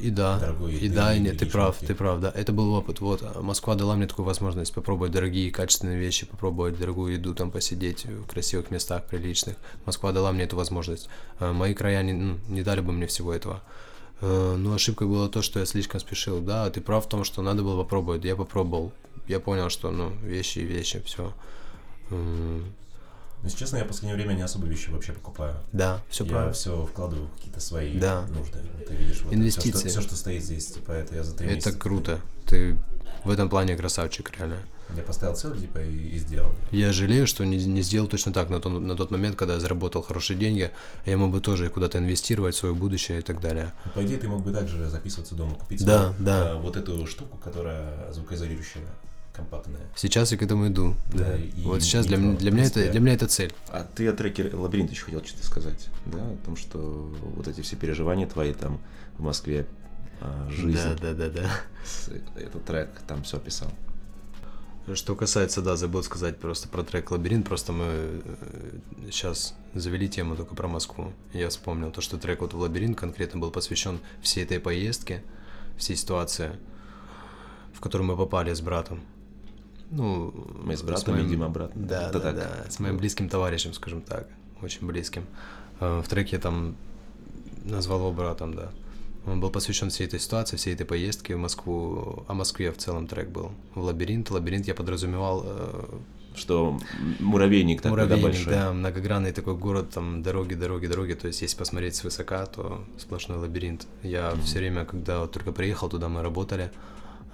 И 0.00 0.10
да, 0.10 0.38
Дорогой 0.40 0.74
и 0.74 0.88
да, 0.88 1.14
и 1.14 1.20
нет, 1.20 1.38
ты 1.38 1.46
прав, 1.46 1.78
ты 1.78 1.94
прав, 1.94 2.20
да. 2.20 2.32
Это 2.34 2.52
был 2.52 2.72
опыт. 2.74 3.00
Вот, 3.00 3.22
а 3.22 3.40
Москва 3.42 3.76
дала 3.76 3.94
мне 3.94 4.06
такую 4.08 4.26
возможность 4.26 4.74
попробовать 4.74 5.12
дорогие, 5.12 5.52
качественные 5.52 5.98
вещи, 5.98 6.26
попробовать 6.26 6.78
дорогую 6.78 7.12
еду, 7.14 7.32
там 7.34 7.52
посидеть 7.52 8.04
в 8.04 8.26
красивых 8.26 8.72
местах, 8.72 9.04
приличных. 9.04 9.56
Москва 9.84 10.10
дала 10.10 10.32
мне 10.32 10.44
эту 10.44 10.56
возможность. 10.56 11.08
А 11.38 11.52
Мои 11.52 11.74
края 11.74 12.02
не, 12.02 12.12
ну, 12.12 12.38
не 12.48 12.62
дали 12.62 12.80
бы 12.80 12.92
мне 12.92 13.06
всего 13.06 13.32
этого. 13.32 13.62
Э, 14.22 14.56
Но 14.56 14.74
ошибкой 14.74 15.08
было 15.08 15.28
то, 15.28 15.42
что 15.42 15.58
я 15.58 15.66
слишком 15.66 16.00
спешил. 16.00 16.40
Да, 16.40 16.70
ты 16.70 16.80
прав 16.80 17.04
в 17.04 17.08
том, 17.08 17.24
что 17.24 17.42
надо 17.42 17.62
было 17.62 17.82
попробовать. 17.82 18.24
Я 18.24 18.36
попробовал. 18.36 18.92
Я 19.28 19.40
понял, 19.40 19.68
что, 19.68 19.90
ну, 19.90 20.10
вещи 20.22 20.60
и 20.60 20.64
вещи, 20.64 21.02
все. 21.04 21.32
Если 23.44 23.56
честно, 23.58 23.78
я 23.78 23.84
в 23.84 23.88
последнее 23.88 24.14
время 24.16 24.34
не 24.36 24.42
особо 24.42 24.66
вещи 24.66 24.90
вообще 24.90 25.12
покупаю. 25.12 25.56
Да, 25.72 26.00
все 26.08 26.24
я 26.24 26.30
правильно. 26.30 26.52
все 26.52 26.86
вкладываю 26.86 27.26
в 27.28 27.36
какие-то 27.36 27.60
свои 27.60 27.98
Да. 27.98 28.22
нужды. 28.28 28.58
Ты 28.86 28.94
видишь, 28.94 29.22
вот 29.22 29.34
Инвестиции. 29.34 29.88
Все, 29.88 30.00
что, 30.00 30.14
стоит 30.16 30.44
здесь, 30.44 30.66
типа, 30.68 30.92
это 30.92 31.14
я 31.16 31.24
за 31.24 31.34
три 31.34 31.46
Это 31.46 31.56
месяца. 31.56 31.72
круто. 31.78 32.20
Ты 32.46 32.76
в 33.24 33.30
этом 33.30 33.48
плане 33.48 33.76
красавчик, 33.76 34.30
реально. 34.38 34.58
Я 34.94 35.02
поставил 35.02 35.34
цель, 35.34 35.58
типа, 35.58 35.78
и, 35.78 36.08
и 36.10 36.18
сделал. 36.18 36.52
Я 36.70 36.92
жалею, 36.92 37.26
что 37.26 37.44
не, 37.44 37.56
не 37.64 37.80
сделал 37.80 38.08
точно 38.08 38.32
так 38.32 38.50
на, 38.50 38.60
тот- 38.60 38.78
на 38.80 38.94
тот 38.94 39.10
момент, 39.10 39.36
когда 39.36 39.54
я 39.54 39.60
заработал 39.60 40.02
хорошие 40.02 40.38
деньги. 40.38 40.70
Я 41.06 41.16
мог 41.16 41.32
бы 41.32 41.40
тоже 41.40 41.70
куда-то 41.70 41.96
инвестировать 41.98 42.54
в 42.54 42.58
свое 42.58 42.74
будущее 42.74 43.20
и 43.20 43.22
так 43.22 43.40
далее. 43.40 43.72
Ну, 43.86 43.92
По 43.92 44.04
идее, 44.04 44.18
ты 44.18 44.28
мог 44.28 44.42
бы 44.44 44.52
также 44.52 44.88
записываться 44.90 45.34
дома, 45.34 45.54
купить 45.54 45.82
Да, 45.84 46.12
себе, 46.12 46.24
да. 46.26 46.50
э, 46.50 46.54
вот 46.60 46.76
эту 46.76 47.06
штуку, 47.06 47.38
которая 47.38 48.12
звукоизолирующая, 48.12 48.82
компактная. 49.32 49.80
Сейчас 49.96 50.32
я 50.32 50.38
к 50.38 50.42
этому 50.42 50.68
иду. 50.68 50.94
Да, 51.12 51.24
Да. 51.24 51.36
и 51.36 51.62
вот 51.64 51.82
сейчас 51.82 52.06
для, 52.06 52.18
для 52.18 52.50
меня 52.50 52.64
это 52.64 52.90
для 52.90 53.00
меня 53.00 53.14
это 53.14 53.26
цель. 53.28 53.52
А 53.68 53.84
ты 53.84 54.06
о 54.08 54.12
треке 54.12 54.50
«Лабиринт» 54.54 54.90
еще 54.90 55.04
хотел 55.04 55.24
что-то 55.24 55.46
сказать, 55.46 55.88
да? 56.06 56.18
О 56.18 56.36
том, 56.44 56.56
что 56.56 56.78
вот 57.36 57.48
эти 57.48 57.60
все 57.62 57.76
переживания 57.76 58.26
твои 58.26 58.52
там 58.52 58.80
в 59.16 59.22
Москве, 59.22 59.66
а, 60.20 60.48
жизнь, 60.50 60.78
Да, 60.78 60.94
да, 61.00 61.14
да, 61.14 61.28
да. 61.30 61.50
этот 62.40 62.64
трек 62.64 62.90
там 63.06 63.22
все 63.24 63.38
описал. 63.38 63.70
Что 64.94 65.14
касается, 65.14 65.62
да, 65.62 65.76
забыл 65.76 66.02
сказать 66.02 66.38
просто 66.40 66.68
про 66.68 66.82
трек 66.82 67.10
«Лабиринт», 67.12 67.46
просто 67.46 67.72
мы 67.72 68.20
сейчас 69.12 69.54
завели 69.74 70.08
тему 70.08 70.34
только 70.34 70.56
про 70.56 70.66
Москву. 70.66 71.12
Я 71.32 71.48
вспомнил 71.50 71.92
то, 71.92 72.00
что 72.00 72.18
трек 72.18 72.40
вот 72.40 72.52
в 72.52 72.58
«Лабиринт» 72.58 72.98
конкретно 72.98 73.38
был 73.40 73.52
посвящен 73.52 74.00
всей 74.22 74.42
этой 74.42 74.58
поездке, 74.58 75.22
всей 75.78 75.94
ситуации, 75.96 76.58
в 77.72 77.80
которую 77.80 78.08
мы 78.08 78.16
попали 78.16 78.52
с 78.52 78.60
братом. 78.60 79.02
Ну, 79.92 80.32
Мы 80.64 80.76
с 80.76 80.82
братом 80.82 81.18
едем 81.18 81.42
обратно. 81.42 81.86
Да, 81.86 82.10
да, 82.10 82.18
так. 82.20 82.34
да, 82.34 82.70
с 82.70 82.80
моим 82.80 82.96
близким 82.96 83.28
товарищем, 83.28 83.74
скажем 83.74 84.00
так, 84.00 84.26
очень 84.62 84.86
близким. 84.86 85.24
Э, 85.80 86.00
В 86.04 86.08
треке 86.08 86.36
я 86.36 86.40
там 86.42 86.76
назвал 87.64 87.98
его 88.00 88.12
братом, 88.12 88.54
да. 88.54 88.70
Он 89.26 89.38
был 89.40 89.50
посвящен 89.50 89.90
всей 89.90 90.06
этой 90.06 90.18
ситуации, 90.18 90.56
всей 90.56 90.74
этой 90.74 90.84
поездке 90.86 91.36
в 91.36 91.38
Москву, 91.38 92.24
о 92.26 92.34
Москве 92.34 92.72
в 92.72 92.78
целом 92.78 93.06
трек 93.06 93.28
был. 93.28 93.52
В 93.74 93.82
лабиринт, 93.82 94.30
лабиринт 94.30 94.66
я 94.66 94.74
подразумевал 94.74 95.42
э, 95.44 95.84
Что 96.34 96.76
муравейник 97.20 97.82
такой, 97.82 97.98
да, 97.98 98.04
муравейник, 98.04 98.24
большой? 98.24 98.52
да, 98.52 98.72
многогранный 98.72 99.32
такой 99.32 99.54
город, 99.56 99.90
там 99.90 100.22
дороги, 100.22 100.54
дороги, 100.54 100.86
дороги. 100.86 101.12
То 101.12 101.28
есть, 101.28 101.42
если 101.42 101.56
посмотреть 101.56 101.94
свысока, 101.96 102.46
то 102.46 102.82
сплошной 102.98 103.38
лабиринт. 103.38 103.86
Я 104.02 104.34
все 104.42 104.58
время, 104.58 104.86
когда 104.86 105.20
вот 105.20 105.32
только 105.32 105.52
приехал 105.52 105.88
туда, 105.90 106.08
мы 106.08 106.22
работали. 106.22 106.72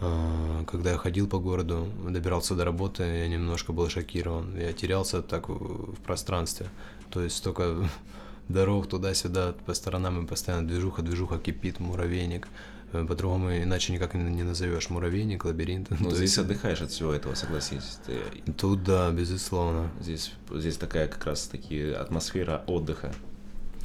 Э, 0.01 0.65
Когда 0.67 0.91
я 0.93 0.97
ходил 0.99 1.29
по 1.29 1.39
городу, 1.39 1.87
добирался 2.09 2.55
до 2.55 2.65
работы, 2.65 3.03
я 3.03 3.29
немножко 3.29 3.73
был 3.73 3.89
шокирован. 3.89 4.57
Я 4.59 4.73
терялся 4.73 5.23
так 5.23 5.49
в 5.49 5.95
пространстве. 6.05 6.69
То 7.11 7.23
есть 7.23 7.37
столько 7.37 7.89
дорог 8.49 8.89
туда-сюда, 8.89 9.55
по 9.67 9.75
сторонам 9.75 10.25
и 10.25 10.27
постоянно 10.27 10.67
движуха, 10.67 11.03
движуха 11.03 11.39
кипит, 11.39 11.81
муравейник. 11.81 12.49
Э, 12.93 13.05
По-другому 13.07 13.51
иначе 13.57 13.93
никак 13.93 14.15
не 14.15 14.43
назовешь. 14.43 14.91
Муравейник, 14.91 15.45
лабиринт. 15.45 15.89
Ну, 16.01 16.11
То 16.11 16.17
здесь 16.17 16.21
есть 16.31 16.39
отдыхаешь 16.39 16.81
от 16.81 16.91
всего 16.91 17.13
этого, 17.13 17.35
согласись. 17.35 17.99
Ты- 18.07 18.53
Тут, 18.53 18.83
да, 18.85 19.11
безусловно. 19.11 19.91
Здесь, 20.01 20.33
здесь 20.51 20.77
такая 20.77 21.09
как 21.09 21.25
раз 21.25 21.47
таки 21.49 21.91
атмосфера 21.91 22.63
отдыха. 22.67 23.13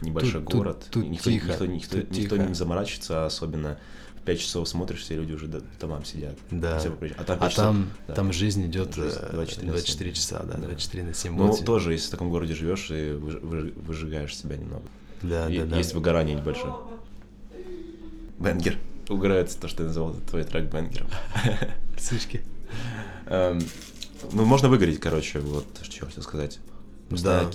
Небольшой 0.02 0.42
Тут- 0.42 0.46
тут- 0.50 0.54
город. 0.54 0.88
тут 0.92 1.06
никто, 1.10 1.30
тихо, 1.30 1.48
никто, 1.52 1.66
никто, 1.66 1.98
тут 2.02 2.12
никто 2.12 2.36
тихо. 2.36 2.48
не 2.50 2.54
заморачивается, 2.56 3.26
особенно 3.26 3.78
в 4.13 4.13
5 4.26 4.40
часов 4.40 4.68
смотришь, 4.70 5.02
все 5.02 5.16
люди 5.16 5.34
уже 5.34 5.48
до- 5.48 5.62
домам 5.80 6.06
сидят. 6.06 6.38
Да. 6.50 6.80
Все 6.80 6.90
А 7.18 7.24
там, 7.24 7.38
А 7.38 7.40
пять 7.42 7.52
часов- 7.52 7.66
там, 7.66 7.90
да. 8.08 8.14
там 8.14 8.32
жизнь 8.34 8.66
идет 8.66 8.96
Жизнь 8.96 9.18
э, 9.22 9.30
24 9.34 9.68
на 9.68 9.74
24 9.74 10.14
7. 10.14 10.22
часа, 10.22 10.44
да, 10.44 10.54
Да. 10.54 10.68
24 10.68 11.04
на 11.04 11.14
7. 11.14 11.36
Ну, 11.38 11.48
Вот. 11.48 11.66
тоже, 11.66 11.92
если 11.94 12.08
в 12.08 12.12
таком 12.12 12.30
городе 12.30 12.56
живешь 12.56 12.90
и 12.90 12.94
выж- 13.12 13.42
выж- 13.42 13.74
выжигаешь 13.82 14.36
себя 14.38 14.56
немного. 14.58 14.84
Да, 15.22 15.50
И- 15.50 15.60
да, 15.60 15.66
да. 15.66 15.78
Есть 15.78 15.94
выгорание 15.94 16.36
небольшое. 16.36 16.74
Бенгер. 18.40 18.78
Угорается 19.10 19.60
то, 19.60 19.68
что 19.68 19.84
я 19.84 19.88
назвал 19.88 20.12
этот 20.12 20.26
твой 20.26 20.44
трек 20.44 20.72
бенгером. 20.72 21.08
Сучки. 22.00 22.42
Эм, 23.28 23.60
Ну, 24.32 24.46
можно 24.46 24.70
выгореть, 24.70 25.02
короче, 25.02 25.40
вот, 25.40 25.66
что 25.82 25.98
я 25.98 26.06
хотел 26.06 26.24
сказать. 26.24 26.60
Да. 27.10 27.46
Постоянно, 27.46 27.52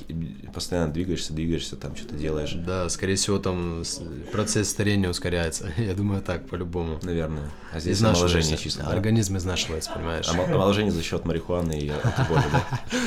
постоянно 0.54 0.92
двигаешься, 0.92 1.32
двигаешься, 1.32 1.76
там 1.76 1.96
что-то 1.96 2.14
делаешь. 2.14 2.52
Да, 2.54 2.88
скорее 2.88 3.16
всего, 3.16 3.38
там 3.38 3.82
процесс 4.30 4.68
старения 4.70 5.08
ускоряется. 5.10 5.72
Я 5.76 5.94
думаю, 5.94 6.22
так, 6.22 6.46
по-любому. 6.48 6.98
Наверное. 7.02 7.50
А 7.72 7.80
здесь 7.80 8.00
омоложение 8.02 8.56
чисто. 8.56 8.84
да? 8.84 8.90
Организм 8.90 9.36
изнашивается, 9.36 9.90
понимаешь? 9.92 10.28
Омо- 10.28 10.44
Омоложение 10.44 10.92
за 10.92 11.02
счет 11.02 11.24
марихуаны 11.24 11.78
и 11.78 11.88
алкоголя, 11.88 12.44
да? 12.52 12.78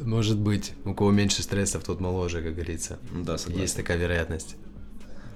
Может 0.00 0.38
быть, 0.38 0.72
у 0.84 0.94
кого 0.94 1.10
меньше 1.10 1.42
стрессов, 1.42 1.82
тот 1.82 2.00
моложе, 2.00 2.40
как 2.42 2.54
говорится. 2.54 2.98
Ну 3.12 3.24
Да, 3.24 3.36
согласен. 3.36 3.62
Есть 3.62 3.76
такая 3.76 3.96
вероятность. 3.96 4.56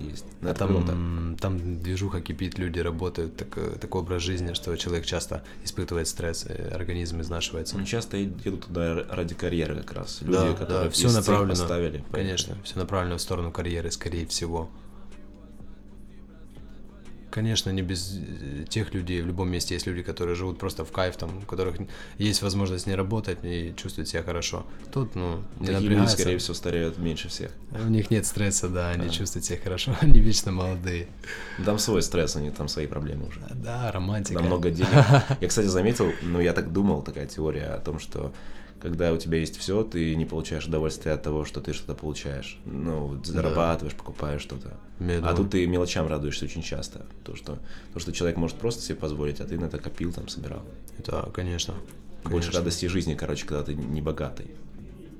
Есть. 0.00 0.24
Ну, 0.40 0.50
А 0.50 0.54
там, 0.54 1.36
там 1.40 1.80
движуха 1.80 2.20
кипит, 2.20 2.58
люди 2.58 2.80
работают, 2.80 3.36
так, 3.36 3.48
э, 3.56 3.76
такой 3.80 4.00
образ 4.02 4.22
жизни, 4.22 4.52
что 4.54 4.74
человек 4.76 5.04
часто 5.06 5.44
испытывает 5.64 6.08
стресс, 6.08 6.44
э, 6.48 6.70
организм 6.74 7.20
изнашивается. 7.20 7.78
Ну, 7.78 7.84
часто 7.84 8.16
едут 8.16 8.66
туда 8.66 9.04
ради 9.10 9.34
карьеры 9.34 9.76
как 9.76 9.92
раз. 9.92 10.20
Люди, 10.22 10.32
Да, 10.32 10.52
которые 10.54 10.84
да, 10.84 10.90
все 10.90 11.10
направлено. 11.10 11.50
поставили. 11.50 12.04
Конечно, 12.10 12.56
все 12.64 12.78
направлено 12.78 13.16
в 13.18 13.20
сторону 13.22 13.52
карьеры, 13.52 13.90
скорее 13.90 14.26
всего. 14.26 14.68
Конечно, 17.32 17.70
не 17.70 17.80
без 17.80 18.18
э, 18.18 18.64
тех 18.68 18.92
людей. 18.92 19.22
В 19.22 19.26
любом 19.26 19.50
месте 19.50 19.72
есть 19.74 19.86
люди, 19.86 20.02
которые 20.02 20.34
живут 20.36 20.58
просто 20.58 20.84
в 20.84 20.92
кайф, 20.92 21.16
там, 21.16 21.38
у 21.38 21.40
которых 21.46 21.76
есть 22.18 22.42
возможность 22.42 22.86
не 22.86 22.94
работать 22.94 23.38
и 23.42 23.72
чувствовать 23.74 24.10
себя 24.10 24.22
хорошо. 24.22 24.66
Тут, 24.92 25.14
ну, 25.14 25.42
не 25.58 25.68
Такие 25.68 25.88
люди, 25.88 26.06
скорее 26.08 26.36
всего, 26.36 26.52
стареют 26.54 26.98
меньше 26.98 27.28
всех. 27.28 27.50
У 27.72 27.88
них 27.88 28.10
нет 28.10 28.26
стресса, 28.26 28.68
да, 28.68 28.90
они 28.90 29.06
Да. 29.06 29.12
чувствуют 29.12 29.46
себя 29.46 29.58
хорошо, 29.64 29.96
они 30.02 30.20
вечно 30.20 30.52
молодые. 30.52 31.06
Там 31.64 31.78
свой 31.78 32.02
стресс, 32.02 32.36
у 32.36 32.40
них 32.40 32.54
там 32.54 32.68
свои 32.68 32.86
проблемы 32.86 33.28
уже. 33.28 33.40
Да, 33.54 33.90
романтика. 33.90 34.38
Там 34.38 34.46
много 34.48 34.70
денег. 34.78 34.90
Я, 35.40 35.48
кстати, 35.48 35.66
заметил, 35.68 36.12
ну, 36.22 36.38
я 36.38 36.52
так 36.52 36.70
думал, 36.70 37.00
такая 37.02 37.26
теория 37.26 37.68
о 37.68 37.80
том, 37.80 37.98
что 37.98 38.32
когда 38.82 39.12
у 39.12 39.16
тебя 39.16 39.38
есть 39.38 39.56
все, 39.56 39.84
ты 39.84 40.16
не 40.16 40.24
получаешь 40.24 40.66
удовольствия 40.66 41.12
от 41.12 41.22
того, 41.22 41.44
что 41.44 41.60
ты 41.60 41.72
что-то 41.72 41.94
получаешь. 41.94 42.58
Ну, 42.64 43.22
зарабатываешь, 43.24 43.94
покупаешь 43.94 44.42
что-то. 44.42 44.76
В 44.98 45.24
А 45.24 45.34
тут 45.34 45.50
ты 45.50 45.64
мелочам 45.68 46.08
радуешься 46.08 46.46
очень 46.46 46.62
часто. 46.62 47.06
То 47.24 47.36
что, 47.36 47.60
то, 47.94 48.00
что 48.00 48.12
человек 48.12 48.36
может 48.38 48.56
просто 48.56 48.82
себе 48.82 48.96
позволить, 48.96 49.40
а 49.40 49.44
ты 49.44 49.56
на 49.56 49.66
это 49.66 49.78
копил, 49.78 50.12
там, 50.12 50.26
собирал. 50.26 50.62
Да, 51.06 51.28
конечно. 51.32 51.74
Больше 52.24 52.48
Конечно. 52.48 52.58
радости 52.58 52.86
жизни, 52.86 53.14
короче, 53.14 53.46
когда 53.46 53.62
ты 53.62 53.74
не 53.74 54.02
богатый. 54.02 54.50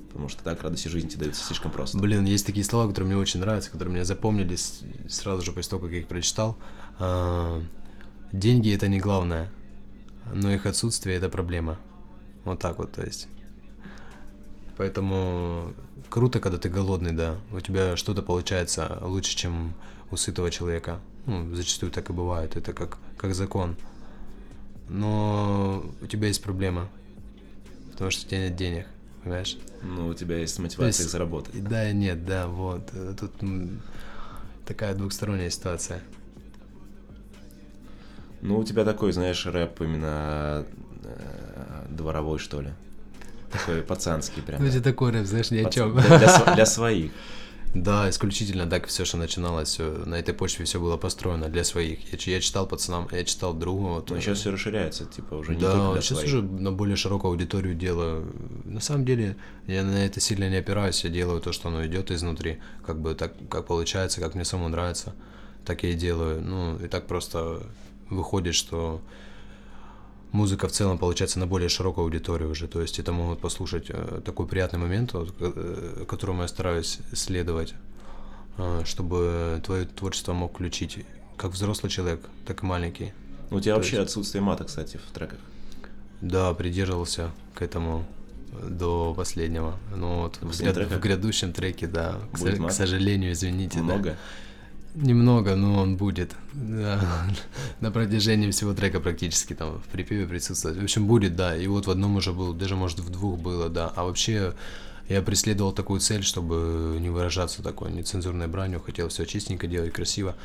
Потому 0.09 0.27
что 0.27 0.43
так 0.43 0.61
радости 0.61 0.89
жизни 0.89 1.07
тебе 1.07 1.21
даются 1.21 1.45
слишком 1.45 1.71
просто. 1.71 1.97
Блин, 1.97 2.25
есть 2.25 2.45
такие 2.45 2.65
слова, 2.65 2.89
которые 2.89 3.13
мне 3.13 3.17
очень 3.17 3.39
нравятся, 3.39 3.71
которые 3.71 3.93
мне 3.93 4.03
запомнились 4.03 4.81
сразу 5.07 5.41
же 5.41 5.53
после 5.53 5.69
того, 5.69 5.83
как 5.83 5.91
я 5.91 5.99
их 5.99 6.07
прочитал. 6.07 6.57
А, 6.99 7.61
Деньги 8.33 8.73
это 8.73 8.89
не 8.89 8.99
главное, 8.99 9.51
но 10.33 10.51
их 10.51 10.65
отсутствие 10.65 11.15
это 11.15 11.29
проблема. 11.29 11.79
Вот 12.43 12.59
так 12.59 12.77
вот, 12.77 12.91
то 12.91 13.03
есть. 13.03 13.27
Поэтому 14.77 15.73
круто, 16.09 16.39
когда 16.39 16.57
ты 16.57 16.69
голодный, 16.69 17.11
да. 17.11 17.37
У 17.51 17.59
тебя 17.59 17.95
что-то 17.95 18.21
получается 18.21 18.97
лучше, 19.01 19.35
чем 19.35 19.73
у 20.11 20.17
сытого 20.17 20.49
человека. 20.51 20.99
Ну, 21.25 21.55
зачастую 21.55 21.91
так 21.91 22.09
и 22.09 22.13
бывает. 22.13 22.55
Это 22.55 22.73
как, 22.73 22.97
как 23.17 23.35
закон. 23.35 23.75
Но 24.89 25.85
у 26.01 26.07
тебя 26.07 26.27
есть 26.27 26.43
проблема. 26.43 26.89
Потому 27.91 28.11
что 28.11 28.25
у 28.25 28.29
тебя 28.29 28.41
нет 28.49 28.55
денег, 28.55 28.87
понимаешь? 29.23 29.57
Ну, 29.83 30.07
у 30.07 30.13
тебя 30.13 30.37
есть 30.37 30.57
мотивация 30.59 30.87
есть- 30.87 30.99
их 31.01 31.09
заработать. 31.09 31.63
Да, 31.63 31.89
и 31.89 31.93
нет, 31.93 32.25
да, 32.25 32.47
вот. 32.47 32.91
Тут 33.19 33.31
такая 34.65 34.95
двухсторонняя 34.95 35.49
ситуация. 35.49 36.01
Ну, 38.41 38.57
у 38.59 38.63
тебя 38.63 38.83
такой, 38.83 39.13
знаешь, 39.13 39.45
рэп 39.45 39.81
именно 39.81 40.65
э, 41.03 41.85
дворовой, 41.89 42.39
что 42.39 42.59
ли. 42.61 42.73
Такой 43.53 43.81
пацанский 43.81 44.41
прям. 44.41 44.61
Ну, 44.61 44.67
это 44.67 44.81
такой 44.81 45.11
рэп, 45.11 45.25
знаешь, 45.25 45.51
ни 45.51 45.59
о 45.59 45.69
чем. 45.69 45.93
Для, 45.95 46.17
для 46.17 46.27
св- 46.29 46.55
для 46.55 46.65
своих. 46.75 47.11
Да, 47.75 48.07
исключительно 48.07 48.67
так 48.67 48.85
все, 48.85 49.03
что 49.03 49.17
начиналось, 49.17 49.79
на 49.79 50.13
этой 50.13 50.33
почве 50.35 50.63
все 50.65 50.79
было 50.79 50.95
построено 50.97 51.49
для 51.49 51.63
своих. 51.63 51.99
Я, 52.27 52.33
я 52.35 52.39
читал 52.39 52.67
пацанам, 52.67 53.07
я 53.11 53.23
читал 53.23 53.53
другу. 53.55 53.87
Вот, 53.87 54.11
Но 54.11 54.17
э, 54.17 54.21
сейчас 54.21 54.39
все 54.39 54.51
расширяется, 54.51 55.05
типа, 55.05 55.33
уже 55.35 55.55
не 55.55 55.61
да, 55.61 55.71
только 55.71 55.93
для 55.93 56.01
сейчас 56.01 56.19
своих. 56.19 56.27
уже 56.33 56.41
на 56.43 56.71
более 56.71 56.95
широкую 56.95 57.31
аудиторию 57.31 57.73
делаю. 57.73 58.31
На 58.65 58.79
самом 58.79 59.05
деле, 59.05 59.37
я 59.65 59.83
на 59.83 60.05
это 60.05 60.19
сильно 60.19 60.47
не 60.51 60.57
опираюсь, 60.57 61.03
я 61.03 61.09
делаю 61.09 61.41
то, 61.41 61.51
что 61.51 61.69
оно 61.69 61.83
идет 61.85 62.11
изнутри. 62.11 62.59
Как 62.85 62.99
бы 63.01 63.15
так, 63.15 63.33
как 63.49 63.65
получается, 63.65 64.21
как 64.21 64.35
мне 64.35 64.45
самому 64.45 64.69
нравится, 64.69 65.15
так 65.65 65.81
я 65.81 65.89
и 65.89 65.95
делаю. 65.95 66.41
Ну, 66.43 66.77
и 66.77 66.87
так 66.87 67.07
просто 67.07 67.63
выходит, 68.11 68.53
что 68.53 69.01
музыка 70.33 70.67
в 70.67 70.71
целом 70.73 70.97
получается 70.97 71.39
на 71.39 71.47
более 71.47 71.69
широкую 71.69 72.03
аудиторию 72.03 72.49
уже. 72.51 72.67
То 72.67 72.81
есть 72.81 72.99
это 72.99 73.13
могут 73.13 73.39
послушать 73.39 73.85
э, 73.89 74.21
такой 74.25 74.45
приятный 74.47 74.79
момент, 74.79 75.13
вот, 75.13 75.33
э, 75.39 76.03
которому 76.07 76.41
я 76.41 76.47
стараюсь 76.49 76.99
следовать, 77.13 77.73
э, 78.57 78.81
чтобы 78.83 79.61
твое 79.65 79.85
творчество 79.85 80.33
мог 80.33 80.51
включить 80.53 81.05
как 81.37 81.51
взрослый 81.51 81.89
человек, 81.89 82.19
так 82.45 82.63
и 82.63 82.65
маленький. 82.65 83.13
У 83.51 83.59
тебя 83.59 83.73
то 83.75 83.79
вообще 83.79 83.97
есть- 83.97 84.09
отсутствие 84.09 84.41
мата, 84.41 84.65
кстати, 84.65 84.97
в 84.97 85.11
треках. 85.13 85.39
Да, 86.21 86.53
придерживался 86.53 87.31
к 87.53 87.61
этому 87.61 88.05
до 88.67 89.13
последнего. 89.15 89.77
Но 89.95 90.23
вот 90.23 90.37
в, 90.37 90.47
последних 90.47 90.75
гряд- 90.87 90.91
в 90.91 90.99
грядущем 90.99 91.53
треке, 91.53 91.87
да, 91.87 92.19
к, 92.31 92.39
Будет 92.39 92.51
со- 92.51 92.57
к 92.57 92.59
мат? 92.59 92.73
сожалению, 92.73 93.31
извините. 93.33 93.81
да. 93.81 94.15
Много. 94.95 95.07
Немного, 95.07 95.55
но 95.55 95.81
он 95.81 95.97
будет. 95.97 96.35
Да. 96.53 97.01
На 97.79 97.91
протяжении 97.91 98.51
всего 98.51 98.73
трека 98.73 98.99
практически 98.99 99.53
там 99.55 99.79
в 99.79 99.83
припеве 99.91 100.27
присутствовать. 100.27 100.77
В 100.77 100.83
общем, 100.83 101.07
будет, 101.07 101.35
да. 101.35 101.55
И 101.57 101.67
вот 101.67 101.87
в 101.87 101.91
одном 101.91 102.15
уже 102.15 102.31
был, 102.31 102.53
даже 102.53 102.75
может 102.75 102.99
в 102.99 103.09
двух 103.09 103.39
было, 103.39 103.69
да. 103.69 103.91
А 103.95 104.03
вообще 104.03 104.53
я 105.09 105.21
преследовал 105.21 105.71
такую 105.73 105.99
цель, 105.99 106.23
чтобы 106.23 106.97
не 106.99 107.09
выражаться 107.09 107.63
такой 107.63 107.91
нецензурной 107.91 108.47
бранью. 108.47 108.79
Хотел 108.81 109.07
все 109.09 109.25
чистенько 109.25 109.67
делать, 109.67 109.93
красиво. 109.93 110.35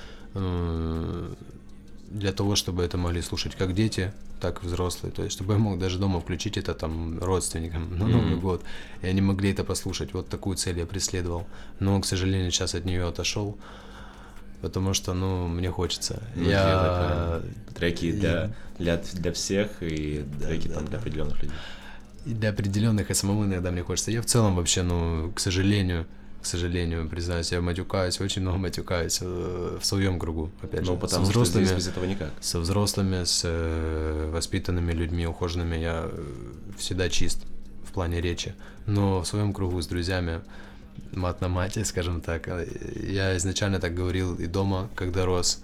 Для 2.10 2.32
того, 2.32 2.56
чтобы 2.56 2.82
это 2.82 2.96
могли 2.96 3.20
слушать 3.20 3.54
как 3.54 3.74
дети, 3.74 4.14
так 4.40 4.64
и 4.64 4.66
взрослые. 4.66 5.12
То 5.12 5.24
есть, 5.24 5.34
чтобы 5.36 5.52
я 5.52 5.58
мог 5.58 5.78
даже 5.78 5.98
дома 5.98 6.20
включить 6.20 6.56
это 6.56 6.72
там 6.72 7.18
родственникам 7.18 7.98
на 7.98 8.06
Новый 8.06 8.30
Мгм. 8.32 8.40
год. 8.40 8.62
И 9.02 9.06
они 9.06 9.20
могли 9.20 9.50
это 9.50 9.62
послушать. 9.62 10.14
Вот 10.14 10.28
такую 10.30 10.56
цель 10.56 10.78
я 10.78 10.86
преследовал. 10.86 11.46
Но, 11.80 12.00
к 12.00 12.06
сожалению, 12.06 12.50
сейчас 12.50 12.74
от 12.74 12.86
нее 12.86 13.06
отошел. 13.06 13.58
Потому 14.60 14.92
что, 14.92 15.14
ну, 15.14 15.46
мне 15.46 15.70
хочется. 15.70 16.22
Ну, 16.34 16.48
я... 16.48 17.40
Треки 17.74 18.12
для, 18.12 18.50
для, 18.78 19.00
для 19.12 19.32
всех 19.32 19.82
и 19.82 20.24
треки 20.40 20.68
да, 20.68 20.74
там 20.74 20.84
для 20.84 20.92
да. 20.92 20.98
определенных 20.98 21.42
людей. 21.42 21.56
И 22.26 22.34
для 22.34 22.50
определенных, 22.50 23.10
и 23.10 23.14
самому 23.14 23.44
иногда 23.44 23.70
мне 23.70 23.82
хочется. 23.82 24.10
Я 24.10 24.20
в 24.20 24.26
целом 24.26 24.56
вообще, 24.56 24.82
ну, 24.82 25.30
к 25.34 25.40
сожалению, 25.40 26.06
к 26.42 26.46
сожалению, 26.46 27.08
признаюсь, 27.08 27.52
я 27.52 27.60
матюкаюсь, 27.60 28.20
очень 28.20 28.42
много 28.42 28.58
матюкаюсь 28.58 29.18
э, 29.20 29.78
в 29.80 29.84
своем 29.84 30.18
кругу, 30.18 30.50
опять 30.62 30.84
же. 30.84 30.92
Ну, 30.92 30.96
со 30.96 31.00
потому 31.00 31.24
что 31.24 31.32
взрослыми, 31.32 31.64
здесь 31.64 31.76
без 31.76 31.88
этого 31.88 32.04
никак. 32.04 32.30
со 32.40 32.60
взрослыми, 32.60 33.24
с 33.24 33.42
э, 33.44 34.30
воспитанными 34.32 34.92
людьми, 34.92 35.26
ухоженными, 35.26 35.76
я 35.76 36.08
э, 36.10 36.24
всегда 36.78 37.08
чист 37.08 37.44
в 37.84 37.92
плане 37.92 38.20
речи. 38.20 38.54
Но 38.86 39.22
в 39.22 39.26
своем 39.26 39.52
кругу 39.52 39.80
с 39.82 39.86
друзьями 39.86 40.40
мат 41.12 41.40
на 41.40 41.48
мате, 41.48 41.84
скажем 41.84 42.20
так. 42.20 42.48
э, 42.48 42.66
Я 43.10 43.36
изначально 43.36 43.78
так 43.80 43.94
говорил 43.94 44.34
и 44.34 44.46
дома, 44.46 44.88
когда 44.94 45.24
рос, 45.24 45.60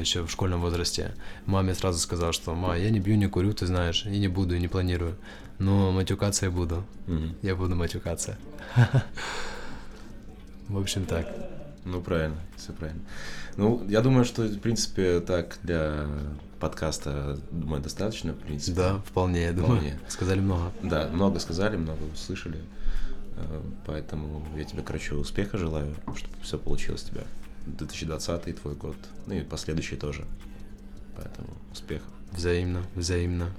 еще 0.00 0.22
в 0.24 0.30
школьном 0.30 0.60
возрасте. 0.60 1.14
Маме 1.46 1.74
сразу 1.74 1.98
сказал, 1.98 2.32
что 2.32 2.54
«Ма, 2.54 2.76
я 2.78 2.90
не 2.90 3.00
бью, 3.00 3.16
не 3.16 3.26
курю, 3.28 3.52
ты 3.52 3.66
знаешь, 3.66 4.06
и 4.06 4.18
не 4.18 4.28
буду, 4.28 4.54
и 4.54 4.60
не 4.60 4.68
планирую. 4.68 5.16
Но 5.58 5.90
матюкаться 5.92 6.46
я 6.46 6.50
буду. 6.52 6.84
Мгм. 7.06 7.34
Я 7.42 7.54
буду 7.56 7.74
матюкаться». 7.76 8.36
В 10.68 10.78
общем, 10.78 11.04
так. 11.04 11.26
Ну, 11.84 12.00
правильно, 12.00 12.36
все 12.56 12.72
правильно. 12.72 13.02
Ну, 13.56 13.84
я 13.88 14.00
думаю, 14.00 14.24
что, 14.24 14.42
в 14.42 14.58
принципе, 14.60 15.20
так 15.20 15.58
для 15.62 16.06
подкаста, 16.60 17.38
думаю, 17.50 17.82
достаточно, 17.82 18.32
в 18.32 18.36
принципе. 18.38 18.76
Да, 18.76 19.02
вполне, 19.04 19.42
я 19.42 19.52
думаю. 19.52 19.72
Вполне. 19.80 19.98
Сказали 20.08 20.40
много. 20.40 20.70
Да, 20.82 21.08
много 21.12 21.40
сказали, 21.40 21.76
много 21.76 21.98
услышали. 22.14 22.58
Э, 23.36 23.60
Поэтому 23.86 24.46
я 24.56 24.64
тебе, 24.64 24.82
короче, 24.82 25.14
успеха 25.14 25.58
желаю, 25.58 25.94
чтобы 26.16 26.34
все 26.42 26.58
получилось 26.58 27.04
у 27.04 27.08
тебя. 27.14 27.24
2020 27.66 28.60
твой 28.60 28.74
год, 28.74 28.96
ну 29.26 29.34
и 29.34 29.40
последующий 29.42 29.96
тоже. 29.96 30.24
Поэтому 31.16 31.48
успехов. 31.72 32.08
Взаимно, 32.32 32.82
взаимно. 32.96 33.50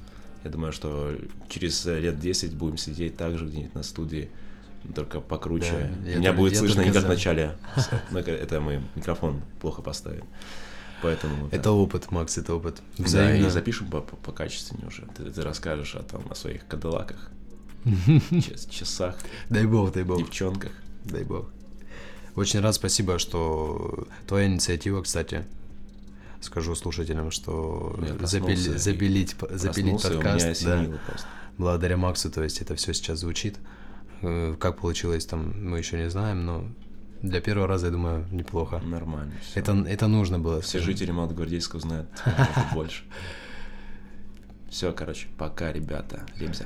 Я 0.44 0.50
думаю, 0.50 0.74
что 0.74 1.16
через 1.48 1.86
лет 1.86 2.20
10 2.20 2.54
будем 2.56 2.78
сидеть 2.78 3.16
так 3.16 3.38
же 3.38 3.46
где-нибудь 3.46 3.76
на 3.76 3.84
студии, 3.84 4.30
только 4.94 5.22
покруче. 5.22 5.72
Да, 6.04 6.10
Меня 6.10 6.30
только- 6.30 6.34
будет 6.34 6.58
слышно 6.58 6.82
не 6.82 6.92
как 6.92 7.06
в 7.06 7.08
начале. 7.08 7.56
Ну, 8.12 8.20
это- 8.20 8.60
мы 8.60 8.82
микрофон 8.96 9.42
плохо 9.62 9.82
поставим. 9.82 10.26
Поэтому... 11.02 11.48
да. 11.50 11.56
Это 11.58 11.72
опыт, 11.72 12.12
Макс, 12.12 12.38
это 12.38 12.56
опыт. 12.56 12.82
Да, 12.98 13.04
Взаимно. 13.04 13.48
и 13.48 13.50
запишем 13.50 13.88
по, 13.90 14.02
по, 14.02 14.16
покачественнее 14.18 14.88
уже. 14.88 15.06
Ты, 15.16 15.32
ты 15.32 15.42
расскажешь 15.42 15.96
о, 15.96 16.04
там, 16.04 16.24
о 16.30 16.36
своих 16.36 16.66
кадиллаках, 16.68 17.30
часах, 18.70 19.16
Дай 19.50 19.66
бог, 19.66 19.92
дай 19.94 20.04
бог. 20.04 20.18
девчонках. 20.20 20.72
Дай 21.06 21.24
бог. 21.24 21.50
Очень 22.36 22.62
рад, 22.62 22.74
спасибо, 22.76 23.20
что 23.20 24.08
твоя 24.28 24.48
инициатива, 24.48 25.02
кстати, 25.02 25.46
скажу 26.42 26.76
слушателям, 26.76 27.30
что 27.32 27.96
Я 28.02 28.14
проснулся 28.16 28.38
забили- 28.38 28.76
и 28.76 28.78
запилить, 28.78 29.36
запилить 29.52 30.02
подкаст, 30.02 30.64
да, 30.66 30.84
просто. 31.08 31.28
благодаря 31.58 31.98
Максу, 31.98 32.32
то 32.32 32.44
есть 32.44 32.62
это 32.62 32.76
все 32.76 32.94
сейчас 32.94 33.20
звучит. 33.20 33.58
Э, 34.22 34.56
Как 34.60 34.78
получилось 34.80 35.26
там, 35.26 35.54
мы 35.70 35.78
еще 35.78 35.98
не 35.98 36.10
знаем, 36.10 36.46
но 36.46 36.66
для 37.22 37.40
первого 37.40 37.68
раза, 37.68 37.86
я 37.88 37.92
думаю, 37.92 38.26
неплохо. 38.32 38.80
Нормально. 38.80 39.34
всё. 39.44 39.60
Это, 39.60 39.72
это 39.88 40.08
нужно 40.08 40.40
было. 40.40 40.60
Все 40.62 40.80
скажем. 40.80 40.86
жители 40.88 41.12
Молодогвардейска 41.12 41.76
узнают 41.78 42.08
немного 42.26 42.70
больше. 42.74 43.04
Все, 44.70 44.92
короче, 44.92 45.28
пока, 45.38 45.72
ребята. 45.72 46.26
Ремзя. 46.40 46.66